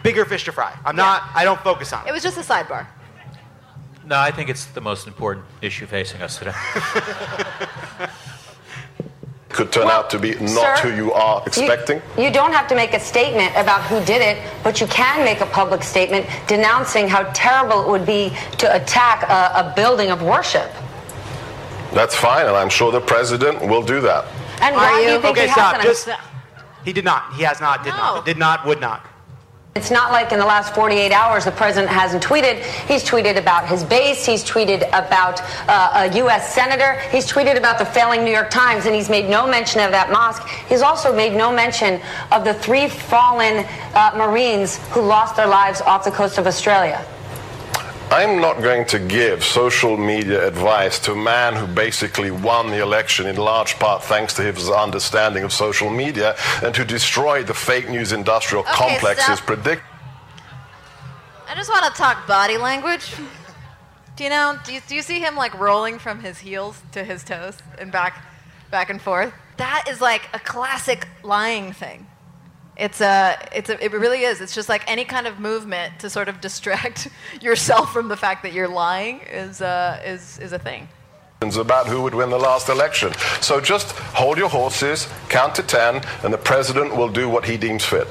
bigger 0.03 0.23
fish 0.25 0.45
to 0.45 0.51
fry. 0.51 0.77
I'm 0.85 0.95
not. 0.95 1.23
I 1.35 1.43
don't 1.43 1.59
focus 1.61 1.91
on 1.91 2.05
It 2.05 2.09
it. 2.09 2.13
was 2.13 2.23
just 2.23 2.37
a 2.37 2.41
sidebar. 2.41 2.87
No, 4.09 4.17
I 4.17 4.31
think 4.31 4.49
it's 4.49 4.65
the 4.65 4.81
most 4.81 5.05
important 5.05 5.45
issue 5.61 5.85
facing 5.85 6.23
us 6.23 6.39
today. 6.39 6.51
could 9.49 9.71
turn 9.71 9.85
Well, 9.85 9.99
out 9.99 10.09
to 10.09 10.17
be 10.17 10.33
not 10.35 10.79
sir, 10.79 10.89
who 10.89 10.95
you 10.95 11.13
are 11.13 11.43
expecting. 11.45 12.01
You, 12.17 12.31
don't 12.31 12.51
have 12.51 12.67
to 12.69 12.75
make 12.75 12.93
a 12.95 12.99
statement 12.99 13.51
about 13.55 13.83
who 13.83 14.03
did 14.05 14.21
it, 14.21 14.41
but 14.63 14.81
you 14.81 14.87
can 14.87 15.23
make 15.23 15.41
a 15.41 15.45
public 15.45 15.83
statement 15.83 16.25
denouncing 16.47 17.07
how 17.07 17.23
terrible 17.33 17.83
it 17.83 17.87
would 17.89 18.05
be 18.05 18.31
to 18.57 18.75
attack 18.75 19.23
a, 19.23 19.69
a 19.69 19.73
building 19.75 20.09
of 20.09 20.23
worship. 20.23 20.71
That's 21.93 22.15
fine, 22.15 22.47
and 22.47 22.55
I'm 22.55 22.69
sure 22.69 22.91
the 22.91 23.01
president 23.01 23.61
will 23.61 23.83
do 23.83 24.01
that. 24.01 24.25
And 24.61 24.75
Are 24.75 24.79
why 24.79 25.01
do 25.01 25.07
you? 25.07 25.13
you 25.15 25.21
think 25.21 25.37
Okay, 25.37 25.47
he 25.47 25.51
stop. 25.51 25.75
hasn't? 25.75 25.83
Just 25.83 26.09
he 26.83 26.93
did 26.93 27.05
not. 27.05 27.33
He 27.33 27.43
has 27.43 27.61
not. 27.61 27.83
Did 27.83 27.91
No. 27.91 27.97
not. 27.97 28.25
Did 28.25 28.37
not. 28.37 28.65
Would 28.65 28.81
not. 28.81 29.05
It's 29.75 29.91
not 29.91 30.11
like 30.11 30.31
in 30.31 30.39
the 30.39 30.45
last 30.45 30.73
48 30.73 31.11
hours 31.11 31.45
the 31.45 31.51
president 31.51 31.91
hasn't 31.91 32.23
tweeted. 32.23 32.63
He's 32.87 33.03
tweeted 33.03 33.37
about 33.37 33.67
his 33.67 33.83
base. 33.83 34.25
He's 34.25 34.43
tweeted 34.43 34.87
about 34.89 35.41
uh, 35.69 36.09
a 36.09 36.17
U.S. 36.17 36.53
senator. 36.55 36.99
He's 37.11 37.31
tweeted 37.31 37.55
about 37.55 37.77
the 37.77 37.85
failing 37.85 38.23
New 38.23 38.31
York 38.31 38.49
Times, 38.49 38.87
and 38.87 38.95
he's 38.95 39.09
made 39.09 39.29
no 39.29 39.47
mention 39.47 39.81
of 39.81 39.91
that 39.91 40.11
mosque. 40.11 40.47
He's 40.67 40.81
also 40.81 41.15
made 41.15 41.37
no 41.37 41.53
mention 41.53 42.01
of 42.31 42.43
the 42.43 42.55
three 42.55 42.89
fallen 42.89 43.63
uh, 43.93 44.11
Marines 44.17 44.77
who 44.89 45.01
lost 45.01 45.35
their 45.35 45.47
lives 45.47 45.81
off 45.81 46.03
the 46.03 46.11
coast 46.11 46.39
of 46.39 46.47
Australia. 46.47 47.05
I'm 48.11 48.41
not 48.41 48.63
going 48.63 48.85
to 48.87 48.97
give 48.97 49.43
social 49.43 49.95
media 49.95 50.47
advice 50.47 50.97
to 50.99 51.11
a 51.11 51.15
man 51.15 51.55
who 51.55 51.67
basically 51.67 52.31
won 52.31 52.71
the 52.71 52.81
election 52.81 53.27
in 53.27 53.35
large 53.35 53.75
part 53.75 54.03
thanks 54.03 54.33
to 54.33 54.41
his 54.41 54.67
understanding 54.67 55.43
of 55.43 55.53
social 55.53 55.91
media 55.91 56.35
and 56.63 56.75
who 56.75 56.83
destroyed 56.83 57.45
the 57.45 57.53
fake 57.53 57.87
news 57.87 58.11
industrial 58.11 58.63
Okay, 58.63 58.73
complex's 58.73 59.39
predict. 59.39 59.83
I 61.47 61.53
just 61.53 61.69
want 61.69 61.85
to 61.85 61.91
talk 61.91 62.25
body 62.27 62.57
language. 62.57 63.13
Do 64.15 64.23
you 64.23 64.31
know? 64.31 64.57
Do 64.65 64.73
you, 64.73 64.81
do 64.87 64.95
you 64.95 65.03
see 65.03 65.19
him 65.19 65.35
like 65.35 65.53
rolling 65.59 65.99
from 65.99 66.19
his 66.19 66.39
heels 66.39 66.81
to 66.93 67.03
his 67.03 67.23
toes 67.23 67.59
and 67.77 67.91
back, 67.91 68.25
back 68.71 68.89
and 68.89 68.99
forth? 68.99 69.31
That 69.57 69.85
is 69.87 70.01
like 70.01 70.27
a 70.33 70.39
classic 70.39 71.07
lying 71.21 71.73
thing. 71.73 72.07
It's 72.79 73.01
a, 73.01 73.37
it's 73.53 73.69
a, 73.69 73.83
it 73.83 73.91
really 73.91 74.21
is. 74.21 74.39
It's 74.39 74.55
just 74.55 74.69
like 74.69 74.89
any 74.89 75.03
kind 75.03 75.27
of 75.27 75.37
movement 75.37 75.99
to 75.99 76.09
sort 76.09 76.29
of 76.29 76.39
distract 76.47 77.09
yourself 77.41 77.91
from 77.91 78.07
the 78.07 78.15
fact 78.15 78.41
that 78.43 78.53
you're 78.53 78.69
lying 78.69 79.19
is, 79.29 79.61
uh, 79.61 80.01
is, 80.05 80.39
is 80.39 80.53
a 80.53 80.59
thing. 80.59 80.87
about 81.41 81.87
who 81.87 82.01
would 82.01 82.15
win 82.15 82.29
the 82.29 82.39
last 82.39 82.69
election. 82.69 83.13
So 83.41 83.59
just 83.59 83.91
hold 83.91 84.37
your 84.37 84.47
horses, 84.49 85.09
count 85.27 85.55
to 85.55 85.63
10, 85.63 86.01
and 86.23 86.33
the 86.33 86.37
president 86.37 86.95
will 86.95 87.09
do 87.09 87.27
what 87.27 87.45
he 87.45 87.57
deems 87.57 87.83
fit. 87.83 88.07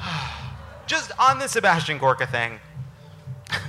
Just 0.86 1.12
on 1.18 1.38
the 1.38 1.48
Sebastian 1.48 1.98
Gorka 1.98 2.26
thing. 2.26 2.58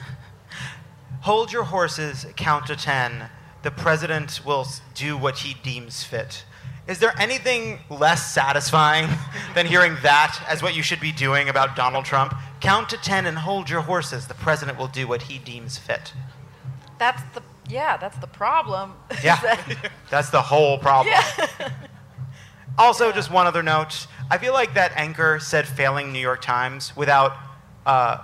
Hold 1.21 1.51
your 1.53 1.63
horses, 1.63 2.25
count 2.35 2.67
to 2.67 2.75
10. 2.75 3.29
The 3.61 3.71
president 3.71 4.41
will 4.45 4.67
do 4.93 5.17
what 5.17 5.39
he 5.39 5.53
deems 5.63 6.03
fit. 6.03 6.43
Is 6.87 6.99
there 6.99 7.13
anything 7.19 7.79
less 7.89 8.33
satisfying 8.33 9.09
than 9.55 9.65
hearing 9.65 9.95
that 10.03 10.43
as 10.47 10.61
what 10.61 10.75
you 10.75 10.83
should 10.83 10.99
be 10.99 11.11
doing 11.11 11.49
about 11.49 11.75
Donald 11.75 12.05
Trump? 12.05 12.35
Count 12.59 12.89
to 12.89 12.97
10 12.97 13.25
and 13.25 13.37
hold 13.37 13.69
your 13.69 13.81
horses. 13.81 14.27
The 14.27 14.33
president 14.33 14.77
will 14.77 14.87
do 14.87 15.07
what 15.07 15.23
he 15.23 15.37
deems 15.37 15.77
fit. 15.77 16.13
That's 16.99 17.21
the, 17.33 17.41
yeah, 17.69 17.97
that's 17.97 18.17
the 18.17 18.27
problem. 18.27 18.93
Yeah. 19.23 19.57
That's 20.09 20.29
the 20.29 20.41
whole 20.41 20.77
problem. 20.77 21.13
Yeah. 21.13 21.69
Also, 22.75 23.11
just 23.11 23.29
one 23.29 23.45
other 23.45 23.61
note. 23.61 24.07
I 24.31 24.39
feel 24.39 24.51
like 24.51 24.73
that 24.73 24.93
anchor 24.95 25.37
said 25.39 25.67
failing 25.67 26.11
New 26.11 26.17
York 26.17 26.41
Times 26.41 26.95
without 26.95 27.33
uh, 27.85 28.17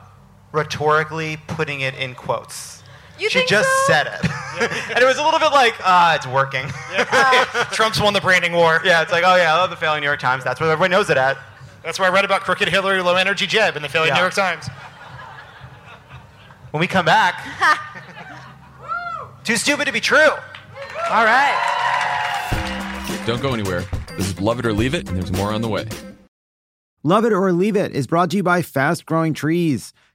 rhetorically 0.51 1.37
putting 1.45 1.81
it 1.81 1.93
in 1.93 2.15
quotes. 2.15 2.78
You 3.19 3.29
she 3.29 3.39
think 3.39 3.49
just 3.49 3.67
so? 3.69 3.93
said 3.93 4.07
it. 4.07 4.19
and 4.89 4.99
it 4.99 5.05
was 5.05 5.17
a 5.17 5.23
little 5.23 5.39
bit 5.39 5.51
like, 5.51 5.75
ah, 5.81 6.15
it's 6.15 6.27
working. 6.27 6.65
Trump's 7.73 7.99
won 8.01 8.13
the 8.13 8.21
branding 8.21 8.53
war. 8.53 8.81
yeah, 8.83 9.01
it's 9.01 9.11
like, 9.11 9.23
oh, 9.25 9.35
yeah, 9.35 9.53
I 9.53 9.57
love 9.57 9.69
the 9.69 9.75
failing 9.75 10.01
New 10.01 10.07
York 10.07 10.19
Times. 10.19 10.43
That's 10.43 10.59
what 10.59 10.69
everybody 10.69 10.91
knows 10.91 11.09
it 11.09 11.17
at. 11.17 11.37
That's 11.83 11.97
where 11.99 12.09
I 12.09 12.13
read 12.13 12.25
about 12.25 12.41
crooked 12.41 12.67
Hillary 12.69 13.01
low 13.01 13.15
energy 13.15 13.47
Jeb 13.47 13.75
in 13.75 13.81
the 13.81 13.89
failing 13.89 14.09
Yeah. 14.09 14.15
New 14.15 14.21
York 14.21 14.33
Times. 14.33 14.67
When 16.71 16.81
we 16.81 16.87
come 16.87 17.05
back, 17.05 17.45
too 19.43 19.55
stupid 19.55 19.85
to 19.85 19.93
be 19.93 19.99
true. 20.01 20.29
All 21.09 21.25
right. 21.25 21.57
Don't 23.25 23.41
go 23.41 23.53
anywhere. 23.53 23.85
This 24.17 24.27
is 24.29 24.39
Love 24.41 24.59
It 24.59 24.65
or 24.65 24.73
Leave 24.73 24.93
It, 24.93 25.07
and 25.07 25.17
there's 25.17 25.31
more 25.31 25.53
on 25.53 25.61
the 25.61 25.67
way. 25.69 25.87
Love 27.03 27.25
It 27.25 27.33
or 27.33 27.51
Leave 27.53 27.75
It 27.75 27.93
is 27.93 28.05
brought 28.07 28.29
to 28.31 28.37
you 28.37 28.43
by 28.43 28.61
Fast 28.61 29.05
Growing 29.05 29.33
Trees. 29.33 29.93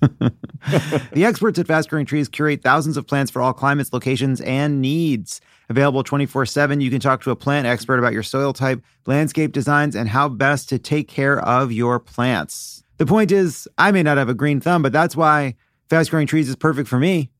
the 1.12 1.24
experts 1.24 1.58
at 1.58 1.66
Fast 1.66 1.90
Growing 1.90 2.06
Trees 2.06 2.28
curate 2.28 2.62
thousands 2.62 2.96
of 2.96 3.06
plants 3.06 3.30
for 3.30 3.42
all 3.42 3.52
climates, 3.52 3.92
locations, 3.92 4.40
and 4.40 4.80
needs. 4.80 5.40
Available 5.68 6.02
24 6.02 6.46
7, 6.46 6.80
you 6.80 6.90
can 6.90 7.00
talk 7.00 7.22
to 7.22 7.30
a 7.30 7.36
plant 7.36 7.66
expert 7.66 7.98
about 7.98 8.12
your 8.12 8.22
soil 8.22 8.52
type, 8.52 8.82
landscape 9.06 9.52
designs, 9.52 9.94
and 9.94 10.08
how 10.08 10.28
best 10.28 10.68
to 10.70 10.78
take 10.78 11.06
care 11.06 11.38
of 11.40 11.70
your 11.70 12.00
plants. 12.00 12.82
The 12.96 13.06
point 13.06 13.30
is, 13.30 13.68
I 13.78 13.92
may 13.92 14.02
not 14.02 14.16
have 14.16 14.28
a 14.28 14.34
green 14.34 14.60
thumb, 14.60 14.82
but 14.82 14.92
that's 14.92 15.14
why 15.14 15.54
Fast 15.88 16.10
Growing 16.10 16.26
Trees 16.26 16.48
is 16.48 16.56
perfect 16.56 16.88
for 16.88 16.98
me 16.98 17.30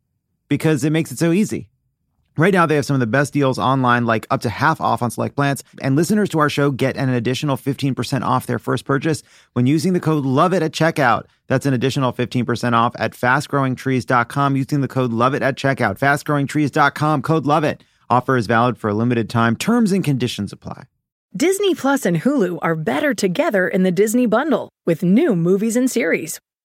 because 0.48 0.84
it 0.84 0.90
makes 0.90 1.10
it 1.10 1.18
so 1.18 1.32
easy. 1.32 1.69
Right 2.40 2.54
now, 2.54 2.64
they 2.64 2.76
have 2.76 2.86
some 2.86 2.94
of 2.94 3.00
the 3.00 3.06
best 3.06 3.34
deals 3.34 3.58
online, 3.58 4.06
like 4.06 4.26
up 4.30 4.40
to 4.40 4.48
half 4.48 4.80
off 4.80 5.02
on 5.02 5.10
select 5.10 5.36
plants. 5.36 5.62
And 5.82 5.94
listeners 5.94 6.30
to 6.30 6.38
our 6.38 6.48
show 6.48 6.70
get 6.70 6.96
an 6.96 7.10
additional 7.10 7.58
15% 7.58 8.22
off 8.22 8.46
their 8.46 8.58
first 8.58 8.86
purchase 8.86 9.22
when 9.52 9.66
using 9.66 9.92
the 9.92 10.00
code 10.00 10.24
LOVEIT 10.24 10.62
at 10.62 10.72
checkout. 10.72 11.26
That's 11.48 11.66
an 11.66 11.74
additional 11.74 12.14
15% 12.14 12.72
off 12.72 12.94
at 12.98 13.12
fastgrowingtrees.com 13.12 14.56
using 14.56 14.80
the 14.80 14.88
code 14.88 15.12
LOVEIT 15.12 15.42
at 15.42 15.56
checkout. 15.56 15.98
Fastgrowingtrees.com, 15.98 17.20
code 17.20 17.44
LOVEIT. 17.44 17.82
Offer 18.08 18.38
is 18.38 18.46
valid 18.46 18.78
for 18.78 18.88
a 18.88 18.94
limited 18.94 19.28
time. 19.28 19.54
Terms 19.54 19.92
and 19.92 20.02
conditions 20.02 20.50
apply. 20.50 20.84
Disney 21.36 21.74
Plus 21.74 22.06
and 22.06 22.22
Hulu 22.22 22.58
are 22.62 22.74
better 22.74 23.12
together 23.12 23.68
in 23.68 23.82
the 23.82 23.92
Disney 23.92 24.24
Bundle 24.24 24.70
with 24.86 25.02
new 25.02 25.36
movies 25.36 25.76
and 25.76 25.90
series. 25.90 26.40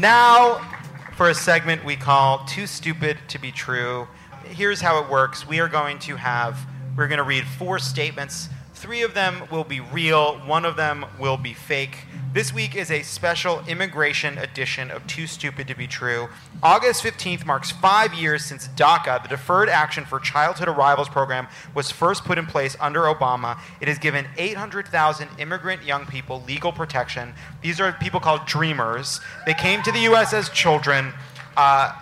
Now, 0.00 0.66
for 1.18 1.28
a 1.28 1.34
segment 1.34 1.84
we 1.84 1.94
call 1.94 2.46
Too 2.46 2.66
Stupid 2.66 3.18
to 3.28 3.38
Be 3.38 3.52
True. 3.52 4.08
Here's 4.46 4.80
how 4.80 5.04
it 5.04 5.10
works 5.10 5.46
we 5.46 5.60
are 5.60 5.68
going 5.68 5.98
to 5.98 6.16
have, 6.16 6.58
we're 6.96 7.06
going 7.06 7.18
to 7.18 7.22
read 7.22 7.44
four 7.44 7.78
statements. 7.78 8.48
Three 8.72 9.02
of 9.02 9.12
them 9.12 9.42
will 9.50 9.62
be 9.62 9.80
real, 9.80 10.38
one 10.46 10.64
of 10.64 10.76
them 10.76 11.04
will 11.18 11.36
be 11.36 11.52
fake. 11.52 12.06
This 12.32 12.54
week 12.54 12.76
is 12.76 12.92
a 12.92 13.02
special 13.02 13.60
immigration 13.66 14.38
edition 14.38 14.88
of 14.88 15.04
Too 15.08 15.26
Stupid 15.26 15.66
to 15.66 15.74
Be 15.74 15.88
True. 15.88 16.28
August 16.62 17.02
15th 17.02 17.44
marks 17.44 17.72
five 17.72 18.14
years 18.14 18.44
since 18.44 18.68
DACA, 18.68 19.20
the 19.24 19.28
Deferred 19.28 19.68
Action 19.68 20.04
for 20.04 20.20
Childhood 20.20 20.68
Arrivals 20.68 21.08
program, 21.08 21.48
was 21.74 21.90
first 21.90 22.24
put 22.24 22.38
in 22.38 22.46
place 22.46 22.76
under 22.78 23.00
Obama. 23.00 23.58
It 23.80 23.88
has 23.88 23.98
given 23.98 24.28
800,000 24.38 25.28
immigrant 25.40 25.82
young 25.82 26.06
people 26.06 26.40
legal 26.46 26.70
protection. 26.70 27.34
These 27.62 27.80
are 27.80 27.90
people 27.94 28.20
called 28.20 28.46
dreamers. 28.46 29.20
They 29.44 29.54
came 29.54 29.82
to 29.82 29.90
the 29.90 30.02
U.S. 30.02 30.32
as 30.32 30.50
children. 30.50 31.12
Uh, 31.56 31.92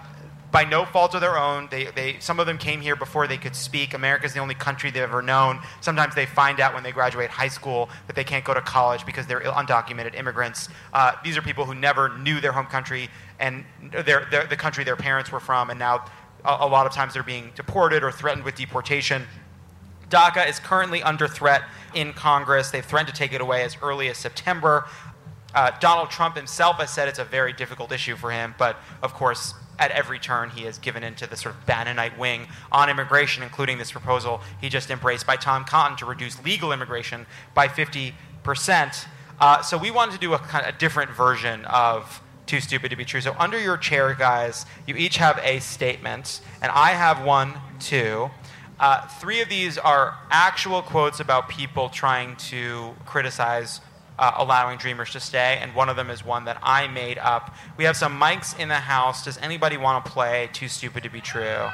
by 0.51 0.64
no 0.64 0.84
fault 0.84 1.14
of 1.14 1.20
their 1.20 1.38
own. 1.38 1.68
They, 1.70 1.86
they, 1.86 2.16
some 2.20 2.40
of 2.40 2.46
them 2.46 2.59
came 2.59 2.80
here 2.80 2.96
before 2.96 3.26
they 3.26 3.36
could 3.36 3.55
speak. 3.55 3.92
America's 3.92 4.32
the 4.32 4.40
only 4.40 4.55
country 4.55 4.90
they've 4.90 5.03
ever 5.03 5.22
known. 5.22 5.61
Sometimes 5.80 6.14
they 6.14 6.26
find 6.26 6.59
out 6.61 6.74
when 6.74 6.82
they 6.82 6.92
graduate 6.92 7.30
high 7.30 7.49
school 7.49 7.90
that 8.07 8.16
they 8.16 8.24
can't 8.24 8.44
go 8.44 8.55
to 8.55 8.61
college 8.61 9.05
because 9.05 9.26
they're 9.26 9.40
undocumented 9.40 10.14
immigrants. 10.14 10.68
Uh, 10.92 11.12
these 11.22 11.36
are 11.36 11.42
people 11.42 11.64
who 11.64 11.74
never 11.74 12.16
knew 12.18 12.40
their 12.40 12.53
home 12.53 12.66
country 12.66 13.11
and 13.38 13.64
their, 13.92 14.26
their, 14.30 14.46
the 14.46 14.57
country 14.57 14.84
their 14.84 14.96
parents 14.96 15.30
were 15.30 15.40
from, 15.40 15.70
and 15.70 15.78
now 15.78 16.05
a, 16.44 16.59
a 16.61 16.66
lot 16.66 16.86
of 16.86 16.92
times 16.92 17.14
they're 17.14 17.22
being 17.22 17.53
deported 17.55 18.03
or 18.03 18.11
threatened 18.11 18.44
with 18.44 18.55
deportation. 18.55 19.24
DACA 20.09 20.49
is 20.49 20.59
currently 20.59 21.03
under 21.03 21.28
threat 21.28 21.62
in 21.94 22.12
Congress. 22.14 22.70
They've 22.70 22.84
threatened 22.84 23.14
to 23.14 23.18
take 23.18 23.32
it 23.32 23.40
away 23.40 23.62
as 23.62 23.76
early 23.82 24.09
as 24.09 24.16
September. 24.16 24.86
Uh, 25.55 25.70
Donald 25.80 26.11
Trump 26.11 26.36
himself 26.36 26.76
has 26.76 26.90
said 26.90 27.09
it's 27.09 27.18
a 27.18 27.24
very 27.24 27.53
difficult 27.53 27.92
issue 27.92 28.16
for 28.16 28.30
him, 28.30 28.55
but 28.59 28.76
of 29.03 29.14
course, 29.14 29.55
at 29.79 29.91
every 29.93 30.18
turn, 30.18 30.51
he 30.51 30.64
has 30.64 30.79
given 30.79 31.03
into 31.03 31.26
the 31.26 31.37
sort 31.37 31.55
of 31.55 31.66
Bannonite 31.66 32.18
wing 32.18 32.49
on 32.72 32.91
immigration, 32.91 33.43
including 33.43 33.79
this 33.79 33.93
proposal 33.93 34.41
he 34.61 34.68
just 34.68 34.91
embraced 34.91 35.26
by 35.26 35.37
Tom 35.37 35.64
Cotton 35.64 35.97
to 35.99 36.07
reduce 36.07 36.43
legal 36.45 36.72
immigration 36.72 37.26
by 37.55 37.68
50%. 37.68 38.12
Uh, 39.41 39.62
so 39.62 39.79
we 39.79 39.91
wanted 39.91 40.12
to 40.12 40.18
do 40.18 40.35
a 40.35 40.41
a 40.64 40.72
different 40.72 41.11
version 41.11 41.64
of 41.66 42.20
Too 42.47 42.61
Stupid 42.61 42.91
to 42.91 42.97
Be 42.97 43.05
True. 43.05 43.20
So 43.20 43.37
under 43.39 43.59
your 43.59 43.76
chair, 43.76 44.14
guys, 44.14 44.66
you 44.87 44.97
each 44.97 45.18
have 45.18 45.39
a 45.43 45.61
statement, 45.61 46.41
and 46.61 46.72
I 46.72 46.91
have 46.91 47.24
one 47.24 47.55
too. 47.79 48.31
Uh, 48.81 49.07
three 49.07 49.41
of 49.41 49.49
these 49.49 49.76
are 49.76 50.16
actual 50.31 50.83
quotes 50.83 51.20
about 51.20 51.49
people 51.49 51.89
trying 51.89 52.37
to 52.37 52.95
criticize 53.07 53.81
uh, 54.19 54.33
allowing 54.37 54.79
dreamers 54.79 55.11
to 55.12 55.21
stay, 55.21 55.59
and 55.61 55.75
one 55.75 55.89
of 55.89 55.97
them 55.97 56.11
is 56.11 56.25
one 56.25 56.45
that 56.47 56.59
I 56.62 56.89
made 56.89 57.19
up. 57.19 57.55
We 57.77 57.85
have 57.85 57.97
some 57.97 58.19
mics 58.21 58.59
in 58.59 58.69
the 58.69 58.75
house. 58.75 59.25
Does 59.25 59.39
anybody 59.39 59.77
want 59.77 60.05
to 60.05 60.11
play 60.11 60.51
Too 60.53 60.69
Stupid 60.69 61.03
to 61.05 61.11
Be 61.11 61.21
True? 61.21 61.69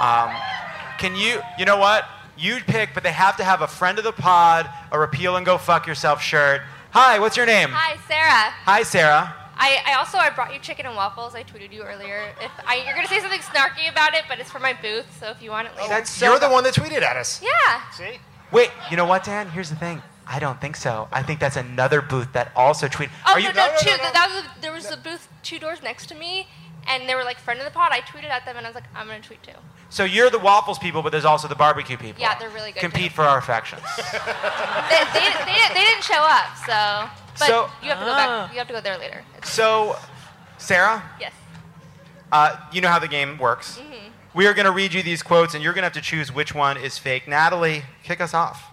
Um, 0.00 0.30
can 0.98 1.14
you, 1.16 1.40
you 1.58 1.64
know 1.64 1.76
what? 1.76 2.06
You'd 2.38 2.62
pick, 2.66 2.90
but 2.94 3.02
they 3.02 3.12
have 3.12 3.36
to 3.36 3.44
have 3.44 3.60
a 3.60 3.66
friend 3.66 3.98
of 3.98 4.04
the 4.04 4.12
pod, 4.12 4.68
a 4.90 4.98
repeal 4.98 5.36
and 5.36 5.44
go 5.44 5.58
fuck 5.58 5.86
yourself 5.86 6.22
shirt. 6.22 6.62
Hi, 6.92 7.18
what's 7.18 7.36
your 7.36 7.46
name? 7.46 7.68
Hi, 7.70 7.96
Sarah. 8.08 8.50
Hi, 8.64 8.82
Sarah. 8.82 9.34
I, 9.62 9.76
I 9.86 9.94
also 9.94 10.16
I 10.16 10.30
brought 10.30 10.54
you 10.54 10.58
chicken 10.58 10.86
and 10.86 10.96
waffles. 10.96 11.34
I 11.34 11.42
tweeted 11.42 11.70
you 11.70 11.82
earlier. 11.82 12.32
If 12.40 12.50
I, 12.66 12.76
you're 12.86 12.94
gonna 12.94 13.06
say 13.08 13.20
something 13.20 13.40
snarky 13.40 13.90
about 13.92 14.14
it, 14.14 14.22
but 14.26 14.40
it's 14.40 14.50
for 14.50 14.58
my 14.58 14.72
booth, 14.72 15.04
so 15.20 15.28
if 15.28 15.42
you 15.42 15.50
want 15.50 15.68
it 15.68 15.76
later. 15.76 15.88
That's 15.90 16.10
so 16.10 16.30
You're 16.30 16.38
the 16.38 16.48
one 16.48 16.64
that 16.64 16.72
tweeted 16.72 17.02
at 17.02 17.16
us. 17.18 17.42
yeah. 17.42 17.90
See? 17.90 18.18
Wait, 18.52 18.70
you 18.90 18.96
know 18.96 19.04
what, 19.04 19.22
Dan? 19.22 19.50
Here's 19.50 19.68
the 19.68 19.76
thing. 19.76 20.02
I 20.32 20.38
don't 20.38 20.60
think 20.60 20.76
so. 20.76 21.08
I 21.10 21.24
think 21.24 21.40
that's 21.40 21.56
another 21.56 22.00
booth 22.00 22.32
that 22.34 22.52
also 22.54 22.86
tweeted. 22.86 23.10
Oh 23.26 23.32
Are 23.32 23.40
no, 23.40 23.48
you? 23.48 23.52
no, 23.54 23.68
two, 23.80 23.90
That 23.90 24.30
was 24.32 24.44
a, 24.44 24.60
there 24.62 24.72
was 24.72 24.88
a 24.90 24.96
booth 24.96 25.28
two 25.42 25.58
doors 25.58 25.82
next 25.82 26.06
to 26.06 26.14
me, 26.14 26.46
and 26.86 27.08
they 27.08 27.16
were 27.16 27.24
like 27.24 27.38
friend 27.38 27.58
of 27.58 27.64
the 27.66 27.72
pod. 27.72 27.90
I 27.90 28.00
tweeted 28.00 28.30
at 28.30 28.44
them, 28.44 28.56
and 28.56 28.64
I 28.64 28.68
was 28.68 28.76
like, 28.76 28.84
I'm 28.94 29.08
gonna 29.08 29.20
tweet 29.20 29.42
too. 29.42 29.58
So 29.88 30.04
you're 30.04 30.30
the 30.30 30.38
waffles 30.38 30.78
people, 30.78 31.02
but 31.02 31.10
there's 31.10 31.24
also 31.24 31.48
the 31.48 31.56
barbecue 31.56 31.96
people. 31.96 32.22
Yeah, 32.22 32.38
they're 32.38 32.48
really 32.50 32.70
good. 32.70 32.78
Compete 32.78 33.10
too. 33.10 33.16
for 33.16 33.22
our 33.22 33.38
affections. 33.38 33.82
they, 33.96 35.02
they, 35.12 35.30
they, 35.46 35.74
they 35.74 35.84
didn't 35.84 36.04
show 36.04 36.22
up, 36.22 36.56
so. 36.64 37.10
But 37.40 37.46
So- 37.48 37.70
you 37.82 37.88
have 37.88 37.98
to 37.98 38.04
go 38.04 38.12
back. 38.14 38.52
You 38.52 38.58
have 38.58 38.68
to 38.68 38.72
go 38.74 38.80
there 38.80 38.98
later. 38.98 39.24
It's- 39.36 39.52
So, 39.52 39.96
Sarah, 40.58 41.02
yes. 41.18 41.32
uh, 42.30 42.56
you 42.72 42.80
know 42.80 42.88
how 42.88 43.00
the 43.00 43.08
game 43.08 43.36
works. 43.36 43.78
Mm-hmm. 43.78 44.10
We 44.32 44.46
are 44.46 44.54
going 44.54 44.66
to 44.66 44.70
read 44.70 44.94
you 44.94 45.02
these 45.02 45.24
quotes, 45.24 45.54
and 45.54 45.64
you're 45.64 45.72
going 45.72 45.82
to 45.82 45.86
have 45.86 45.92
to 45.94 46.00
choose 46.00 46.32
which 46.32 46.54
one 46.54 46.76
is 46.76 46.96
fake. 46.98 47.26
Natalie, 47.26 47.82
kick 48.04 48.20
us 48.20 48.32
off. 48.32 48.69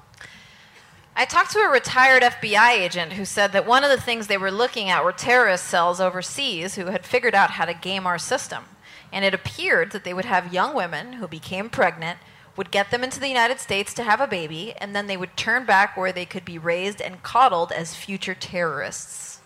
I 1.20 1.26
talked 1.26 1.52
to 1.54 1.60
a 1.60 1.68
retired 1.68 2.22
FBI 2.22 2.74
agent 2.74 3.14
who 3.14 3.26
said 3.26 3.52
that 3.54 3.66
one 3.66 3.84
of 3.84 3.90
the 3.90 4.00
things 4.00 4.28
they 4.28 4.38
were 4.38 4.52
looking 4.52 4.92
at 4.92 5.04
were 5.04 5.12
terrorist 5.12 5.66
cells 5.66 6.00
overseas 6.00 6.76
who 6.76 6.86
had 6.86 7.08
figured 7.08 7.34
out 7.34 7.50
how 7.50 7.66
to 7.66 7.74
game 7.74 8.06
our 8.06 8.20
system. 8.20 8.66
And 9.12 9.26
it 9.26 9.34
appeared 9.34 9.94
that 9.94 10.04
they 10.04 10.14
would 10.14 10.26
have 10.26 10.54
young 10.54 10.76
women 10.76 11.14
who 11.14 11.28
became 11.28 11.72
pregnant, 11.72 12.20
would 12.56 12.70
get 12.70 12.92
them 12.92 13.04
into 13.04 13.20
the 13.20 13.28
United 13.28 13.60
States 13.60 13.96
to 13.96 14.04
have 14.04 14.22
a 14.22 14.28
baby, 14.28 14.76
and 14.80 14.96
then 14.96 15.08
they 15.08 15.18
would 15.18 15.36
turn 15.36 15.66
back 15.66 15.98
where 15.98 16.12
they 16.12 16.26
could 16.26 16.46
be 16.46 16.60
raised 16.60 17.02
and 17.02 17.24
coddled 17.24 17.72
as 17.72 17.96
future 17.96 18.36
terrorists. 18.36 19.40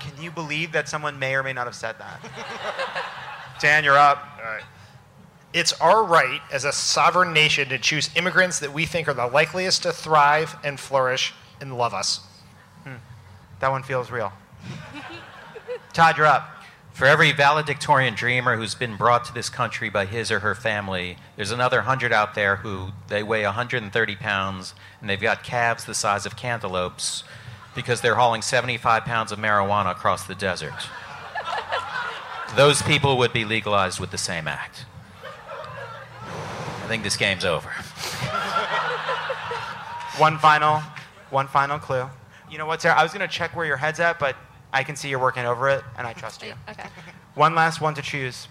Can 0.00 0.22
you 0.22 0.30
believe 0.30 0.72
that 0.72 0.86
someone 0.86 1.18
may 1.18 1.34
or 1.34 1.42
may 1.42 1.54
not 1.54 1.64
have 1.64 1.74
said 1.74 1.96
that? 1.98 2.20
Dan, 3.58 3.84
you're 3.84 3.96
up. 3.96 4.38
All 4.38 4.44
right. 4.44 4.64
It's 5.52 5.72
our 5.74 6.02
right 6.02 6.40
as 6.50 6.64
a 6.64 6.72
sovereign 6.72 7.32
nation 7.32 7.68
to 7.68 7.78
choose 7.78 8.08
immigrants 8.16 8.58
that 8.60 8.72
we 8.72 8.86
think 8.86 9.06
are 9.06 9.14
the 9.14 9.26
likeliest 9.26 9.82
to 9.82 9.92
thrive 9.92 10.56
and 10.64 10.80
flourish 10.80 11.34
and 11.60 11.76
love 11.76 11.92
us. 11.92 12.20
Hmm. 12.84 12.96
That 13.60 13.70
one 13.70 13.82
feels 13.82 14.10
real. 14.10 14.32
Todd, 15.92 16.16
you're 16.16 16.26
up. 16.26 16.48
For 16.92 17.06
every 17.06 17.32
valedictorian 17.32 18.14
dreamer 18.14 18.56
who's 18.56 18.74
been 18.74 18.96
brought 18.96 19.24
to 19.26 19.34
this 19.34 19.48
country 19.48 19.88
by 19.88 20.04
his 20.06 20.30
or 20.30 20.40
her 20.40 20.54
family, 20.54 21.16
there's 21.36 21.50
another 21.50 21.78
100 21.78 22.12
out 22.12 22.34
there 22.34 22.56
who 22.56 22.88
they 23.08 23.22
weigh 23.22 23.44
130 23.44 24.16
pounds 24.16 24.74
and 25.00 25.08
they've 25.08 25.20
got 25.20 25.42
calves 25.42 25.84
the 25.84 25.94
size 25.94 26.26
of 26.26 26.36
cantaloupes 26.36 27.24
because 27.74 28.00
they're 28.00 28.14
hauling 28.14 28.42
75 28.42 29.04
pounds 29.04 29.32
of 29.32 29.38
marijuana 29.38 29.90
across 29.90 30.26
the 30.26 30.34
desert. 30.34 30.74
Those 32.56 32.82
people 32.82 33.16
would 33.18 33.32
be 33.32 33.46
legalized 33.46 33.98
with 33.98 34.10
the 34.10 34.18
same 34.18 34.46
act. 34.46 34.84
I 36.82 36.88
think 36.88 37.04
this 37.04 37.16
game's 37.16 37.44
over. 37.44 37.68
One 40.18 40.36
final, 40.38 40.82
one 41.30 41.46
final 41.46 41.78
clue. 41.78 42.10
You 42.50 42.58
know 42.58 42.66
what, 42.66 42.82
Sarah? 42.82 42.98
I 42.98 43.04
was 43.04 43.12
going 43.12 43.26
to 43.26 43.32
check 43.32 43.56
where 43.56 43.64
your 43.64 43.76
head's 43.76 44.00
at, 44.00 44.18
but 44.18 44.36
I 44.72 44.82
can 44.82 44.96
see 44.96 45.08
you're 45.08 45.20
working 45.20 45.46
over 45.46 45.70
it, 45.70 45.84
and 45.96 46.06
I 46.06 46.12
trust 46.12 46.42
you. 46.42 46.52
Okay. 46.68 46.88
One 47.34 47.54
last 47.54 47.80
one 47.80 47.94
to 47.94 48.02
choose. 48.02 48.48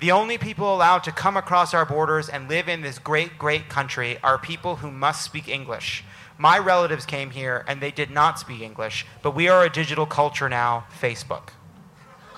The 0.00 0.10
only 0.10 0.36
people 0.36 0.74
allowed 0.74 1.04
to 1.04 1.12
come 1.12 1.36
across 1.36 1.72
our 1.72 1.86
borders 1.86 2.28
and 2.28 2.48
live 2.48 2.68
in 2.68 2.82
this 2.82 2.98
great, 2.98 3.38
great 3.38 3.68
country 3.68 4.18
are 4.22 4.36
people 4.36 4.76
who 4.76 4.90
must 4.90 5.24
speak 5.24 5.48
English. 5.48 6.04
My 6.36 6.58
relatives 6.58 7.06
came 7.06 7.30
here 7.30 7.64
and 7.68 7.80
they 7.80 7.92
did 7.92 8.10
not 8.10 8.40
speak 8.40 8.60
English, 8.60 9.06
but 9.22 9.34
we 9.34 9.48
are 9.48 9.64
a 9.64 9.70
digital 9.70 10.06
culture 10.06 10.48
now, 10.48 10.86
Facebook. 11.00 11.50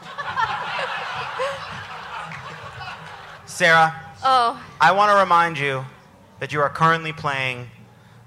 Sarah, 3.46 4.05
Oh, 4.22 4.62
I 4.80 4.92
want 4.92 5.10
to 5.10 5.16
remind 5.16 5.58
you 5.58 5.84
that 6.40 6.52
you 6.52 6.60
are 6.60 6.68
currently 6.68 7.12
playing 7.12 7.70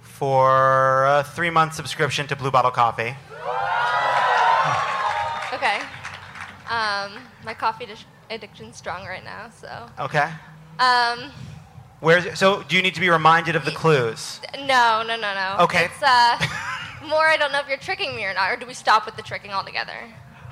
for 0.02 1.06
a 1.06 1.24
three 1.24 1.50
month 1.50 1.74
subscription 1.74 2.28
to 2.28 2.36
Blue 2.36 2.52
Bottle 2.52 2.72
Coffee. 2.72 3.16
okay. 5.54 5.80
Um, 6.70 7.14
my 7.44 7.54
coffee 7.58 7.86
addic- 7.86 8.06
addiction's 8.30 8.78
strong 8.78 9.06
right 9.06 9.24
now, 9.24 9.50
so. 9.50 9.90
Okay? 10.00 10.30
Um, 10.80 11.32
Where's, 12.00 12.38
so, 12.38 12.64
do 12.64 12.76
you 12.76 12.82
need 12.82 12.96
to 12.96 13.02
be 13.02 13.10
reminded 13.10 13.56
of 13.56 13.66
the 13.66 13.72
clues? 13.72 14.40
no, 14.56 15.04
no, 15.06 15.16
no, 15.16 15.34
no. 15.34 15.58
Okay. 15.62 15.86
It's 15.86 16.04
uh, 16.04 16.38
more. 17.08 17.26
I 17.26 17.36
don't 17.38 17.52
know 17.52 17.60
if 17.60 17.68
you're 17.68 17.78
tricking 17.78 18.16
me 18.16 18.26
or 18.26 18.34
not, 18.34 18.52
or 18.52 18.56
do 18.56 18.66
we 18.66 18.74
stop 18.74 19.06
with 19.06 19.16
the 19.16 19.22
tricking 19.22 19.52
altogether? 19.52 19.94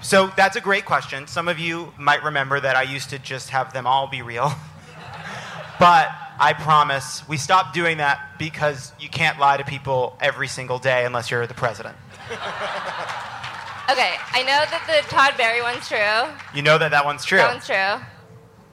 So, 0.02 0.32
that's 0.36 0.56
a 0.56 0.62
great 0.62 0.86
question. 0.86 1.28
Some 1.28 1.48
of 1.48 1.60
you 1.60 1.94
might 1.98 2.24
remember 2.24 2.60
that 2.60 2.76
I 2.76 2.84
used 2.84 3.10
to 3.12 3.20
just 3.20 3.50
have 3.52 3.74
them 3.74 3.88
all 3.88 4.08
be 4.08 4.22
real. 4.22 4.52
but 5.80 6.10
I 6.40 6.54
promise 6.54 7.28
we 7.28 7.38
stopped 7.38 7.74
doing 7.74 7.98
that 7.98 8.20
because 8.38 8.94
you 9.00 9.10
can't 9.10 9.40
lie 9.40 9.58
to 9.58 9.64
people 9.64 10.18
every 10.20 10.48
single 10.48 10.80
day 10.80 11.06
unless 11.06 11.32
you're 11.32 11.48
the 11.48 11.54
president. 11.54 11.96
Okay, 13.90 14.16
I 14.34 14.44
know 14.44 14.66
that 14.70 14.84
the 14.86 15.10
Todd 15.10 15.36
Barry 15.38 15.62
one's 15.62 15.88
true. 15.88 16.30
You 16.54 16.62
know 16.62 16.78
that 16.78 16.92
that 16.92 17.06
one's 17.06 17.24
true. 17.24 17.38
That 17.38 17.54
one's 17.54 17.66
true. 17.66 18.06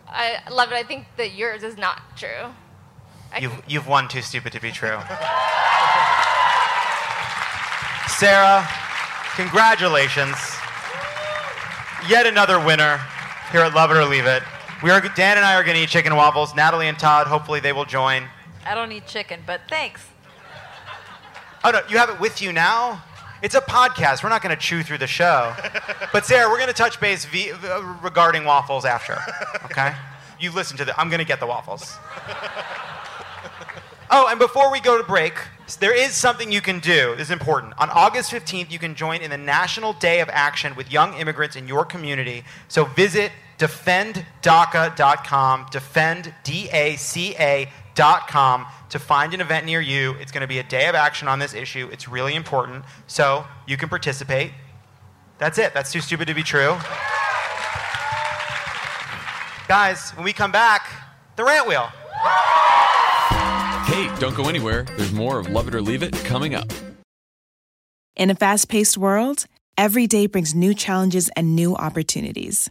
I 0.09 0.39
love 0.51 0.73
it. 0.73 0.75
I 0.75 0.83
think 0.83 1.07
that 1.17 1.35
yours 1.35 1.63
is 1.63 1.77
not 1.77 2.03
true. 2.17 2.53
I 3.33 3.39
You've, 3.39 3.63
you've 3.67 3.87
won 3.87 4.09
Too 4.09 4.23
Stupid 4.23 4.53
to 4.53 4.61
Be 4.61 4.71
True. 4.73 4.99
Sarah, 8.09 8.67
congratulations. 9.37 10.37
Yet 12.09 12.27
another 12.27 12.59
winner 12.59 13.01
here 13.51 13.63
at 13.63 13.75
Love 13.75 13.91
It 13.91 13.97
or 13.97 14.05
Leave 14.05 14.27
It. 14.27 14.43
We 14.83 14.91
are, 14.91 15.01
Dan 15.01 15.37
and 15.37 15.47
I 15.47 15.55
are 15.55 15.65
going 15.65 15.77
to 15.77 15.83
eat 15.83 15.89
chicken 15.89 16.15
waffles. 16.15 16.55
Natalie 16.55 16.89
and 16.89 16.99
Todd, 16.99 17.27
hopefully 17.27 17.61
they 17.61 17.73
will 17.73 17.85
join. 17.85 18.25
I 18.67 18.75
don't 18.75 18.93
eat 18.93 19.07
chicken, 19.07 19.41
but 19.47 19.63
thanks. 19.69 20.07
Oh, 21.63 21.71
no, 21.71 21.81
you 21.89 21.97
have 21.97 22.11
it 22.11 22.21
with 22.21 22.43
you 22.43 22.53
now? 22.53 23.03
It's 23.43 23.55
a 23.55 23.61
podcast. 23.61 24.23
We're 24.23 24.31
not 24.31 24.43
going 24.43 24.55
to 24.55 24.61
chew 24.61 24.83
through 24.83 24.99
the 24.99 25.07
show. 25.07 25.55
But 26.13 26.25
Sarah, 26.25 26.49
we're 26.49 26.59
going 26.59 26.69
to 26.69 26.75
touch 26.75 27.01
base 27.01 27.25
v- 27.25 27.53
uh, 27.53 27.81
regarding 28.03 28.45
waffles 28.45 28.85
after. 28.85 29.19
Okay? 29.67 29.95
You 30.39 30.51
listen 30.51 30.77
to 30.79 30.85
the. 30.85 30.99
I'm 30.99 31.09
going 31.09 31.19
to 31.21 31.27
get 31.27 31.41
the 31.41 31.47
waffles. 31.47 31.97
Oh, 34.11 34.29
and 34.29 34.39
before 34.39 34.71
we 34.71 34.81
go 34.81 34.97
to 34.99 35.05
break, 35.05 35.35
there 35.81 35.95
is 35.95 36.13
something 36.13 36.53
you 36.53 36.61
can 36.61 36.79
do. 36.79 37.15
This 37.17 37.29
is 37.29 37.31
important. 37.31 37.73
On 37.79 37.91
August 37.91 38.31
15th, 38.31 38.71
you 38.71 38.79
can 38.79 38.95
join 38.95 39.23
in 39.23 39.31
the 39.31 39.39
National 39.39 39.93
Day 39.95 40.21
of 40.21 40.29
Action 40.31 40.77
with 40.77 40.93
young 40.93 41.15
immigrants 41.15 41.57
in 41.57 41.67
your 41.67 41.85
community. 41.85 42.45
So 42.69 42.85
visit 42.85 43.33
defenddaca.com, 43.59 45.67
defend, 45.71 46.35
D-A-C-A 46.45 47.69
dot 47.95 48.29
com 48.29 48.67
to 48.91 48.99
find 48.99 49.35
an 49.35 49.41
event 49.41 49.67
near 49.67 49.81
you. 49.81 50.15
It's 50.21 50.33
going 50.33 50.43
to 50.43 50.47
be 50.47 50.59
a 50.59 50.63
day 50.63 50.89
of 50.89 50.95
action 50.95 51.29
on 51.29 51.39
this 51.39 51.55
issue. 51.55 51.89
It's 51.93 52.09
really 52.09 52.35
important. 52.35 52.85
So 53.07 53.47
you 53.67 53.77
can 53.77 53.89
participate. 53.89 54.53
That's 55.39 55.59
it. 55.59 55.75
That's 55.75 55.93
too 55.93 56.01
stupid 56.01 56.29
to 56.29 56.35
be 56.35 56.43
true. 56.43 56.77
Guys, 59.67 60.11
when 60.11 60.25
we 60.25 60.33
come 60.33 60.53
back, 60.53 60.87
the 61.37 61.45
rant 61.45 61.67
wheel. 61.67 61.89
Hey, 63.87 64.11
don't 64.19 64.37
go 64.37 64.49
anywhere. 64.49 64.85
There's 64.97 65.13
more 65.13 65.39
of 65.39 65.49
Love 65.49 65.69
It 65.69 65.75
or 65.75 65.83
Leave 65.83 66.03
It 66.03 66.13
coming 66.25 66.55
up. 66.55 66.71
In 68.17 68.31
a 68.31 68.35
fast 68.35 68.69
paced 68.69 68.97
world, 68.97 69.47
every 69.77 70.07
day 70.07 70.27
brings 70.27 70.55
new 70.55 70.75
challenges 70.75 71.31
and 71.37 71.57
new 71.57 71.75
opportunities. 71.75 72.71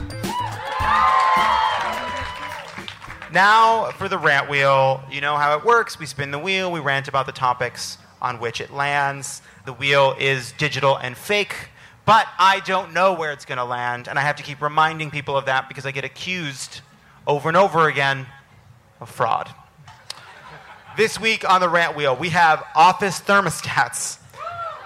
Now 3.33 3.91
for 3.91 4.09
the 4.09 4.17
rant 4.17 4.49
wheel. 4.49 5.01
You 5.09 5.21
know 5.21 5.37
how 5.37 5.57
it 5.57 5.63
works. 5.63 5.97
We 5.97 6.05
spin 6.05 6.31
the 6.31 6.39
wheel, 6.39 6.71
we 6.71 6.79
rant 6.79 7.07
about 7.07 7.25
the 7.25 7.31
topics 7.31 7.97
on 8.21 8.39
which 8.39 8.59
it 8.59 8.71
lands. 8.71 9.41
The 9.65 9.73
wheel 9.73 10.15
is 10.19 10.51
digital 10.53 10.97
and 10.97 11.15
fake, 11.15 11.55
but 12.05 12.27
I 12.37 12.59
don't 12.61 12.93
know 12.93 13.13
where 13.13 13.31
it's 13.31 13.45
going 13.45 13.57
to 13.57 13.63
land, 13.63 14.07
and 14.07 14.19
I 14.19 14.21
have 14.23 14.35
to 14.37 14.43
keep 14.43 14.61
reminding 14.61 15.11
people 15.11 15.37
of 15.37 15.45
that 15.45 15.67
because 15.67 15.85
I 15.85 15.91
get 15.91 16.03
accused 16.03 16.81
over 17.25 17.47
and 17.47 17.57
over 17.57 17.87
again 17.87 18.25
of 18.99 19.09
fraud. 19.09 19.53
This 20.97 21.19
week 21.19 21.49
on 21.49 21.61
the 21.61 21.69
rant 21.69 21.95
wheel, 21.95 22.15
we 22.15 22.29
have 22.29 22.63
office 22.75 23.21
thermostats. 23.21 24.17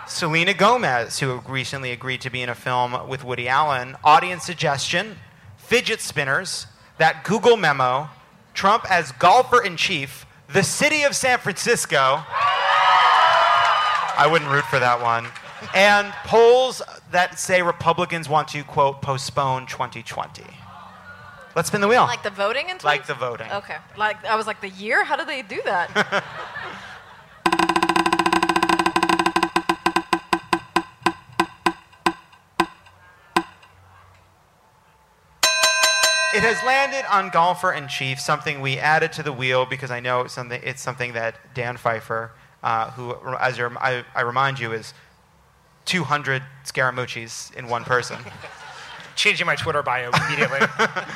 Selena 0.08 0.54
Gomez, 0.54 1.20
who 1.20 1.42
recently 1.48 1.92
agreed 1.92 2.22
to 2.22 2.30
be 2.30 2.44
in 2.44 2.50
a 2.50 2.56
film 2.56 3.08
with 3.08 3.24
Woody 3.24 3.48
Allen, 3.48 3.98
audience 4.04 4.44
suggestion, 4.44 5.18
fidget 5.66 6.02
spinners, 6.02 6.68
that 6.98 7.24
Google 7.24 7.58
memo, 7.58 8.10
Trump 8.54 8.90
as 8.90 9.12
golfer 9.14 9.62
in 9.64 9.78
chief, 9.78 10.26
the 10.52 10.64
city 10.64 11.04
of 11.04 11.16
San 11.16 11.40
Francisco. 11.40 12.24
I 14.18 14.28
wouldn't 14.32 14.50
root 14.50 14.64
for 14.66 14.80
that 14.80 15.02
one. 15.02 15.28
And 15.74 16.14
polls 16.26 16.82
that 17.12 17.40
say 17.40 17.62
Republicans 17.62 18.30
want 18.30 18.48
to, 18.50 18.64
quote, 18.64 19.02
postpone 19.02 19.66
2020. 19.66 20.44
Let's 21.56 21.70
spin 21.70 21.82
the 21.82 21.88
wheel. 21.88 22.04
Like 22.04 22.24
the 22.24 22.30
voting 22.30 22.66
and 22.70 22.84
Like 22.84 23.08
the 23.08 23.14
voting. 23.14 23.50
Okay. 23.52 23.78
Like 23.98 24.24
I 24.26 24.36
was 24.36 24.46
like 24.46 24.62
the 24.62 24.70
year. 24.70 25.04
How 25.04 25.16
did 25.16 25.28
they 25.28 25.42
do 25.42 25.62
that? 25.66 26.24
has 36.46 36.64
landed 36.64 37.06
on 37.12 37.30
golfer 37.30 37.72
in 37.74 37.88
chief, 37.88 38.20
something 38.20 38.62
we 38.62 38.78
added 38.78 39.12
to 39.14 39.24
the 39.24 39.34
wheel 39.34 39.66
because 39.66 39.92
I 39.92 40.00
know 40.00 40.22
it's 40.22 40.34
something, 40.34 40.62
it's 40.64 40.82
something 40.82 41.14
that 41.14 41.36
Dan 41.54 41.78
Pfeiffer, 41.78 42.32
uh, 42.64 42.92
who, 42.92 43.16
as 43.38 43.60
I, 43.60 44.04
I 44.14 44.22
remind 44.22 44.60
you, 44.60 44.72
is 44.72 44.94
200 45.86 46.44
Scaramucci's 46.64 47.52
in 47.58 47.68
one 47.68 47.84
person. 47.84 48.18
Changing 49.16 49.46
my 49.46 49.56
Twitter 49.56 49.82
bio 49.82 50.12
immediately. 50.12 50.60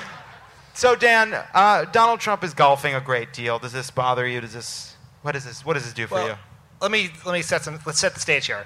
so 0.73 0.95
Dan, 0.95 1.33
uh, 1.53 1.85
Donald 1.85 2.19
Trump 2.19 2.43
is 2.43 2.53
golfing 2.53 2.95
a 2.95 3.01
great 3.01 3.33
deal. 3.33 3.59
Does 3.59 3.73
this 3.73 3.91
bother 3.91 4.27
you? 4.27 4.41
Does 4.41 4.53
this 4.53 4.95
what 5.21 5.33
does 5.33 5.43
this 5.43 5.65
what 5.65 5.73
does 5.73 5.83
this 5.83 5.93
do 5.93 6.07
for 6.07 6.15
Well, 6.15 6.27
you? 6.29 6.35
Let 6.81 6.91
me 6.91 7.09
let 7.25 7.33
me 7.33 7.41
set 7.41 7.63
some. 7.63 7.77
Let's 7.85 7.99
set 7.99 8.13
the 8.13 8.21
stage 8.21 8.45
here. 8.45 8.65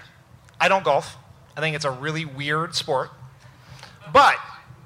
I 0.61 0.67
don't 0.67 0.83
golf. 0.83 1.17
I 1.57 1.61
think 1.61 1.75
it's 1.75 1.85
a 1.85 1.91
really 1.91 2.25
weird 2.25 2.75
sport. 2.75 3.09
But 4.11 4.35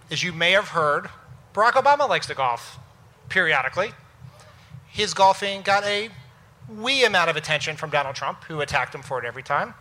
as 0.09 0.23
you 0.23 0.31
may 0.31 0.51
have 0.51 0.69
heard, 0.69 1.09
Barack 1.57 1.71
Obama 1.71 2.07
likes 2.07 2.27
to 2.27 2.35
golf 2.35 2.77
periodically. 3.29 3.89
His 4.85 5.15
golfing 5.15 5.63
got 5.63 5.83
a 5.85 6.09
wee 6.69 7.03
amount 7.03 7.31
of 7.31 7.35
attention 7.35 7.75
from 7.75 7.89
Donald 7.89 8.15
Trump, 8.15 8.43
who 8.43 8.61
attacked 8.61 8.93
him 8.93 9.01
for 9.01 9.17
it 9.17 9.25
every 9.25 9.41
time. 9.41 9.73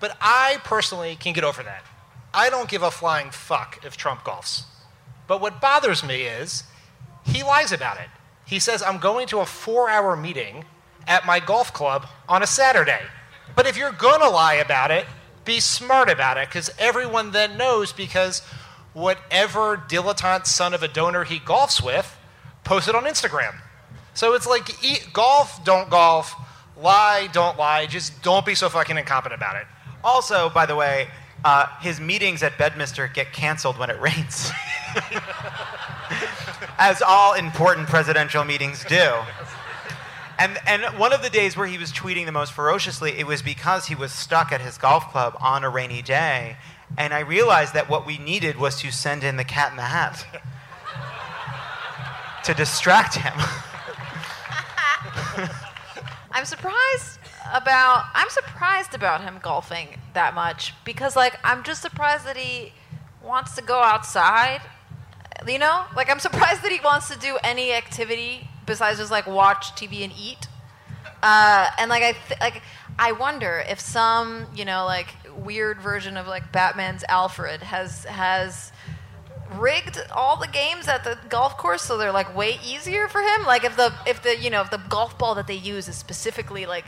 But 0.00 0.16
I 0.22 0.56
personally 0.64 1.16
can 1.16 1.34
get 1.34 1.44
over 1.44 1.62
that. 1.62 1.84
I 2.32 2.48
don't 2.48 2.70
give 2.70 2.82
a 2.82 2.90
flying 2.90 3.30
fuck 3.30 3.78
if 3.84 3.94
Trump 3.94 4.20
golfs. 4.20 4.62
But 5.26 5.42
what 5.42 5.60
bothers 5.60 6.02
me 6.02 6.22
is 6.22 6.62
he 7.26 7.42
lies 7.42 7.72
about 7.72 7.98
it. 7.98 8.08
He 8.46 8.58
says, 8.58 8.82
I'm 8.82 8.96
going 8.96 9.26
to 9.26 9.40
a 9.40 9.44
four 9.44 9.90
hour 9.90 10.16
meeting 10.16 10.64
at 11.06 11.26
my 11.26 11.40
golf 11.40 11.74
club 11.74 12.06
on 12.26 12.42
a 12.42 12.46
Saturday. 12.46 13.02
But 13.54 13.66
if 13.66 13.76
you're 13.76 13.92
going 13.92 14.22
to 14.22 14.30
lie 14.30 14.54
about 14.54 14.90
it, 14.90 15.04
be 15.44 15.60
smart 15.60 16.08
about 16.08 16.38
it 16.38 16.48
because 16.48 16.70
everyone 16.78 17.32
then 17.32 17.58
knows 17.58 17.92
because 17.92 18.40
whatever 18.94 19.76
dilettante 19.76 20.46
son 20.46 20.74
of 20.74 20.82
a 20.82 20.88
donor 20.88 21.24
he 21.24 21.38
golfs 21.38 21.82
with 21.82 22.18
posted 22.64 22.94
on 22.94 23.04
Instagram. 23.04 23.54
So 24.14 24.34
it's 24.34 24.46
like 24.46 24.82
eat, 24.84 25.08
golf, 25.12 25.64
don't 25.64 25.88
golf, 25.90 26.34
lie, 26.76 27.28
don't 27.32 27.56
lie. 27.56 27.86
Just 27.86 28.22
don't 28.22 28.44
be 28.44 28.54
so 28.54 28.68
fucking 28.68 28.96
incompetent 28.96 29.38
about 29.40 29.56
it. 29.56 29.66
Also, 30.02 30.50
by 30.50 30.66
the 30.66 30.76
way, 30.76 31.08
uh, 31.44 31.66
his 31.80 32.00
meetings 32.00 32.42
at 32.42 32.58
Bedminster 32.58 33.08
get 33.08 33.32
canceled 33.32 33.78
when 33.78 33.90
it 33.90 34.00
rains, 34.00 34.50
as 36.78 37.00
all 37.00 37.34
important 37.34 37.88
presidential 37.88 38.44
meetings 38.44 38.84
do. 38.84 39.12
And 40.38 40.58
and 40.66 40.82
one 40.98 41.12
of 41.12 41.22
the 41.22 41.30
days 41.30 41.56
where 41.56 41.66
he 41.66 41.78
was 41.78 41.92
tweeting 41.92 42.26
the 42.26 42.32
most 42.32 42.52
ferociously, 42.52 43.18
it 43.18 43.26
was 43.26 43.42
because 43.42 43.86
he 43.86 43.94
was 43.94 44.12
stuck 44.12 44.52
at 44.52 44.60
his 44.60 44.78
golf 44.78 45.10
club 45.10 45.36
on 45.40 45.64
a 45.64 45.68
rainy 45.68 46.02
day, 46.02 46.56
and 46.96 47.12
I 47.12 47.20
realized 47.20 47.74
that 47.74 47.88
what 47.88 48.06
we 48.06 48.18
needed 48.18 48.56
was 48.56 48.80
to 48.80 48.90
send 48.90 49.24
in 49.24 49.36
the 49.36 49.44
Cat 49.44 49.70
in 49.70 49.76
the 49.76 49.82
Hat 49.82 50.24
to 52.44 52.54
distract 52.54 53.16
him. 53.16 53.34
I'm 56.32 56.44
surprised 56.44 57.18
about 57.52 58.04
I'm 58.14 58.28
surprised 58.30 58.94
about 58.94 59.22
him 59.22 59.38
golfing 59.42 59.98
that 60.14 60.34
much 60.34 60.74
because 60.84 61.16
like 61.16 61.38
I'm 61.44 61.62
just 61.62 61.82
surprised 61.82 62.26
that 62.26 62.36
he 62.36 62.72
wants 63.22 63.54
to 63.56 63.62
go 63.62 63.80
outside. 63.80 64.60
You 65.46 65.58
know? 65.58 65.84
Like 65.94 66.10
I'm 66.10 66.18
surprised 66.18 66.62
that 66.62 66.72
he 66.72 66.80
wants 66.80 67.08
to 67.08 67.18
do 67.18 67.38
any 67.44 67.72
activity 67.72 68.48
besides 68.66 68.98
just 68.98 69.10
like 69.10 69.26
watch 69.26 69.72
TV 69.72 70.04
and 70.04 70.12
eat. 70.18 70.48
Uh, 71.22 71.68
and 71.78 71.88
like 71.88 72.02
I 72.02 72.12
th- 72.12 72.40
like 72.40 72.62
I 72.98 73.12
wonder 73.12 73.64
if 73.68 73.80
some, 73.80 74.46
you 74.54 74.64
know, 74.64 74.84
like 74.84 75.08
weird 75.38 75.80
version 75.80 76.16
of 76.16 76.26
like 76.26 76.52
Batman's 76.52 77.04
Alfred 77.08 77.62
has 77.62 78.04
has 78.04 78.72
rigged 79.56 79.98
all 80.12 80.36
the 80.36 80.46
games 80.48 80.88
at 80.88 81.04
the 81.04 81.18
golf 81.30 81.56
course 81.56 81.80
so 81.82 81.96
they're 81.96 82.12
like 82.12 82.36
way 82.36 82.58
easier 82.64 83.08
for 83.08 83.22
him 83.22 83.46
like 83.46 83.64
if 83.64 83.76
the 83.76 83.92
if 84.06 84.22
the 84.22 84.36
you 84.36 84.50
know 84.50 84.60
if 84.60 84.70
the 84.70 84.76
golf 84.90 85.16
ball 85.18 85.34
that 85.34 85.46
they 85.46 85.54
use 85.54 85.88
is 85.88 85.96
specifically 85.96 86.66
like 86.66 86.84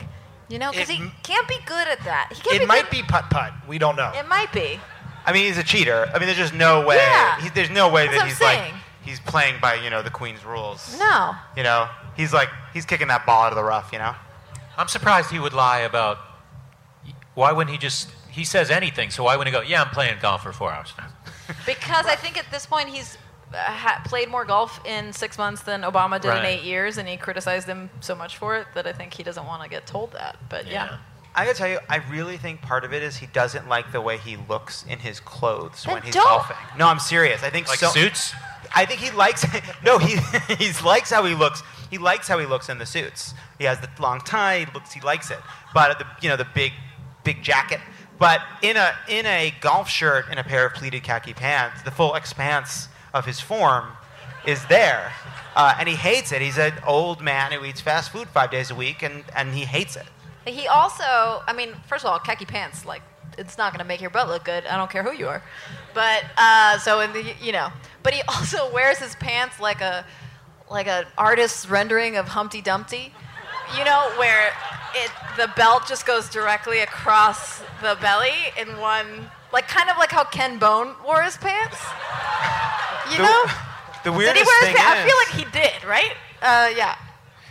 you 0.47 0.59
know 0.59 0.69
because 0.71 0.87
he 0.87 0.97
m- 1.01 1.11
can't 1.23 1.47
be 1.47 1.57
good 1.65 1.87
at 1.87 1.99
that 2.03 2.29
he 2.31 2.39
can't 2.41 2.55
It 2.57 2.59
be 2.59 2.65
might 2.67 2.83
good- 2.83 2.91
be 2.91 3.03
putt 3.03 3.29
putt. 3.31 3.51
We 3.67 3.79
don't 3.79 3.95
know. 3.95 4.11
it 4.15 4.27
might 4.27 4.51
be 4.53 4.79
I 5.23 5.33
mean, 5.33 5.45
he's 5.45 5.59
a 5.59 5.63
cheater. 5.63 6.09
I 6.15 6.17
mean, 6.17 6.25
there's 6.25 6.37
just 6.39 6.55
no 6.55 6.83
way. 6.83 6.95
Yeah. 6.95 7.39
He, 7.41 7.49
there's 7.49 7.69
no 7.69 7.89
way 7.89 8.07
That's 8.07 8.17
that 8.17 8.17
what 8.17 8.23
I'm 8.23 8.29
he's 8.29 8.41
like 8.41 8.73
he's 9.03 9.19
playing 9.19 9.55
by 9.61 9.75
you 9.75 9.89
know 9.91 10.01
the 10.01 10.09
Queen's 10.09 10.43
rules. 10.43 10.97
no 10.99 11.35
You 11.55 11.61
know, 11.63 11.87
he's 12.17 12.33
like 12.33 12.49
he's 12.73 12.85
kicking 12.85 13.07
that 13.09 13.25
ball 13.25 13.43
out 13.43 13.51
of 13.51 13.55
the 13.55 13.63
rough. 13.63 13.89
You 13.93 13.99
know. 13.99 14.15
I'm 14.77 14.87
surprised 14.87 15.29
he 15.31 15.39
would 15.39 15.53
lie 15.53 15.79
about. 15.79 16.17
Why 17.35 17.51
wouldn't 17.51 17.71
he 17.71 17.77
just? 17.79 18.09
He 18.31 18.45
says 18.45 18.69
anything, 18.71 19.09
so 19.09 19.23
why 19.23 19.35
wouldn't 19.35 19.53
he 19.55 19.61
go? 19.61 19.67
Yeah, 19.67 19.83
I'm 19.83 19.89
playing 19.89 20.17
golf 20.21 20.43
for 20.43 20.53
four 20.53 20.71
hours 20.71 20.93
now. 20.97 21.07
because 21.65 22.05
I 22.05 22.15
think 22.15 22.37
at 22.37 22.49
this 22.51 22.65
point 22.65 22.89
he's 22.89 23.17
uh, 23.53 23.57
ha- 23.57 24.01
played 24.05 24.29
more 24.29 24.45
golf 24.45 24.79
in 24.85 25.11
six 25.11 25.37
months 25.37 25.63
than 25.63 25.81
Obama 25.81 26.19
did 26.19 26.31
in 26.37 26.45
eight 26.45 26.63
years, 26.63 26.97
and 26.97 27.07
he 27.07 27.17
criticized 27.17 27.67
him 27.67 27.89
so 27.99 28.15
much 28.15 28.37
for 28.37 28.55
it 28.57 28.67
that 28.73 28.87
I 28.87 28.93
think 28.93 29.13
he 29.13 29.23
doesn't 29.23 29.45
want 29.45 29.61
to 29.63 29.69
get 29.69 29.85
told 29.85 30.13
that. 30.13 30.37
But 30.49 30.67
yeah, 30.67 30.97
I 31.35 31.45
gotta 31.45 31.57
tell 31.57 31.67
you, 31.67 31.79
I 31.89 31.97
really 32.09 32.37
think 32.37 32.61
part 32.61 32.83
of 32.85 32.93
it 32.93 33.03
is 33.03 33.17
he 33.17 33.27
doesn't 33.27 33.67
like 33.67 33.91
the 33.91 34.01
way 34.01 34.17
he 34.17 34.37
looks 34.49 34.85
in 34.87 34.99
his 34.99 35.19
clothes 35.19 35.83
Then 35.83 35.95
when 35.95 36.03
he's 36.03 36.13
don't. 36.13 36.23
golfing. 36.25 36.57
No, 36.77 36.87
I'm 36.87 36.99
serious. 36.99 37.43
I 37.43 37.49
think 37.49 37.67
Like 37.67 37.79
so, 37.79 37.89
suits? 37.89 38.33
I 38.73 38.85
think 38.85 39.01
he 39.01 39.11
likes. 39.11 39.45
no, 39.83 39.97
he 39.97 40.17
he 40.55 40.71
likes 40.83 41.11
how 41.11 41.25
he 41.25 41.35
looks. 41.35 41.61
He 41.89 41.97
likes 41.97 42.27
how 42.29 42.39
he 42.39 42.45
looks 42.45 42.69
in 42.69 42.77
the 42.77 42.85
suits. 42.85 43.33
He 43.57 43.65
has 43.65 43.79
the 43.81 43.89
long 43.99 44.19
tie. 44.21 44.59
He 44.59 44.65
looks. 44.73 44.93
He 44.93 45.01
likes 45.01 45.29
it. 45.31 45.39
But 45.73 45.99
the 45.99 46.05
you 46.21 46.29
know 46.29 46.37
the 46.37 46.47
big 46.53 46.71
big 47.23 47.43
jacket. 47.43 47.79
But 48.21 48.43
in 48.61 48.77
a 48.77 48.93
in 49.09 49.25
a 49.25 49.51
golf 49.61 49.89
shirt 49.89 50.25
and 50.29 50.39
a 50.39 50.43
pair 50.43 50.67
of 50.67 50.75
pleated 50.75 51.01
khaki 51.01 51.33
pants, 51.33 51.81
the 51.81 51.89
full 51.89 52.13
expanse 52.13 52.87
of 53.15 53.25
his 53.25 53.39
form 53.39 53.87
is 54.45 54.63
there, 54.67 55.11
uh, 55.55 55.73
and 55.79 55.89
he 55.89 55.95
hates 55.95 56.31
it. 56.31 56.39
He's 56.39 56.59
an 56.59 56.73
old 56.85 57.19
man 57.19 57.51
who 57.51 57.65
eats 57.65 57.81
fast 57.81 58.11
food 58.11 58.27
five 58.27 58.51
days 58.51 58.69
a 58.69 58.75
week, 58.75 59.01
and 59.01 59.23
and 59.35 59.55
he 59.55 59.65
hates 59.65 59.95
it. 59.95 60.05
he 60.45 60.67
also, 60.67 61.03
I 61.47 61.53
mean, 61.57 61.73
first 61.87 62.05
of 62.05 62.11
all, 62.11 62.19
khaki 62.19 62.45
pants 62.45 62.85
like 62.85 63.01
it's 63.39 63.57
not 63.57 63.73
going 63.73 63.79
to 63.79 63.87
make 63.87 64.01
your 64.01 64.11
butt 64.11 64.27
look 64.27 64.43
good. 64.43 64.67
I 64.67 64.77
don't 64.77 64.91
care 64.91 65.01
who 65.01 65.13
you 65.13 65.27
are, 65.27 65.41
but 65.95 66.23
uh, 66.37 66.77
so 66.77 66.99
in 66.99 67.11
the 67.13 67.33
you 67.41 67.51
know, 67.51 67.69
but 68.03 68.13
he 68.13 68.21
also 68.27 68.71
wears 68.71 68.99
his 68.99 69.15
pants 69.15 69.59
like 69.59 69.81
a 69.81 70.05
like 70.69 70.85
an 70.85 71.05
artist's 71.17 71.67
rendering 71.67 72.17
of 72.17 72.27
Humpty 72.27 72.61
Dumpty, 72.61 73.15
you 73.75 73.83
know, 73.83 74.11
where 74.19 74.51
it 74.95 75.11
the 75.37 75.47
belt 75.55 75.87
just 75.87 76.05
goes 76.05 76.29
directly 76.29 76.79
across 76.79 77.59
the 77.81 77.97
belly 78.01 78.33
in 78.59 78.77
one, 78.79 79.29
like 79.53 79.67
kind 79.67 79.89
of 79.89 79.97
like 79.97 80.11
how 80.11 80.23
Ken 80.23 80.57
Bone 80.59 80.95
wore 81.05 81.21
his 81.21 81.37
pants. 81.37 81.77
You 83.11 83.17
The- 83.17 83.23
know, 83.23 83.43
The 84.03 84.11
did 84.11 84.17
weirdest 84.17 84.39
he 84.39 84.45
wear 84.47 84.59
his 84.59 84.67
thing 84.67 84.75
pants? 84.77 84.99
I 84.99 85.03
is, 85.03 85.05
feel 85.11 85.17
like 85.17 85.45
he 85.45 85.59
did, 85.59 85.83
right? 85.87 86.13
Uh, 86.41 86.73
yeah. 86.75 86.95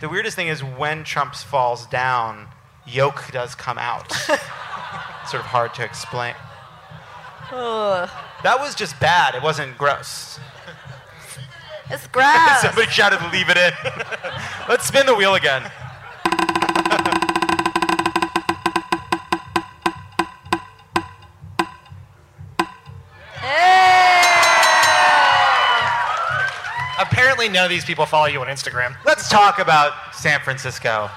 the 0.01 0.09
weirdest 0.09 0.35
thing 0.35 0.47
is 0.47 0.63
when 0.63 1.03
Trump 1.03 1.33
falls 1.35 1.85
down, 1.87 2.47
yolk 2.85 3.31
does 3.31 3.55
come 3.55 3.77
out. 3.77 4.11
sort 5.27 5.41
of 5.43 5.45
hard 5.49 5.73
to 5.75 5.83
explain. 5.83 6.33
Ugh. 7.51 8.09
That 8.43 8.59
was 8.59 8.75
just 8.75 8.99
bad. 8.99 9.35
It 9.35 9.43
wasn't 9.43 9.77
gross. 9.77 10.39
It's 11.89 12.07
gross. 12.07 12.61
Somebody 12.61 12.87
shouted, 12.89 13.19
"Leave 13.31 13.49
it 13.49 13.57
in." 13.57 13.73
Let's 14.69 14.85
spin 14.87 15.05
the 15.05 15.13
wheel 15.15 15.35
again. 15.35 15.69
Apparently, 27.41 27.57
none 27.57 27.65
of 27.65 27.71
these 27.71 27.85
people 27.85 28.05
follow 28.05 28.27
you 28.27 28.39
on 28.39 28.45
Instagram. 28.45 28.95
Let's 29.03 29.27
talk 29.27 29.57
about 29.57 30.13
San 30.13 30.41
Francisco. 30.41 31.09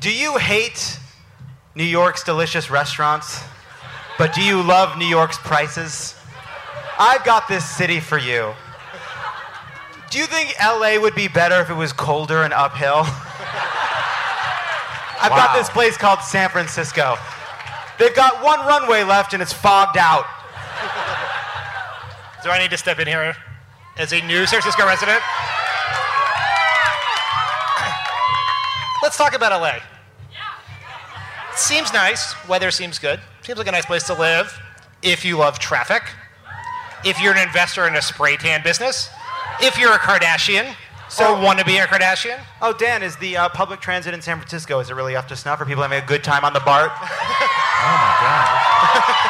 Do 0.00 0.12
you 0.12 0.36
hate 0.36 0.98
New 1.74 1.82
York's 1.82 2.22
delicious 2.24 2.68
restaurants, 2.68 3.42
but 4.18 4.34
do 4.34 4.42
you 4.42 4.60
love 4.60 4.98
New 4.98 5.06
York's 5.06 5.38
prices? 5.38 6.14
I've 6.98 7.24
got 7.24 7.48
this 7.48 7.64
city 7.64 8.00
for 8.00 8.18
you. 8.18 8.52
Do 10.10 10.18
you 10.18 10.26
think 10.26 10.54
LA 10.62 11.00
would 11.00 11.14
be 11.14 11.28
better 11.28 11.58
if 11.62 11.70
it 11.70 11.74
was 11.74 11.94
colder 11.94 12.42
and 12.42 12.52
uphill? 12.52 13.04
I've 15.22 15.30
got 15.30 15.56
this 15.56 15.70
place 15.70 15.96
called 15.96 16.20
San 16.20 16.50
Francisco. 16.50 17.16
They've 17.98 18.14
got 18.14 18.44
one 18.44 18.60
runway 18.66 19.04
left 19.04 19.32
and 19.32 19.42
it's 19.42 19.54
fogged 19.54 19.96
out. 19.96 20.26
Do 22.44 22.50
I 22.50 22.58
need 22.58 22.70
to 22.72 22.76
step 22.76 22.98
in 22.98 23.08
here 23.08 23.34
as 23.96 24.12
a 24.12 24.20
new 24.20 24.44
San 24.44 24.60
Francisco 24.60 24.86
resident? 24.86 25.18
Let's 29.02 29.16
talk 29.16 29.34
about 29.34 29.58
LA. 29.58 29.78
Seems 31.56 31.90
nice. 31.94 32.34
Weather 32.46 32.70
seems 32.70 32.98
good. 32.98 33.18
Seems 33.40 33.56
like 33.56 33.66
a 33.66 33.72
nice 33.72 33.86
place 33.86 34.02
to 34.08 34.12
live 34.12 34.60
if 35.02 35.24
you 35.24 35.38
love 35.38 35.58
traffic. 35.58 36.02
If 37.02 37.18
you're 37.18 37.32
an 37.32 37.48
investor 37.48 37.88
in 37.88 37.96
a 37.96 38.02
spray 38.02 38.36
tan 38.36 38.62
business. 38.62 39.08
If 39.62 39.78
you're 39.78 39.94
a 39.94 39.98
Kardashian 39.98 40.74
or 41.18 41.42
want 41.42 41.60
to 41.60 41.64
be 41.64 41.78
a 41.78 41.86
Kardashian. 41.86 42.38
Oh, 42.60 42.74
Dan, 42.74 43.02
is 43.02 43.16
the 43.16 43.38
uh, 43.38 43.48
public 43.48 43.80
transit 43.80 44.12
in 44.12 44.20
San 44.20 44.36
Francisco, 44.36 44.80
is 44.80 44.90
it 44.90 44.94
really 44.94 45.16
up 45.16 45.28
to 45.28 45.36
snuff? 45.36 45.62
Are 45.62 45.64
people 45.64 45.82
having 45.82 46.02
a 46.02 46.06
good 46.06 46.22
time 46.22 46.44
on 46.44 46.52
the 46.52 46.60
BART? 46.60 46.92
Oh 47.86 47.96
my 47.96 48.16
God. 48.20 49.20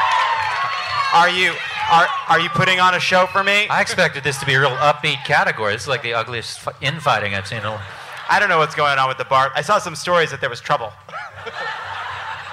Are 1.14 1.28
you, 1.28 1.54
are, 1.90 2.06
are 2.28 2.40
you 2.40 2.48
putting 2.50 2.80
on 2.80 2.94
a 2.94 3.00
show 3.00 3.26
for 3.26 3.42
me? 3.44 3.66
I 3.68 3.80
expected 3.80 4.24
this 4.24 4.38
to 4.38 4.46
be 4.46 4.54
a 4.54 4.60
real 4.60 4.70
upbeat 4.76 5.24
category. 5.24 5.72
This 5.74 5.82
is 5.82 5.88
like 5.88 6.02
the 6.02 6.14
ugliest 6.14 6.60
fu- 6.60 6.70
infighting 6.80 7.34
I've 7.34 7.46
seen. 7.46 7.58
in 7.58 7.64
a- 7.66 7.82
I 8.28 8.38
don't 8.40 8.48
know 8.48 8.58
what's 8.58 8.74
going 8.74 8.98
on 8.98 9.06
with 9.08 9.18
the 9.18 9.24
BART. 9.26 9.52
I 9.54 9.60
saw 9.62 9.78
some 9.78 9.94
stories 9.94 10.30
that 10.30 10.40
there 10.40 10.48
was 10.50 10.60
trouble. 10.60 10.92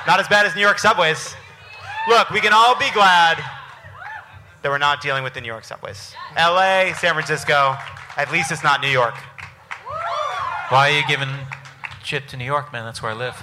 not 0.08 0.20
as 0.20 0.28
bad 0.28 0.46
as 0.46 0.54
New 0.56 0.62
York 0.62 0.80
subways. 0.80 1.34
Look, 2.10 2.30
we 2.32 2.42
can 2.42 2.52
all 2.54 2.76
be 2.78 2.90
glad 2.92 3.38
that 4.62 4.70
we're 4.70 4.78
not 4.78 5.02
dealing 5.02 5.24
with 5.24 5.34
the 5.34 5.42
New 5.42 5.48
York 5.48 5.64
subways. 5.64 6.14
LA, 6.38 6.94
San 6.94 7.14
Francisco, 7.14 7.76
at 8.18 8.32
least 8.32 8.52
it's 8.52 8.64
not 8.64 8.82
New 8.82 8.90
York. 8.90 9.16
Why 10.70 10.92
are 10.92 10.98
you 11.00 11.08
giving 11.08 11.30
shit 12.04 12.28
to 12.30 12.38
New 12.38 12.46
York, 12.46 12.72
man? 12.74 12.84
That's 12.86 13.02
where 13.02 13.12
I 13.12 13.16
live. 13.16 13.42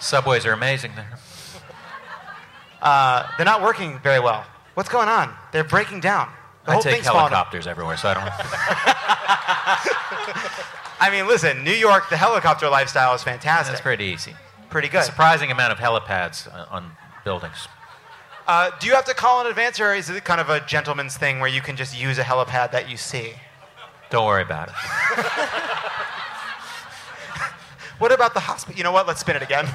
Subways 0.00 0.44
are 0.46 0.52
amazing 0.52 0.92
there. 0.96 1.18
Uh, 2.84 3.26
they're 3.36 3.46
not 3.46 3.62
working 3.62 3.98
very 4.00 4.20
well. 4.20 4.44
What's 4.74 4.88
going 4.88 5.08
on? 5.08 5.34
They're 5.52 5.64
breaking 5.64 6.00
down. 6.00 6.28
The 6.64 6.70
I 6.70 6.74
whole 6.74 6.82
take 6.82 6.94
thing's 6.94 7.06
helicopters 7.06 7.66
everywhere, 7.66 7.96
so 7.96 8.08
I 8.08 8.14
don't. 8.14 8.24
I 11.00 11.10
mean, 11.10 11.26
listen, 11.26 11.64
New 11.64 11.72
York, 11.72 12.08
the 12.10 12.16
helicopter 12.16 12.68
lifestyle 12.68 13.14
is 13.14 13.22
fantastic. 13.22 13.72
That's 13.72 13.82
pretty 13.82 14.04
easy. 14.04 14.34
Pretty 14.70 14.88
A 14.88 14.90
good. 14.90 15.04
surprising 15.04 15.50
amount 15.50 15.72
of 15.72 15.78
helipads 15.78 16.52
on- 16.52 16.66
on 16.70 16.90
buildings. 17.24 17.68
Uh, 18.46 18.70
do 18.78 18.86
you 18.86 18.94
have 18.94 19.04
to 19.06 19.14
call 19.14 19.40
in 19.40 19.46
advance, 19.46 19.80
or 19.80 19.94
is 19.94 20.10
it 20.10 20.22
kind 20.24 20.40
of 20.40 20.50
a 20.50 20.60
gentleman's 20.60 21.16
thing 21.16 21.40
where 21.40 21.48
you 21.48 21.62
can 21.62 21.76
just 21.76 21.98
use 21.98 22.18
a 22.18 22.22
helipad 22.22 22.72
that 22.72 22.88
you 22.90 22.96
see? 22.96 23.32
Don't 24.10 24.26
worry 24.26 24.42
about 24.42 24.68
it. 24.68 24.74
What 27.98 28.12
about 28.12 28.34
the 28.34 28.40
hospital? 28.40 28.76
You 28.76 28.84
know 28.84 28.92
what? 28.92 29.06
Let's 29.06 29.20
spin 29.20 29.36
it 29.36 29.42
again. 29.42 29.66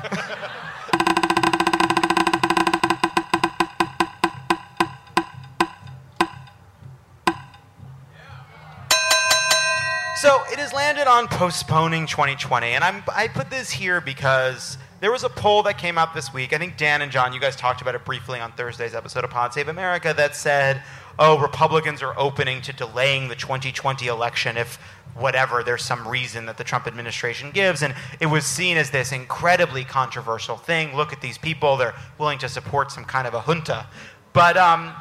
So 10.20 10.43
it 10.51 10.59
has 10.59 10.74
landed 10.74 11.07
on 11.07 11.30
postponing 11.30 12.05
2020, 12.05 12.67
and 12.74 12.84
I'm, 12.84 13.05
I 13.15 13.30
put 13.30 13.49
this 13.49 13.70
here 13.70 14.01
because 14.01 14.78
There 14.99 15.11
was 15.13 15.24
a 15.24 15.30
poll 15.30 15.63
that 15.63 15.78
came 15.78 15.97
out 15.97 16.13
this 16.13 16.34
week. 16.34 16.51
I 16.51 16.57
think 16.57 16.76
Dan 16.76 17.01
and 17.01 17.09
John, 17.09 17.32
you 17.32 17.39
guys 17.39 17.55
talked 17.55 17.82
about 17.82 17.95
it 17.95 18.03
briefly 18.03 18.41
on 18.41 18.51
Thursday's 18.51 18.93
episode 18.93 19.24
of 19.24 19.30
Pod 19.30 19.53
Save 19.53 19.70
America 19.70 20.13
that 20.17 20.36
said, 20.36 20.84
oh, 21.17 21.39
Republicans 21.39 22.01
are 22.01 22.13
opening 22.20 22.61
to 22.63 22.74
delaying 22.74 23.30
the 23.30 23.36
2020 23.36 24.07
election 24.07 24.57
if 24.57 24.78
whatever, 25.15 25.63
there's 25.63 25.84
some 25.84 26.05
reason 26.05 26.45
that 26.47 26.57
the 26.57 26.65
Trump 26.65 26.86
administration 26.86 27.51
gives. 27.51 27.82
And 27.82 27.95
it 28.20 28.26
was 28.26 28.43
seen 28.43 28.76
as 28.76 28.91
this 28.91 29.13
incredibly 29.13 29.86
controversial 29.86 30.57
thing. 30.57 30.93
Look 30.97 31.13
at 31.13 31.22
these 31.22 31.38
people, 31.38 31.78
they're 31.78 31.95
willing 32.17 32.39
to 32.39 32.49
support 32.49 32.91
some 32.91 33.05
kind 33.05 33.26
of 33.26 33.34
a 33.34 33.39
junta. 33.39 33.88
But 34.34 34.57
um, 34.57 34.93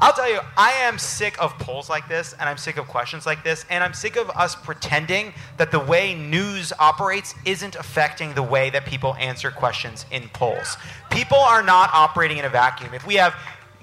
I'll 0.00 0.12
tell 0.12 0.30
you, 0.30 0.40
I 0.56 0.72
am 0.72 0.98
sick 0.98 1.40
of 1.42 1.58
polls 1.58 1.88
like 1.88 2.06
this, 2.08 2.34
and 2.34 2.48
I'm 2.48 2.58
sick 2.58 2.76
of 2.76 2.86
questions 2.86 3.24
like 3.24 3.42
this, 3.42 3.64
and 3.70 3.82
I'm 3.82 3.94
sick 3.94 4.16
of 4.16 4.28
us 4.30 4.54
pretending 4.54 5.32
that 5.56 5.70
the 5.70 5.80
way 5.80 6.14
news 6.14 6.72
operates 6.78 7.34
isn't 7.46 7.76
affecting 7.76 8.34
the 8.34 8.42
way 8.42 8.68
that 8.70 8.84
people 8.84 9.14
answer 9.14 9.50
questions 9.50 10.04
in 10.10 10.28
polls. 10.30 10.76
People 11.10 11.38
are 11.38 11.62
not 11.62 11.90
operating 11.94 12.36
in 12.36 12.44
a 12.44 12.50
vacuum. 12.50 12.92
If 12.92 13.06
we 13.06 13.14
have 13.14 13.34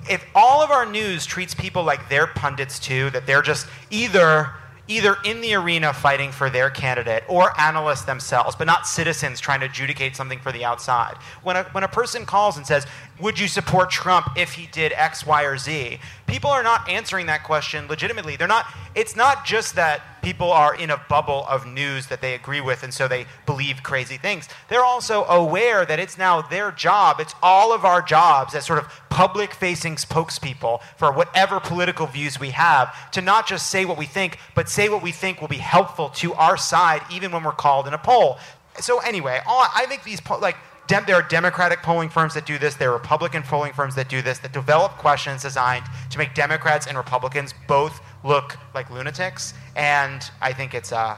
if 0.10 0.26
all 0.36 0.62
of 0.62 0.70
our 0.70 0.86
news 0.86 1.26
treats 1.26 1.56
people 1.56 1.84
like 1.84 2.10
they're 2.10 2.28
pundits 2.28 2.78
too, 2.78 3.10
that 3.12 3.26
they're 3.26 3.42
just 3.42 3.68
either 3.90 4.50
either 4.88 5.18
in 5.24 5.42
the 5.42 5.54
arena 5.56 5.94
fighting 5.94 6.32
for 6.32 6.50
their 6.50 6.70
candidate 6.70 7.24
or 7.28 7.60
analysts 7.60 8.04
themselves, 8.04 8.56
but 8.56 8.68
not 8.68 8.86
citizens 8.86 9.40
trying 9.40 9.62
to 9.62 9.66
adjudicate 9.66 10.16
something 10.16 10.40
for 10.40 10.52
the 10.52 10.66
outside. 10.66 11.16
When 11.42 11.56
a, 11.56 11.64
when 11.72 11.84
a 11.84 11.88
person 11.88 12.26
calls 12.26 12.58
and 12.58 12.68
says, 12.68 12.86
Would 13.20 13.40
you 13.40 13.48
support 13.48 13.90
Trump 13.90 14.28
if 14.36 14.54
he 14.54 14.68
did 14.68 14.92
X, 14.94 15.26
Y, 15.26 15.44
or 15.44 15.58
Z? 15.58 16.00
People 16.28 16.50
are 16.50 16.64
not 16.64 16.90
answering 16.90 17.28
that 17.28 17.44
question 17.44 17.88
legitimately. 17.88 18.36
They're 18.36 18.48
not, 18.48 18.66
it's 18.96 19.16
not 19.16 19.46
just 19.46 19.76
that 19.76 20.02
people 20.24 20.52
are 20.52 20.74
in 20.74 20.90
a 20.90 20.98
bubble 21.10 21.46
of 21.48 21.68
news 21.68 22.08
that 22.08 22.22
they 22.22 22.34
agree 22.34 22.62
with 22.62 22.82
and 22.82 22.94
so 22.94 23.08
they 23.08 23.26
believe 23.46 23.84
crazy 23.84 24.18
things. 24.18 24.48
They're 24.70 24.84
also 24.84 25.26
aware 25.26 25.86
that 25.86 26.00
it's 26.00 26.18
now 26.18 26.42
their 26.42 26.72
job, 26.72 27.20
it's 27.20 27.36
all 27.44 27.74
of 27.74 27.86
our 27.86 28.02
jobs 28.02 28.56
as 28.56 28.66
sort 28.66 28.80
of 28.80 28.88
public 29.10 29.54
facing 29.54 29.96
spokespeople 29.96 30.82
for 30.98 31.12
whatever 31.12 31.60
political 31.60 32.08
views 32.08 32.40
we 32.40 32.50
have 32.50 33.12
to 33.12 33.22
not 33.22 33.46
just 33.46 33.70
say 33.70 33.86
what 33.86 33.98
we 33.98 34.06
think, 34.06 34.40
but 34.56 34.70
say 34.70 34.90
what 34.90 35.04
we 35.04 35.12
think 35.12 35.42
will 35.42 35.48
be 35.48 35.58
helpful 35.58 36.10
to 36.10 36.34
our 36.34 36.58
side 36.58 37.02
even 37.12 37.32
when 37.32 37.44
we're 37.44 37.52
called 37.52 37.86
in 37.88 37.94
a 37.94 37.98
poll. 37.98 38.40
So, 38.80 39.00
anyway, 39.00 39.40
all, 39.46 39.68
I 39.76 39.86
think 39.86 40.04
these, 40.04 40.20
po- 40.20 40.40
like, 40.40 40.58
Dem- 40.88 41.04
there 41.06 41.16
are 41.16 41.22
Democratic 41.22 41.82
polling 41.82 42.10
firms 42.10 42.34
that 42.34 42.46
do 42.46 42.58
this. 42.58 42.76
There 42.76 42.90
are 42.90 42.94
Republican 42.94 43.44
polling 43.44 43.72
firms 43.72 43.96
that 43.96 44.10
do 44.10 44.22
this, 44.22 44.40
that 44.40 44.52
develop 44.52 44.94
questions 44.94 45.44
designed 45.44 45.86
to 46.10 46.18
make 46.18 46.34
Democrats 46.34 46.88
and 46.88 46.98
Republicans 46.98 47.54
both 47.68 48.02
look 48.24 48.58
like 48.74 48.90
lunatics. 48.90 49.54
And 49.76 50.24
I 50.42 50.54
think 50.54 50.74
it's, 50.74 50.92
uh, 50.92 51.18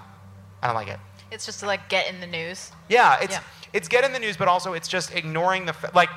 I 0.61 0.67
don't 0.67 0.75
like 0.75 0.87
it. 0.87 0.99
It's 1.31 1.45
just 1.45 1.59
to 1.61 1.65
like 1.65 1.89
get 1.89 2.07
in 2.09 2.19
the 2.19 2.27
news. 2.27 2.71
Yeah, 2.89 3.17
it's 3.21 3.35
Yeah. 3.35 3.41
it's 3.73 3.87
get 3.87 4.03
in 4.03 4.13
the 4.13 4.19
news, 4.19 4.37
but 4.37 4.47
also 4.47 4.73
it's 4.73 4.87
just 4.87 5.13
ignoring 5.13 5.65
the 5.65 5.75
like, 5.93 6.09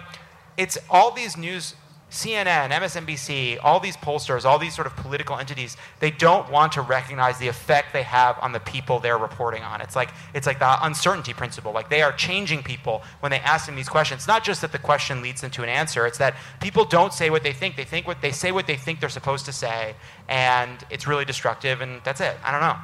it's 0.57 0.79
all 0.91 1.11
these 1.11 1.37
news, 1.37 1.75
CNN, 2.11 2.71
MSNBC, 2.71 3.59
all 3.63 3.81
these 3.81 3.97
pollsters, 3.97 4.47
all 4.47 4.59
these 4.59 4.75
sort 4.75 4.87
of 4.87 4.97
political 4.97 5.37
entities. 5.37 5.77
They 6.01 6.11
don't 6.11 6.51
want 6.51 6.73
to 6.73 6.81
recognize 6.81 7.39
the 7.39 7.49
effect 7.49 7.93
they 7.93 8.03
have 8.03 8.39
on 8.41 8.53
the 8.53 8.61
people 8.61 8.99
they're 8.99 9.19
reporting 9.19 9.63
on. 9.63 9.83
It's 9.83 9.95
like 9.95 10.11
it's 10.33 10.47
like 10.47 10.59
the 10.59 10.87
uncertainty 10.87 11.35
principle. 11.35 11.73
Like 11.73 11.91
they 11.91 12.01
are 12.01 12.13
changing 12.13 12.63
people 12.63 13.03
when 13.21 13.31
they 13.31 13.41
ask 13.41 13.67
them 13.67 13.77
these 13.77 13.91
questions. 13.91 14.21
It's 14.21 14.29
Not 14.29 14.43
just 14.43 14.63
that 14.63 14.73
the 14.73 14.79
question 14.79 15.21
leads 15.21 15.43
them 15.43 15.51
to 15.51 15.63
an 15.63 15.69
answer. 15.69 16.07
It's 16.07 16.17
that 16.19 16.35
people 16.61 16.87
don't 16.87 17.13
say 17.13 17.29
what 17.29 17.43
they 17.43 17.53
think. 17.53 17.77
They 17.77 17.85
think 17.85 18.07
what 18.07 18.23
they 18.23 18.33
say 18.33 18.53
what 18.53 18.67
they 18.67 18.77
think 18.77 19.01
they're 19.01 19.11
supposed 19.11 19.45
to 19.45 19.53
say, 19.53 19.95
and 20.29 20.83
it's 20.89 21.07
really 21.07 21.27
destructive. 21.27 21.83
And 21.83 22.01
that's 22.05 22.23
it. 22.23 22.37
I 22.43 22.53
don't 22.53 22.63
know. 22.63 22.77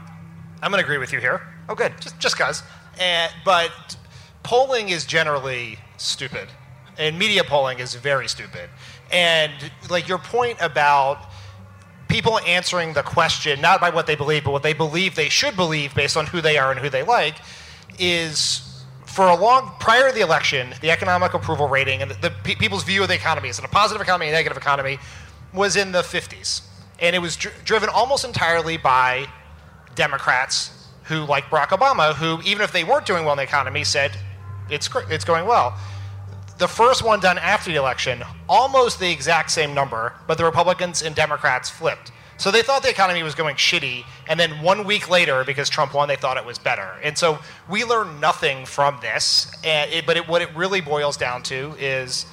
I'm 0.62 0.70
going 0.70 0.80
to 0.80 0.84
agree 0.84 0.98
with 0.98 1.12
you 1.12 1.20
here. 1.20 1.40
Oh, 1.70 1.74
good. 1.74 1.92
Just 1.98 2.18
just 2.18 2.36
cause. 2.36 2.62
And 3.00 3.32
but 3.42 3.96
polling 4.42 4.90
is 4.90 5.06
generally 5.06 5.78
stupid, 5.96 6.48
and 6.98 7.18
media 7.18 7.42
polling 7.42 7.78
is 7.78 7.94
very 7.94 8.28
stupid. 8.28 8.68
And 9.12 9.52
like 9.90 10.08
your 10.08 10.18
point 10.18 10.58
about 10.60 11.30
people 12.08 12.38
answering 12.40 12.92
the 12.92 13.02
question 13.02 13.60
not 13.60 13.80
by 13.80 13.90
what 13.90 14.06
they 14.06 14.14
believe, 14.14 14.44
but 14.44 14.52
what 14.52 14.62
they 14.62 14.72
believe 14.72 15.14
they 15.14 15.28
should 15.28 15.56
believe 15.56 15.94
based 15.94 16.16
on 16.16 16.26
who 16.26 16.40
they 16.40 16.58
are 16.58 16.70
and 16.70 16.80
who 16.80 16.88
they 16.88 17.02
like, 17.02 17.36
is 17.98 18.82
for 19.06 19.28
a 19.28 19.36
long 19.36 19.72
prior 19.78 20.08
to 20.08 20.14
the 20.14 20.20
election, 20.20 20.74
the 20.80 20.90
economic 20.90 21.34
approval 21.34 21.68
rating 21.68 22.02
and 22.02 22.10
the, 22.10 22.14
the 22.14 22.30
pe- 22.42 22.54
people's 22.56 22.82
view 22.82 23.02
of 23.02 23.08
the 23.08 23.14
economy 23.14 23.48
is 23.48 23.58
it 23.58 23.64
a 23.64 23.68
positive 23.68 24.02
economy, 24.02 24.28
a 24.28 24.32
negative 24.32 24.56
economy, 24.56 24.98
was 25.52 25.76
in 25.76 25.92
the 25.92 26.02
50s, 26.02 26.62
and 26.98 27.14
it 27.14 27.20
was 27.20 27.36
dr- 27.36 27.54
driven 27.64 27.88
almost 27.88 28.24
entirely 28.24 28.76
by 28.76 29.26
Democrats 29.94 30.88
who, 31.04 31.24
like 31.24 31.44
Barack 31.44 31.68
Obama, 31.68 32.14
who 32.14 32.42
even 32.42 32.62
if 32.62 32.72
they 32.72 32.82
weren't 32.82 33.06
doing 33.06 33.24
well 33.24 33.34
in 33.34 33.36
the 33.36 33.44
economy, 33.44 33.84
said 33.84 34.16
it's 34.70 34.88
it's 35.10 35.24
going 35.24 35.46
well. 35.46 35.76
The 36.58 36.68
first 36.68 37.02
one 37.02 37.20
done 37.20 37.38
after 37.38 37.70
the 37.70 37.76
election, 37.76 38.22
almost 38.48 39.00
the 39.00 39.10
exact 39.10 39.50
same 39.50 39.74
number, 39.74 40.14
but 40.26 40.38
the 40.38 40.44
Republicans 40.44 41.02
and 41.02 41.14
Democrats 41.14 41.68
flipped. 41.68 42.12
So 42.36 42.50
they 42.50 42.62
thought 42.62 42.82
the 42.82 42.90
economy 42.90 43.22
was 43.22 43.34
going 43.34 43.56
shitty, 43.56 44.04
and 44.28 44.38
then 44.38 44.62
one 44.62 44.84
week 44.84 45.08
later, 45.08 45.44
because 45.44 45.68
Trump 45.68 45.94
won, 45.94 46.08
they 46.08 46.16
thought 46.16 46.36
it 46.36 46.44
was 46.44 46.58
better. 46.58 46.94
And 47.02 47.16
so 47.16 47.38
we 47.68 47.84
learn 47.84 48.20
nothing 48.20 48.66
from 48.66 48.98
this. 49.00 49.52
It, 49.62 50.04
but 50.06 50.16
it, 50.16 50.28
what 50.28 50.42
it 50.42 50.54
really 50.54 50.80
boils 50.80 51.16
down 51.16 51.42
to 51.44 51.74
is 51.78 52.26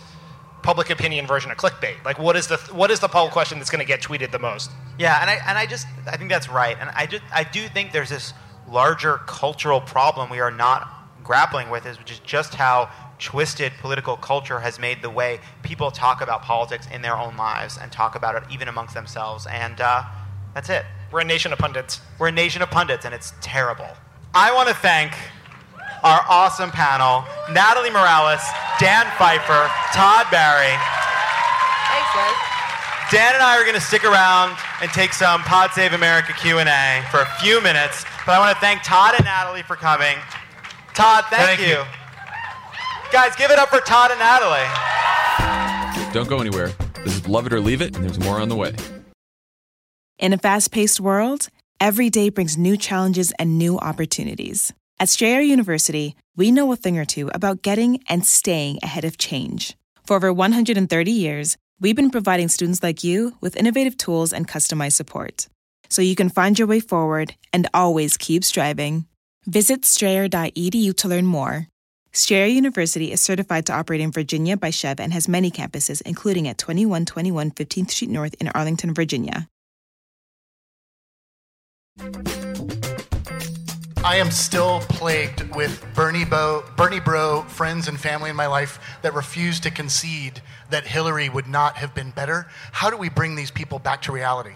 public 0.63 0.89
opinion 0.89 1.27
version 1.27 1.51
of 1.51 1.57
clickbait. 1.57 2.03
Like, 2.03 2.19
what 2.19 2.35
is 2.35 2.47
the 2.47 2.57
what 2.71 2.91
is 2.91 2.99
the 2.99 3.07
poll 3.07 3.29
question 3.29 3.57
that's 3.57 3.69
going 3.69 3.79
to 3.79 3.87
get 3.87 4.01
tweeted 4.01 4.31
the 4.31 4.39
most? 4.39 4.71
Yeah, 4.97 5.19
and 5.21 5.29
I 5.29 5.35
and 5.47 5.57
I 5.57 5.65
just 5.65 5.87
I 6.07 6.17
think 6.17 6.29
that's 6.29 6.49
right, 6.49 6.77
and 6.79 6.89
I 6.91 7.05
just 7.05 7.23
I 7.33 7.43
do 7.43 7.67
think 7.67 7.91
there's 7.91 8.09
this 8.09 8.33
larger 8.67 9.17
cultural 9.27 9.81
problem 9.81 10.29
we 10.29 10.39
are 10.39 10.51
not 10.51 10.87
grappling 11.23 11.69
with, 11.69 11.85
is 11.85 11.97
which 11.99 12.11
is 12.11 12.19
just 12.19 12.55
how 12.55 12.89
twisted 13.21 13.71
political 13.79 14.17
culture 14.17 14.59
has 14.59 14.79
made 14.79 15.01
the 15.01 15.09
way 15.09 15.39
people 15.61 15.91
talk 15.91 16.21
about 16.21 16.41
politics 16.41 16.87
in 16.91 17.01
their 17.01 17.15
own 17.15 17.37
lives 17.37 17.77
and 17.81 17.91
talk 17.91 18.15
about 18.15 18.35
it 18.35 18.43
even 18.51 18.67
amongst 18.67 18.93
themselves, 18.93 19.47
and 19.49 19.79
uh, 19.79 20.03
that's 20.53 20.69
it. 20.69 20.83
We're 21.11 21.21
a 21.21 21.25
nation 21.25 21.53
of 21.53 21.59
pundits. 21.59 22.01
We're 22.19 22.29
a 22.29 22.31
nation 22.31 22.61
of 22.61 22.71
pundits, 22.71 23.05
and 23.05 23.13
it's 23.13 23.33
terrible. 23.39 23.87
I 24.33 24.51
want 24.53 24.69
to 24.69 24.75
thank 24.75 25.13
our 26.03 26.21
awesome 26.27 26.71
panel: 26.71 27.23
Natalie 27.51 27.91
Morales, 27.91 28.41
Dan 28.79 29.05
Pfeiffer, 29.17 29.69
Todd 29.93 30.25
Barry. 30.31 30.73
Thanks, 31.87 32.11
guys. 32.15 32.35
Dan 33.11 33.35
and 33.35 33.43
I 33.43 33.57
are 33.59 33.63
going 33.63 33.75
to 33.75 33.81
stick 33.81 34.05
around 34.05 34.57
and 34.81 34.89
take 34.91 35.13
some 35.13 35.41
Pod 35.41 35.71
Save 35.71 35.91
America 35.91 36.31
Q&A 36.31 37.03
for 37.11 37.19
a 37.19 37.27
few 37.41 37.61
minutes, 37.61 38.05
but 38.25 38.31
I 38.31 38.39
want 38.39 38.55
to 38.55 38.61
thank 38.61 38.83
Todd 38.83 39.15
and 39.17 39.25
Natalie 39.25 39.63
for 39.63 39.75
coming. 39.75 40.15
Todd, 40.93 41.25
thank, 41.29 41.59
Thank 41.59 41.61
you. 41.61 41.75
you. 41.75 42.00
Guys, 43.11 43.35
give 43.35 43.51
it 43.51 43.59
up 43.59 43.67
for 43.67 43.79
Todd 43.81 44.11
and 44.11 44.19
Natalie. 44.19 46.13
Don't 46.13 46.29
go 46.29 46.39
anywhere. 46.39 46.71
This 47.03 47.17
is 47.17 47.27
Love 47.27 47.45
It 47.45 47.51
or 47.51 47.59
Leave 47.59 47.81
It, 47.81 47.93
and 47.93 48.05
there's 48.05 48.19
more 48.19 48.39
on 48.39 48.47
the 48.47 48.55
way. 48.55 48.73
In 50.17 50.31
a 50.31 50.37
fast 50.37 50.71
paced 50.71 51.01
world, 51.01 51.49
every 51.81 52.09
day 52.09 52.29
brings 52.29 52.57
new 52.57 52.77
challenges 52.77 53.33
and 53.37 53.57
new 53.57 53.77
opportunities. 53.79 54.71
At 54.97 55.09
Strayer 55.09 55.41
University, 55.41 56.15
we 56.37 56.51
know 56.53 56.71
a 56.71 56.77
thing 56.77 56.97
or 56.97 57.03
two 57.03 57.29
about 57.33 57.63
getting 57.63 58.01
and 58.07 58.25
staying 58.25 58.79
ahead 58.81 59.03
of 59.03 59.17
change. 59.17 59.75
For 60.05 60.15
over 60.15 60.31
130 60.31 61.11
years, 61.11 61.57
we've 61.81 61.97
been 61.97 62.11
providing 62.11 62.47
students 62.47 62.81
like 62.81 63.03
you 63.03 63.35
with 63.41 63.57
innovative 63.57 63.97
tools 63.97 64.31
and 64.31 64.47
customized 64.47 64.93
support. 64.93 65.49
So 65.89 66.01
you 66.01 66.15
can 66.15 66.29
find 66.29 66.57
your 66.57 66.67
way 66.67 66.79
forward 66.79 67.35
and 67.51 67.67
always 67.73 68.15
keep 68.15 68.45
striving. 68.45 69.05
Visit 69.45 69.83
strayer.edu 69.83 70.95
to 70.95 71.07
learn 71.09 71.25
more. 71.25 71.67
Strayer 72.13 72.47
University 72.47 73.13
is 73.13 73.21
certified 73.21 73.65
to 73.67 73.73
operate 73.73 74.01
in 74.01 74.11
Virginia 74.11 74.57
by 74.57 74.69
SCHEV 74.69 74.99
and 74.99 75.13
has 75.13 75.29
many 75.29 75.49
campuses, 75.49 76.01
including 76.01 76.45
at 76.45 76.57
2121 76.57 77.51
15th 77.51 77.91
Street 77.91 78.09
North 78.09 78.35
in 78.41 78.49
Arlington, 78.49 78.93
Virginia. 78.93 79.47
I 84.03 84.17
am 84.17 84.29
still 84.29 84.81
plagued 84.81 85.55
with 85.55 85.85
Bernie, 85.95 86.25
Bo, 86.25 86.65
Bernie 86.75 86.99
Bro 86.99 87.43
friends 87.43 87.87
and 87.87 87.97
family 87.97 88.29
in 88.29 88.35
my 88.35 88.47
life 88.47 88.79
that 89.03 89.13
refuse 89.13 89.61
to 89.61 89.71
concede 89.71 90.41
that 90.69 90.85
Hillary 90.85 91.29
would 91.29 91.47
not 91.47 91.77
have 91.77 91.95
been 91.95 92.11
better. 92.11 92.47
How 92.73 92.89
do 92.89 92.97
we 92.97 93.07
bring 93.07 93.35
these 93.35 93.51
people 93.51 93.79
back 93.79 94.01
to 94.01 94.11
reality? 94.11 94.55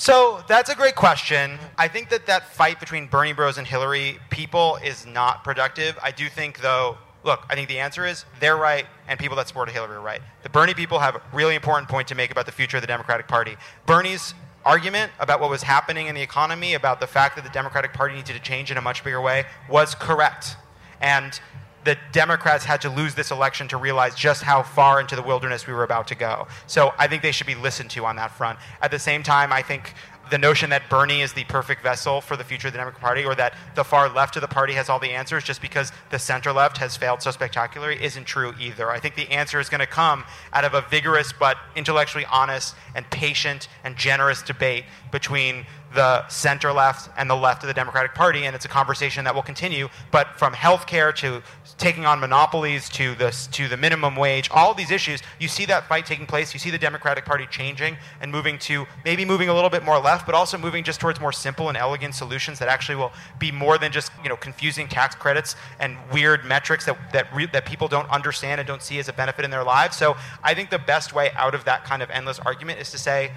So 0.00 0.42
that's 0.48 0.70
a 0.70 0.74
great 0.74 0.96
question. 0.96 1.58
I 1.76 1.86
think 1.86 2.08
that 2.08 2.24
that 2.24 2.54
fight 2.54 2.80
between 2.80 3.06
Bernie 3.06 3.34
Bros 3.34 3.58
and 3.58 3.66
Hillary 3.66 4.18
people 4.30 4.78
is 4.82 5.04
not 5.04 5.44
productive. 5.44 5.98
I 6.02 6.10
do 6.10 6.26
think, 6.30 6.62
though, 6.62 6.96
look, 7.22 7.44
I 7.50 7.54
think 7.54 7.68
the 7.68 7.80
answer 7.80 8.06
is 8.06 8.24
they're 8.40 8.56
right 8.56 8.86
and 9.08 9.20
people 9.20 9.36
that 9.36 9.46
support 9.46 9.68
Hillary 9.68 9.96
are 9.96 10.00
right. 10.00 10.22
The 10.42 10.48
Bernie 10.48 10.72
people 10.72 11.00
have 11.00 11.16
a 11.16 11.22
really 11.34 11.54
important 11.54 11.90
point 11.90 12.08
to 12.08 12.14
make 12.14 12.30
about 12.30 12.46
the 12.46 12.52
future 12.52 12.78
of 12.78 12.82
the 12.82 12.86
Democratic 12.86 13.28
Party. 13.28 13.58
Bernie's 13.84 14.32
argument 14.64 15.12
about 15.20 15.38
what 15.38 15.50
was 15.50 15.64
happening 15.64 16.06
in 16.06 16.14
the 16.14 16.22
economy, 16.22 16.72
about 16.72 16.98
the 16.98 17.06
fact 17.06 17.36
that 17.36 17.44
the 17.44 17.50
Democratic 17.50 17.92
Party 17.92 18.14
needed 18.14 18.32
to 18.32 18.40
change 18.40 18.70
in 18.70 18.78
a 18.78 18.82
much 18.82 19.04
bigger 19.04 19.20
way, 19.20 19.44
was 19.68 19.94
correct. 19.94 20.56
And 21.02 21.38
the 21.84 21.96
Democrats 22.12 22.64
had 22.64 22.80
to 22.82 22.90
lose 22.90 23.14
this 23.14 23.30
election 23.30 23.68
to 23.68 23.76
realize 23.76 24.14
just 24.14 24.42
how 24.42 24.62
far 24.62 25.00
into 25.00 25.16
the 25.16 25.22
wilderness 25.22 25.66
we 25.66 25.72
were 25.72 25.84
about 25.84 26.06
to 26.08 26.14
go. 26.14 26.46
So 26.66 26.92
I 26.98 27.06
think 27.06 27.22
they 27.22 27.32
should 27.32 27.46
be 27.46 27.54
listened 27.54 27.90
to 27.90 28.04
on 28.04 28.16
that 28.16 28.30
front. 28.32 28.58
At 28.82 28.90
the 28.90 28.98
same 28.98 29.22
time, 29.22 29.52
I 29.52 29.62
think 29.62 29.94
the 30.30 30.38
notion 30.38 30.70
that 30.70 30.88
Bernie 30.88 31.22
is 31.22 31.32
the 31.32 31.44
perfect 31.44 31.82
vessel 31.82 32.20
for 32.20 32.36
the 32.36 32.44
future 32.44 32.68
of 32.68 32.72
the 32.72 32.78
Democratic 32.78 33.02
Party 33.02 33.24
or 33.24 33.34
that 33.34 33.54
the 33.74 33.82
far 33.82 34.08
left 34.08 34.36
of 34.36 34.42
the 34.42 34.48
party 34.48 34.74
has 34.74 34.88
all 34.88 35.00
the 35.00 35.10
answers 35.10 35.42
just 35.42 35.60
because 35.60 35.92
the 36.10 36.18
center 36.18 36.52
left 36.52 36.78
has 36.78 36.96
failed 36.96 37.20
so 37.20 37.30
spectacularly 37.30 38.00
isn't 38.02 38.24
true 38.24 38.54
either. 38.60 38.90
I 38.90 39.00
think 39.00 39.16
the 39.16 39.28
answer 39.30 39.58
is 39.58 39.68
going 39.68 39.80
to 39.80 39.86
come 39.86 40.24
out 40.52 40.64
of 40.64 40.74
a 40.74 40.82
vigorous 40.82 41.32
but 41.32 41.56
intellectually 41.74 42.24
honest 42.26 42.76
and 42.94 43.08
patient 43.10 43.68
and 43.82 43.96
generous 43.96 44.42
debate 44.42 44.84
between 45.10 45.66
the 45.94 46.26
center 46.28 46.72
left 46.72 47.10
and 47.16 47.28
the 47.28 47.34
left 47.34 47.64
of 47.64 47.66
the 47.66 47.74
Democratic 47.74 48.14
Party, 48.14 48.44
and 48.44 48.54
it's 48.54 48.64
a 48.64 48.68
conversation 48.68 49.24
that 49.24 49.34
will 49.34 49.42
continue. 49.42 49.88
But 50.12 50.38
from 50.38 50.52
healthcare 50.52 51.12
to 51.16 51.42
taking 51.80 52.04
on 52.04 52.20
monopolies 52.20 52.88
to 52.90 53.14
the 53.14 53.30
to 53.52 53.66
the 53.66 53.76
minimum 53.76 54.14
wage, 54.14 54.50
all 54.50 54.74
these 54.74 54.90
issues, 54.90 55.22
you 55.40 55.48
see 55.48 55.64
that 55.64 55.88
fight 55.88 56.04
taking 56.04 56.26
place. 56.26 56.52
You 56.52 56.60
see 56.60 56.70
the 56.70 56.78
Democratic 56.78 57.24
Party 57.24 57.46
changing 57.50 57.96
and 58.20 58.30
moving 58.30 58.58
to 58.60 58.86
maybe 59.04 59.24
moving 59.24 59.48
a 59.48 59.54
little 59.54 59.70
bit 59.70 59.82
more 59.82 59.98
left, 59.98 60.26
but 60.26 60.34
also 60.34 60.58
moving 60.58 60.84
just 60.84 61.00
towards 61.00 61.18
more 61.18 61.32
simple 61.32 61.68
and 61.68 61.76
elegant 61.76 62.14
solutions 62.14 62.58
that 62.58 62.68
actually 62.68 62.96
will 62.96 63.12
be 63.38 63.50
more 63.50 63.78
than 63.78 63.90
just 63.90 64.12
you 64.22 64.28
know 64.28 64.36
confusing 64.36 64.86
tax 64.86 65.14
credits 65.14 65.56
and 65.80 65.96
weird 66.12 66.44
metrics 66.44 66.84
that 66.84 67.12
that 67.12 67.34
re- 67.34 67.46
that 67.46 67.64
people 67.64 67.88
don't 67.88 68.08
understand 68.10 68.60
and 68.60 68.68
don't 68.68 68.82
see 68.82 68.98
as 68.98 69.08
a 69.08 69.12
benefit 69.12 69.44
in 69.44 69.50
their 69.50 69.64
lives. 69.64 69.96
So 69.96 70.16
I 70.44 70.54
think 70.54 70.70
the 70.70 70.78
best 70.78 71.14
way 71.14 71.30
out 71.34 71.54
of 71.54 71.64
that 71.64 71.84
kind 71.84 72.02
of 72.02 72.10
endless 72.10 72.38
argument 72.40 72.78
is 72.78 72.90
to 72.90 72.98
say 72.98 73.32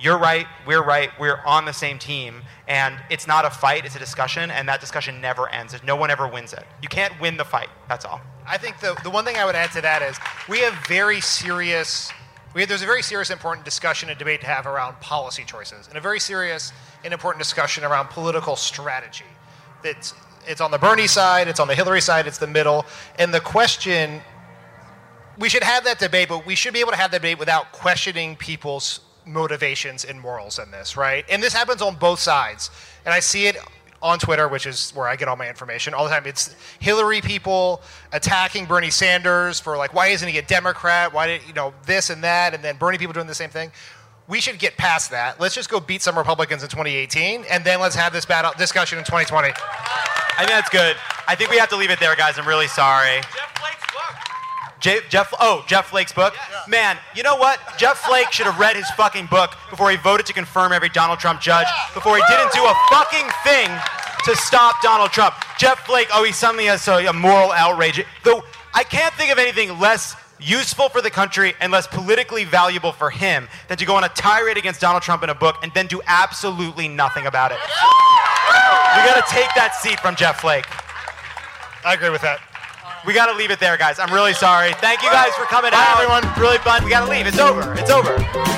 you're 0.00 0.18
right, 0.18 0.46
we're 0.66 0.82
right, 0.82 1.10
we're 1.18 1.40
on 1.44 1.64
the 1.64 1.72
same 1.72 1.98
team. 1.98 2.42
And 2.66 2.96
it's 3.10 3.26
not 3.26 3.44
a 3.44 3.50
fight, 3.50 3.84
it's 3.84 3.96
a 3.96 3.98
discussion, 3.98 4.50
and 4.50 4.68
that 4.68 4.80
discussion 4.80 5.20
never 5.20 5.48
ends. 5.48 5.74
No 5.82 5.96
one 5.96 6.10
ever 6.10 6.28
wins 6.28 6.52
it. 6.52 6.64
You 6.82 6.88
can't 6.88 7.18
win 7.20 7.36
the 7.36 7.44
fight, 7.44 7.68
that's 7.88 8.04
all. 8.04 8.20
I 8.46 8.58
think 8.58 8.80
the, 8.80 8.98
the 9.02 9.10
one 9.10 9.24
thing 9.24 9.36
I 9.36 9.44
would 9.44 9.54
add 9.54 9.72
to 9.72 9.80
that 9.82 10.02
is 10.02 10.18
we 10.48 10.60
have 10.60 10.74
very 10.86 11.20
serious, 11.20 12.12
we 12.54 12.62
have, 12.62 12.68
there's 12.68 12.82
a 12.82 12.86
very 12.86 13.02
serious, 13.02 13.30
important 13.30 13.64
discussion 13.64 14.08
and 14.08 14.18
debate 14.18 14.40
to 14.42 14.46
have 14.46 14.66
around 14.66 15.00
policy 15.00 15.44
choices, 15.44 15.88
and 15.88 15.96
a 15.96 16.00
very 16.00 16.20
serious 16.20 16.72
and 17.04 17.12
important 17.12 17.42
discussion 17.42 17.84
around 17.84 18.08
political 18.08 18.56
strategy. 18.56 19.24
It's, 19.84 20.14
it's 20.46 20.60
on 20.60 20.70
the 20.70 20.78
Bernie 20.78 21.06
side, 21.06 21.48
it's 21.48 21.60
on 21.60 21.68
the 21.68 21.74
Hillary 21.74 22.00
side, 22.00 22.26
it's 22.26 22.38
the 22.38 22.46
middle. 22.46 22.86
And 23.18 23.32
the 23.32 23.40
question, 23.40 24.20
we 25.38 25.48
should 25.48 25.62
have 25.62 25.84
that 25.84 25.98
debate, 25.98 26.28
but 26.28 26.46
we 26.46 26.54
should 26.54 26.72
be 26.72 26.80
able 26.80 26.90
to 26.90 26.96
have 26.96 27.10
that 27.10 27.18
debate 27.18 27.38
without 27.38 27.72
questioning 27.72 28.34
people's 28.36 29.00
motivations 29.28 30.04
and 30.04 30.20
morals 30.20 30.58
in 30.58 30.70
this, 30.70 30.96
right? 30.96 31.24
And 31.28 31.42
this 31.42 31.52
happens 31.52 31.82
on 31.82 31.96
both 31.96 32.18
sides. 32.18 32.70
And 33.04 33.14
I 33.14 33.20
see 33.20 33.46
it 33.46 33.56
on 34.00 34.18
Twitter, 34.18 34.48
which 34.48 34.66
is 34.66 34.92
where 34.92 35.08
I 35.08 35.16
get 35.16 35.28
all 35.28 35.36
my 35.36 35.48
information 35.48 35.92
all 35.92 36.04
the 36.04 36.10
time. 36.10 36.24
It's 36.26 36.54
Hillary 36.78 37.20
people 37.20 37.82
attacking 38.12 38.66
Bernie 38.66 38.90
Sanders 38.90 39.60
for 39.60 39.76
like, 39.76 39.92
why 39.92 40.08
isn't 40.08 40.28
he 40.28 40.38
a 40.38 40.42
Democrat? 40.42 41.12
Why 41.12 41.26
did 41.26 41.42
you 41.46 41.52
know 41.52 41.74
this 41.84 42.10
and 42.10 42.22
that? 42.24 42.54
And 42.54 42.62
then 42.62 42.76
Bernie 42.76 42.98
people 42.98 43.12
doing 43.12 43.26
the 43.26 43.34
same 43.34 43.50
thing. 43.50 43.72
We 44.28 44.40
should 44.40 44.58
get 44.58 44.76
past 44.76 45.10
that. 45.10 45.40
Let's 45.40 45.54
just 45.54 45.70
go 45.70 45.80
beat 45.80 46.02
some 46.02 46.16
Republicans 46.16 46.62
in 46.62 46.68
2018, 46.68 47.46
and 47.50 47.64
then 47.64 47.80
let's 47.80 47.94
have 47.96 48.12
this 48.12 48.26
battle 48.26 48.52
discussion 48.58 48.98
in 48.98 49.04
2020. 49.04 49.48
I 49.48 50.44
think 50.44 50.50
that's 50.50 50.68
good. 50.68 50.96
I 51.26 51.34
think 51.34 51.50
we 51.50 51.56
have 51.56 51.70
to 51.70 51.76
leave 51.76 51.90
it 51.90 51.98
there, 51.98 52.14
guys. 52.14 52.38
I'm 52.38 52.46
really 52.46 52.68
sorry. 52.68 53.22
Jeff, 54.80 55.08
Jeff, 55.08 55.34
oh, 55.40 55.64
Jeff 55.66 55.86
Flake's 55.90 56.12
book? 56.12 56.34
Man, 56.68 56.96
you 57.14 57.22
know 57.22 57.36
what? 57.36 57.58
Jeff 57.78 57.98
Flake 57.98 58.30
should 58.30 58.46
have 58.46 58.58
read 58.58 58.76
his 58.76 58.88
fucking 58.92 59.26
book 59.26 59.56
before 59.70 59.90
he 59.90 59.96
voted 59.96 60.26
to 60.26 60.32
confirm 60.32 60.72
every 60.72 60.88
Donald 60.88 61.18
Trump 61.18 61.40
judge, 61.40 61.66
before 61.94 62.16
he 62.16 62.22
didn't 62.28 62.52
do 62.52 62.62
a 62.62 62.74
fucking 62.90 63.26
thing 63.44 63.68
to 64.24 64.36
stop 64.36 64.80
Donald 64.82 65.10
Trump. 65.10 65.34
Jeff 65.58 65.80
Flake, 65.86 66.08
oh, 66.12 66.24
he 66.24 66.32
suddenly 66.32 66.66
has 66.66 66.86
a, 66.86 67.06
a 67.06 67.12
moral 67.12 67.50
outrage. 67.50 68.04
Though 68.24 68.44
I 68.74 68.84
can't 68.84 69.12
think 69.14 69.32
of 69.32 69.38
anything 69.38 69.78
less 69.78 70.14
useful 70.40 70.88
for 70.88 71.00
the 71.00 71.10
country 71.10 71.54
and 71.60 71.72
less 71.72 71.86
politically 71.86 72.44
valuable 72.44 72.92
for 72.92 73.10
him 73.10 73.48
than 73.68 73.76
to 73.78 73.84
go 73.84 73.96
on 73.96 74.04
a 74.04 74.08
tirade 74.10 74.56
against 74.56 74.80
Donald 74.80 75.02
Trump 75.02 75.22
in 75.22 75.30
a 75.30 75.34
book 75.34 75.56
and 75.62 75.72
then 75.74 75.86
do 75.86 76.00
absolutely 76.06 76.86
nothing 76.86 77.26
about 77.26 77.50
it. 77.50 77.58
We 77.58 79.04
got 79.04 79.26
to 79.26 79.34
take 79.34 79.52
that 79.54 79.74
seat 79.74 79.98
from 80.00 80.14
Jeff 80.14 80.40
Flake. 80.40 80.66
I 81.84 81.94
agree 81.94 82.10
with 82.10 82.22
that. 82.22 82.40
We 83.08 83.14
got 83.14 83.32
to 83.32 83.38
leave 83.38 83.50
it 83.50 83.58
there, 83.58 83.78
guys. 83.78 83.98
I'm 83.98 84.12
really 84.12 84.34
sorry. 84.34 84.74
Thank 84.74 85.02
you 85.02 85.08
guys 85.10 85.32
for 85.32 85.44
coming 85.44 85.70
Bye, 85.70 85.78
out. 85.78 85.96
everyone. 85.96 86.38
Really 86.38 86.58
fun. 86.58 86.84
We 86.84 86.90
got 86.90 87.06
to 87.06 87.10
leave. 87.10 87.26
It's 87.26 87.38
over. 87.38 87.72
It's 87.78 87.88
over. 87.88 88.57